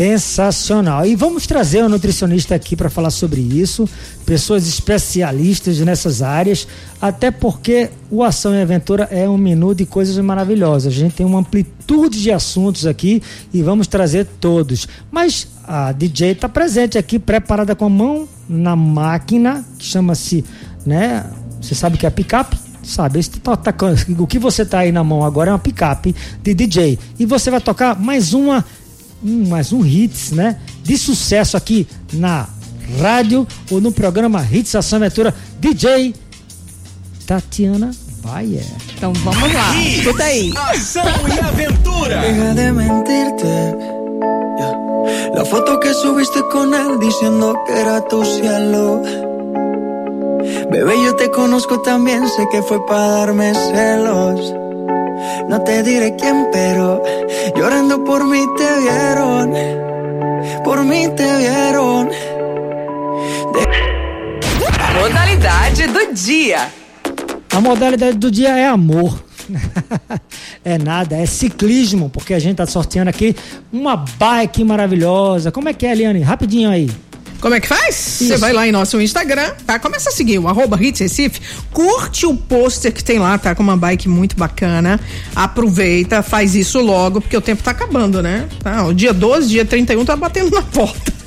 Sensacional. 0.00 1.04
E 1.04 1.14
vamos 1.14 1.46
trazer 1.46 1.84
um 1.84 1.88
nutricionista 1.90 2.54
aqui 2.54 2.74
para 2.74 2.88
falar 2.88 3.10
sobre 3.10 3.38
isso, 3.38 3.86
pessoas 4.24 4.66
especialistas 4.66 5.78
nessas 5.80 6.22
áreas, 6.22 6.66
até 6.98 7.30
porque 7.30 7.90
o 8.10 8.24
Ação 8.24 8.54
e 8.54 8.62
Aventura 8.62 9.06
é 9.10 9.28
um 9.28 9.36
menu 9.36 9.74
de 9.74 9.84
coisas 9.84 10.16
maravilhosas. 10.16 10.94
A 10.94 10.96
gente 10.96 11.16
tem 11.16 11.26
uma 11.26 11.40
amplitude 11.40 12.22
de 12.22 12.32
assuntos 12.32 12.86
aqui 12.86 13.22
e 13.52 13.62
vamos 13.62 13.86
trazer 13.86 14.24
todos. 14.40 14.88
Mas 15.10 15.48
a 15.68 15.92
DJ 15.92 16.30
está 16.30 16.48
presente 16.48 16.96
aqui, 16.96 17.18
preparada 17.18 17.76
com 17.76 17.84
a 17.84 17.90
mão 17.90 18.26
na 18.48 18.74
máquina, 18.74 19.62
que 19.78 19.84
chama-se, 19.84 20.42
né? 20.86 21.30
Você 21.60 21.74
sabe 21.74 21.98
que 21.98 22.06
é 22.06 22.10
picape? 22.10 22.56
sabe? 22.82 23.22
Tá, 23.28 23.58
o 24.18 24.26
que 24.26 24.38
você 24.38 24.64
tá 24.64 24.80
aí 24.80 24.92
na 24.92 25.04
mão 25.04 25.24
agora 25.24 25.50
é 25.50 25.52
uma 25.52 25.58
picape 25.58 26.14
de 26.42 26.54
DJ. 26.54 26.98
E 27.18 27.26
você 27.26 27.50
vai 27.50 27.60
tocar 27.60 28.00
mais 28.00 28.32
uma 28.32 28.64
um, 29.22 29.48
mais 29.48 29.72
um 29.72 29.84
hits, 29.84 30.32
né? 30.32 30.58
De 30.82 30.96
sucesso 30.96 31.56
aqui 31.56 31.86
na 32.12 32.48
rádio 33.00 33.46
ou 33.70 33.80
no 33.80 33.92
programa 33.92 34.46
Hits 34.50 34.74
Ação 34.74 34.96
Aventura 34.98 35.34
DJ 35.60 36.14
Tatiana 37.26 37.92
Bayer. 38.22 38.66
Então 38.96 39.12
vamos 39.12 39.52
lá, 39.52 39.76
escuta 39.76 40.24
aí. 40.24 40.52
Ação 40.56 41.04
e 41.28 41.38
Aventura. 41.38 42.20
Deja 42.20 42.54
de 42.54 42.72
mentirte. 42.72 43.90
La 45.34 45.44
foto 45.44 45.78
que 45.80 45.94
subiste 45.94 46.42
con 46.50 46.74
él 46.74 46.98
diciendo 47.00 47.54
que 47.66 47.72
era 47.72 48.00
tu 48.08 48.24
cielo. 48.24 49.02
Bebé, 50.70 51.02
yo 51.02 51.16
te 51.16 51.30
conozco 51.30 51.80
también, 51.80 52.28
sé 52.28 52.46
que 52.50 52.62
fue 52.62 52.84
para 52.86 53.08
darme 53.08 53.54
celos. 53.54 54.59
No 55.50 55.60
te 55.62 55.82
diré 55.82 56.14
quién, 56.14 56.46
pero 56.52 57.02
llorando 57.56 58.04
por 58.04 58.24
mí 58.24 58.46
te 58.56 58.68
vieron. 58.82 59.52
Por 60.62 60.84
mí 60.84 61.08
te 61.16 61.38
vieron. 61.38 62.08
De... 63.54 63.62
Modalidade 65.00 65.88
do 65.88 66.14
dia. 66.14 66.70
A 67.52 67.60
modalidade 67.60 68.16
do 68.16 68.30
dia 68.30 68.56
é 68.56 68.66
amor. 68.68 69.24
é 70.64 70.78
nada, 70.78 71.16
é 71.16 71.26
ciclismo, 71.26 72.08
porque 72.08 72.32
a 72.32 72.38
gente 72.38 72.58
tá 72.58 72.66
sorteando 72.66 73.10
aqui 73.10 73.34
uma 73.72 73.96
bike 73.96 74.62
maravilhosa. 74.62 75.50
Como 75.50 75.68
é 75.68 75.74
que 75.74 75.84
é, 75.84 75.90
Eliane? 75.90 76.20
Rapidinho 76.20 76.70
aí. 76.70 76.88
Como 77.40 77.54
é 77.54 77.60
que 77.60 77.66
faz? 77.66 77.94
Você 77.94 78.36
vai 78.36 78.52
lá 78.52 78.68
em 78.68 78.72
nosso 78.72 79.00
Instagram, 79.00 79.52
tá? 79.66 79.78
Começa 79.78 80.10
a 80.10 80.12
seguir 80.12 80.38
o 80.38 80.46
arroba 80.46 80.78
Hits 80.80 81.00
Recife, 81.00 81.40
curte 81.72 82.26
o 82.26 82.36
pôster 82.36 82.92
que 82.92 83.02
tem 83.02 83.18
lá, 83.18 83.38
tá? 83.38 83.54
Com 83.54 83.62
uma 83.62 83.76
bike 83.76 84.08
muito 84.08 84.36
bacana. 84.36 85.00
Aproveita, 85.34 86.22
faz 86.22 86.54
isso 86.54 86.80
logo, 86.80 87.20
porque 87.20 87.36
o 87.36 87.40
tempo 87.40 87.62
tá 87.62 87.70
acabando, 87.70 88.22
né? 88.22 88.46
Tá? 88.62 88.84
O 88.84 88.92
dia 88.92 89.14
12, 89.14 89.48
dia 89.48 89.64
31 89.64 90.04
tá 90.04 90.16
batendo 90.16 90.50
na 90.50 90.62
porta. 90.72 91.20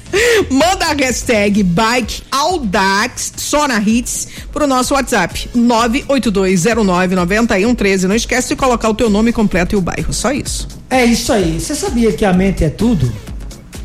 Manda 0.50 0.86
a 0.86 0.94
hashtag 0.94 1.64
Bike 1.64 2.22
Audax 2.32 3.34
só 3.38 3.68
na 3.68 3.80
Hits 3.80 4.28
pro 4.52 4.68
nosso 4.68 4.94
WhatsApp 4.94 5.50
982099113. 5.56 8.04
Não 8.04 8.16
esquece 8.16 8.50
de 8.50 8.56
colocar 8.56 8.90
o 8.90 8.94
teu 8.94 9.10
nome 9.10 9.34
completo 9.34 9.74
e 9.76 9.78
o 9.78 9.82
bairro, 9.82 10.14
só 10.14 10.32
isso. 10.32 10.68
É 10.90 11.04
isso 11.04 11.34
aí. 11.34 11.60
Você 11.60 11.74
sabia 11.74 12.12
que 12.12 12.24
a 12.24 12.32
mente 12.32 12.64
é 12.64 12.70
tudo? 12.70 13.12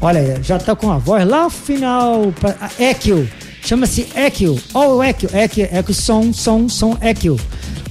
Olha, 0.00 0.40
já 0.42 0.58
tá 0.58 0.76
com 0.76 0.90
a 0.92 0.98
voz 0.98 1.26
lá 1.26 1.44
no 1.44 1.50
final. 1.50 2.32
Equio. 2.78 3.28
Chama-se 3.62 4.06
Equio. 4.14 4.58
Olha 4.72 4.90
o. 4.90 5.02
Equio, 5.02 5.28
Equio, 5.34 5.94
som, 5.94 6.32
som, 6.32 6.68
som, 6.68 6.96
Equio. 7.02 7.38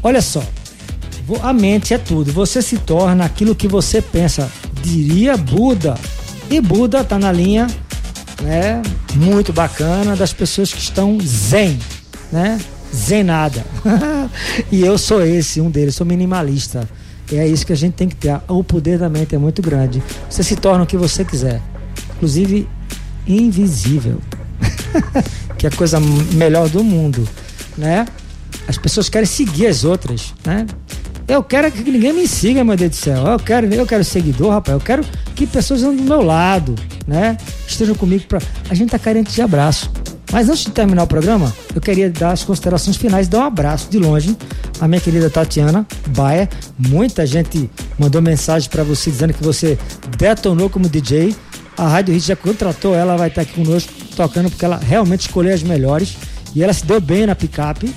Olha 0.01 0.21
só. 0.21 0.41
A 1.41 1.51
mente 1.51 1.93
é 1.93 1.97
tudo. 1.97 2.31
Você 2.31 2.61
se 2.61 2.77
torna 2.77 3.25
aquilo 3.25 3.53
que 3.53 3.67
você 3.67 4.01
pensa. 4.01 4.49
Diria 4.81 5.35
Buda. 5.35 5.95
E 6.49 6.61
Buda 6.61 7.03
tá 7.03 7.19
na 7.19 7.29
linha, 7.29 7.67
né? 8.41 8.81
Muito 9.15 9.51
bacana 9.51 10.15
das 10.15 10.31
pessoas 10.31 10.71
que 10.71 10.79
estão 10.79 11.17
zen, 11.19 11.77
né? 12.31 12.57
Zen 12.95 13.23
nada. 13.23 13.65
e 14.71 14.79
eu 14.79 14.97
sou 14.97 15.21
esse, 15.21 15.59
um 15.59 15.69
deles. 15.69 15.95
Sou 15.95 16.07
minimalista. 16.07 16.87
E 17.29 17.35
é 17.35 17.45
isso 17.45 17.65
que 17.65 17.73
a 17.73 17.77
gente 17.77 17.95
tem 17.95 18.07
que 18.07 18.15
ter. 18.15 18.39
O 18.47 18.63
poder 18.63 18.97
da 18.97 19.09
mente 19.09 19.35
é 19.35 19.37
muito 19.37 19.61
grande. 19.61 20.01
Você 20.29 20.41
se 20.41 20.55
torna 20.55 20.85
o 20.85 20.87
que 20.87 20.95
você 20.95 21.25
quiser 21.25 21.61
inclusive 22.17 22.67
invisível, 23.27 24.19
que 25.57 25.67
é 25.67 25.69
a 25.69 25.71
coisa 25.71 25.99
melhor 26.33 26.67
do 26.67 26.83
mundo, 26.83 27.27
né? 27.77 28.05
As 28.67 28.77
pessoas 28.77 29.07
querem 29.07 29.25
seguir 29.25 29.67
as 29.67 29.83
outras, 29.83 30.33
né? 30.45 30.65
Eu 31.27 31.43
quero 31.43 31.69
que 31.71 31.89
ninguém 31.89 32.13
me 32.13 32.27
siga, 32.27 32.63
meu 32.63 32.77
Deus 32.77 32.91
do 32.91 32.95
céu. 32.95 33.27
Eu 33.27 33.39
quero, 33.39 33.73
eu 33.73 33.85
quero 33.85 34.03
seguidor, 34.03 34.51
rapaz. 34.51 34.73
Eu 34.73 34.79
quero 34.79 35.05
que 35.35 35.45
pessoas 35.45 35.83
andem 35.83 35.97
do 35.97 36.03
meu 36.03 36.21
lado, 36.21 36.73
né? 37.05 37.37
Estejam 37.67 37.95
comigo 37.95 38.23
para 38.27 38.39
a 38.69 38.73
gente 38.73 38.89
tá 38.91 38.99
carente 38.99 39.33
de 39.33 39.41
abraço. 39.41 39.91
Mas 40.31 40.49
antes 40.49 40.65
de 40.65 40.71
terminar 40.71 41.03
o 41.03 41.07
programa, 41.07 41.53
eu 41.73 41.81
queria 41.81 42.09
dar 42.09 42.31
as 42.31 42.43
considerações 42.43 42.97
finais 42.97 43.27
dar 43.27 43.39
um 43.39 43.43
abraço 43.43 43.89
de 43.89 43.97
longe 43.97 44.37
à 44.79 44.87
minha 44.87 44.99
querida 44.99 45.29
Tatiana 45.29 45.85
Baia. 46.09 46.49
Muita 46.77 47.25
gente 47.25 47.69
mandou 47.97 48.21
mensagem 48.21 48.69
para 48.69 48.83
você 48.83 49.09
dizendo 49.09 49.33
que 49.33 49.43
você 49.43 49.77
detonou 50.17 50.69
como 50.69 50.89
DJ. 50.89 51.35
A 51.77 51.87
Rádio 51.87 52.13
Hit 52.13 52.27
já 52.27 52.35
contratou 52.35 52.95
ela, 52.95 53.15
vai 53.15 53.27
estar 53.27 53.41
aqui 53.41 53.53
conosco 53.53 53.93
tocando, 54.15 54.49
porque 54.49 54.65
ela 54.65 54.77
realmente 54.77 55.21
escolheu 55.21 55.53
as 55.53 55.61
melhores. 55.61 56.17
E 56.55 56.63
ela 56.63 56.73
se 56.73 56.85
deu 56.85 56.99
bem 56.99 57.27
na 57.27 57.35
picape. 57.35 57.93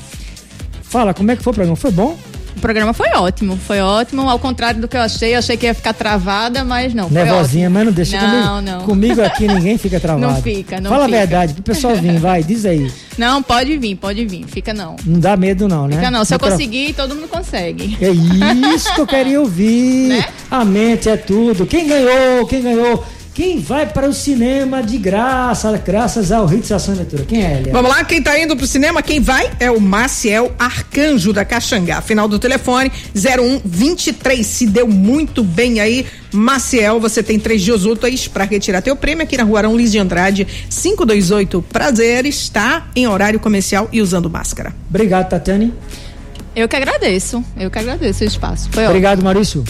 Fala, 0.82 1.14
como 1.14 1.30
é 1.30 1.36
que 1.36 1.42
foi 1.42 1.52
o 1.52 1.54
programa? 1.54 1.76
Foi 1.76 1.90
bom? 1.90 2.16
O 2.56 2.60
programa 2.60 2.92
foi 2.92 3.08
ótimo, 3.10 3.56
foi 3.56 3.80
ótimo, 3.80 4.28
ao 4.28 4.38
contrário 4.38 4.80
do 4.80 4.88
que 4.88 4.96
eu 4.96 5.00
achei, 5.00 5.34
eu 5.34 5.38
achei 5.38 5.56
que 5.56 5.64
ia 5.64 5.72
ficar 5.72 5.94
travada, 5.94 6.62
mas 6.62 6.92
não. 6.92 7.08
Nervosinha, 7.08 7.70
mas 7.70 7.86
não 7.86 7.92
deixa 7.92 8.20
não, 8.20 8.56
comigo. 8.56 8.60
Não. 8.70 8.84
Comigo 8.84 9.22
aqui 9.22 9.46
ninguém 9.46 9.78
fica 9.78 9.98
travado. 10.00 10.34
Não 10.34 10.42
fica, 10.42 10.78
não 10.80 10.90
Fala 10.90 11.06
fica. 11.06 11.16
a 11.16 11.20
verdade, 11.20 11.54
pro 11.54 11.62
pessoal 11.62 11.94
vir, 11.96 12.18
vai, 12.18 12.42
diz 12.42 12.66
aí. 12.66 12.92
Não, 13.16 13.42
pode 13.42 13.76
vir, 13.76 13.96
pode 13.96 14.24
vir, 14.24 14.46
fica 14.46 14.72
não. 14.72 14.96
Não 15.04 15.20
dá 15.20 15.36
medo 15.36 15.68
não, 15.68 15.86
né? 15.86 15.96
Fica 15.96 16.10
não, 16.10 16.24
se 16.24 16.34
eu 16.34 16.38
conseguir, 16.38 16.94
todo 16.94 17.14
mundo 17.14 17.28
consegue. 17.28 17.98
É 18.00 18.10
isso 18.10 18.94
que 18.94 19.00
eu 19.00 19.06
queria 19.06 19.40
ouvir. 19.40 20.08
Né? 20.10 20.24
A 20.50 20.64
mente 20.64 21.08
é 21.08 21.18
tudo. 21.18 21.66
Quem 21.66 21.86
ganhou? 21.86 22.46
Quem 22.46 22.62
ganhou? 22.62 23.04
Quem 23.32 23.60
vai 23.60 23.86
para 23.86 24.08
o 24.08 24.12
cinema 24.12 24.82
de 24.82 24.98
graça, 24.98 25.80
graças 25.84 26.32
ao 26.32 26.52
Hits 26.52 26.72
Ação 26.72 26.94
Aventura? 26.94 27.24
Quem 27.24 27.44
é, 27.44 27.58
Elia? 27.58 27.72
Vamos 27.72 27.88
lá, 27.88 28.02
quem 28.02 28.20
tá 28.20 28.38
indo 28.38 28.56
pro 28.56 28.66
cinema, 28.66 29.02
quem 29.02 29.20
vai 29.20 29.50
é 29.60 29.70
o 29.70 29.80
Maciel 29.80 30.52
Arcanjo 30.58 31.32
da 31.32 31.44
Caxangá. 31.44 32.00
Final 32.00 32.26
do 32.26 32.38
telefone 32.40 32.90
0123. 33.14 34.44
Se 34.44 34.66
deu 34.66 34.88
muito 34.88 35.44
bem 35.44 35.78
aí, 35.78 36.06
Maciel, 36.32 36.98
você 36.98 37.22
tem 37.22 37.38
três 37.38 37.62
dias 37.62 37.84
úteis 37.84 38.26
para 38.26 38.44
retirar 38.44 38.82
teu 38.82 38.96
prêmio 38.96 39.22
aqui 39.22 39.36
na 39.36 39.44
rua 39.44 39.60
Arão 39.60 39.76
Liz 39.76 39.92
de 39.92 39.98
Andrade, 39.98 40.46
528 40.68 41.62
Prazeres, 41.62 42.34
está 42.34 42.88
em 42.96 43.06
horário 43.06 43.38
comercial 43.38 43.88
e 43.92 44.02
usando 44.02 44.28
máscara. 44.28 44.74
Obrigado, 44.88 45.28
Tatiane. 45.28 45.72
Eu 46.54 46.68
que 46.68 46.74
agradeço. 46.74 47.44
Eu 47.56 47.70
que 47.70 47.78
agradeço 47.78 48.24
o 48.24 48.26
espaço. 48.26 48.68
Foi 48.72 48.84
Obrigado, 48.86 49.22
Maurício. 49.22 49.64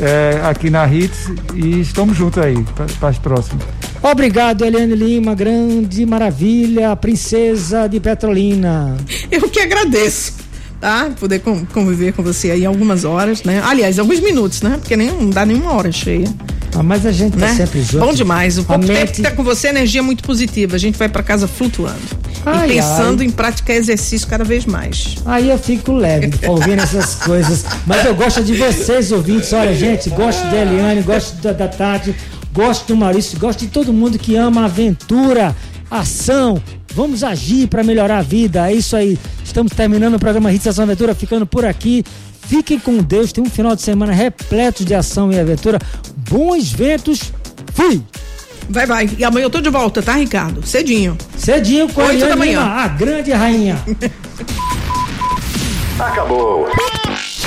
É, 0.00 0.40
aqui 0.44 0.70
na 0.70 0.86
Hits 0.86 1.30
e 1.54 1.80
estamos 1.80 2.16
juntos 2.16 2.42
aí 2.42 2.64
para 2.98 3.08
as 3.08 3.18
próximas. 3.18 3.64
Obrigado, 4.02 4.64
Eliane 4.64 4.94
Lima, 4.94 5.34
grande 5.34 6.04
maravilha, 6.06 6.94
princesa 6.96 7.88
de 7.88 7.98
Petrolina. 7.98 8.96
Eu 9.30 9.48
que 9.48 9.60
agradeço, 9.60 10.34
tá? 10.80 11.10
Poder 11.18 11.40
conviver 11.72 12.12
com 12.12 12.22
você 12.22 12.50
aí 12.50 12.64
algumas 12.64 13.04
horas, 13.04 13.42
né? 13.42 13.62
Aliás, 13.64 13.98
alguns 13.98 14.20
minutos, 14.20 14.62
né? 14.62 14.76
Porque 14.78 14.96
nem, 14.96 15.10
não 15.10 15.30
dá 15.30 15.44
nenhuma 15.44 15.72
hora 15.72 15.90
cheia. 15.90 16.28
Ah, 16.74 16.82
mas 16.82 17.06
a 17.06 17.12
gente 17.12 17.38
tá 17.38 17.46
né? 17.46 17.54
sempre 17.54 17.80
junto. 17.80 18.04
Bom 18.04 18.12
demais. 18.12 18.58
O 18.58 18.66
mente... 18.78 18.86
tempo 18.86 19.12
que 19.12 19.22
tá 19.22 19.30
com 19.30 19.42
você, 19.42 19.68
energia 19.68 20.02
muito 20.02 20.22
positiva. 20.22 20.76
A 20.76 20.78
gente 20.78 20.98
vai 20.98 21.08
para 21.08 21.22
casa 21.22 21.48
flutuando. 21.48 21.98
Ai, 22.46 22.70
e 22.70 22.74
pensando 22.74 23.20
ai. 23.20 23.26
em 23.26 23.30
praticar 23.30 23.74
exercício 23.74 24.28
cada 24.28 24.44
vez 24.44 24.64
mais. 24.64 25.16
Aí 25.24 25.50
eu 25.50 25.58
fico 25.58 25.92
leve 25.92 26.30
ouvindo 26.46 26.80
essas 26.80 27.16
coisas. 27.16 27.64
Mas 27.84 28.04
eu 28.04 28.14
gosto 28.14 28.42
de 28.44 28.54
vocês, 28.54 29.10
ouvintes. 29.10 29.52
Olha, 29.52 29.74
gente, 29.74 30.08
gosto 30.10 30.42
da 30.44 30.56
Eliane, 30.56 31.02
gosto 31.02 31.34
da, 31.42 31.52
da 31.52 31.66
Tati, 31.66 32.14
gosto 32.52 32.86
do 32.86 32.96
Maurício, 32.96 33.38
gosto 33.38 33.60
de 33.60 33.66
todo 33.66 33.92
mundo 33.92 34.18
que 34.18 34.36
ama 34.36 34.64
aventura, 34.64 35.54
ação. 35.90 36.62
Vamos 36.94 37.24
agir 37.24 37.66
para 37.66 37.82
melhorar 37.82 38.18
a 38.18 38.22
vida. 38.22 38.70
É 38.70 38.74
isso 38.74 38.96
aí. 38.96 39.18
Estamos 39.44 39.72
terminando 39.72 40.14
o 40.14 40.18
programa 40.18 40.52
Hits 40.52 40.66
Ação 40.66 40.84
Aventura, 40.84 41.14
ficando 41.14 41.46
por 41.46 41.64
aqui. 41.64 42.04
Fiquem 42.48 42.78
com 42.78 42.98
Deus. 42.98 43.32
Tem 43.32 43.42
um 43.42 43.50
final 43.50 43.74
de 43.74 43.82
semana 43.82 44.12
repleto 44.12 44.84
de 44.84 44.94
ação 44.94 45.32
e 45.32 45.38
aventura. 45.38 45.78
Bons 46.30 46.72
ventos. 46.72 47.32
Fui! 47.74 48.02
Vai, 48.68 48.86
vai. 48.86 49.10
E 49.18 49.24
amanhã 49.24 49.44
eu 49.44 49.50
tô 49.50 49.60
de 49.60 49.70
volta, 49.70 50.02
tá, 50.02 50.14
Ricardo? 50.14 50.66
Cedinho. 50.66 51.16
Cedinho 51.36 51.88
com 51.88 52.02
a 52.02 52.12
da 52.12 52.36
manhã. 52.36 52.60
a 52.60 52.88
grande 52.88 53.32
rainha. 53.32 53.78
Acabou. 55.98 56.68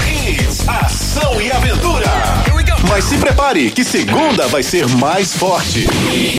Hits, 0.08 0.68
ação 0.68 1.42
e 1.42 1.52
aventura. 1.52 2.08
Mas 2.88 3.04
se 3.04 3.18
prepare, 3.18 3.70
que 3.70 3.84
segunda 3.84 4.48
vai 4.48 4.64
ser 4.64 4.88
mais 4.88 5.36
forte. 5.36 5.88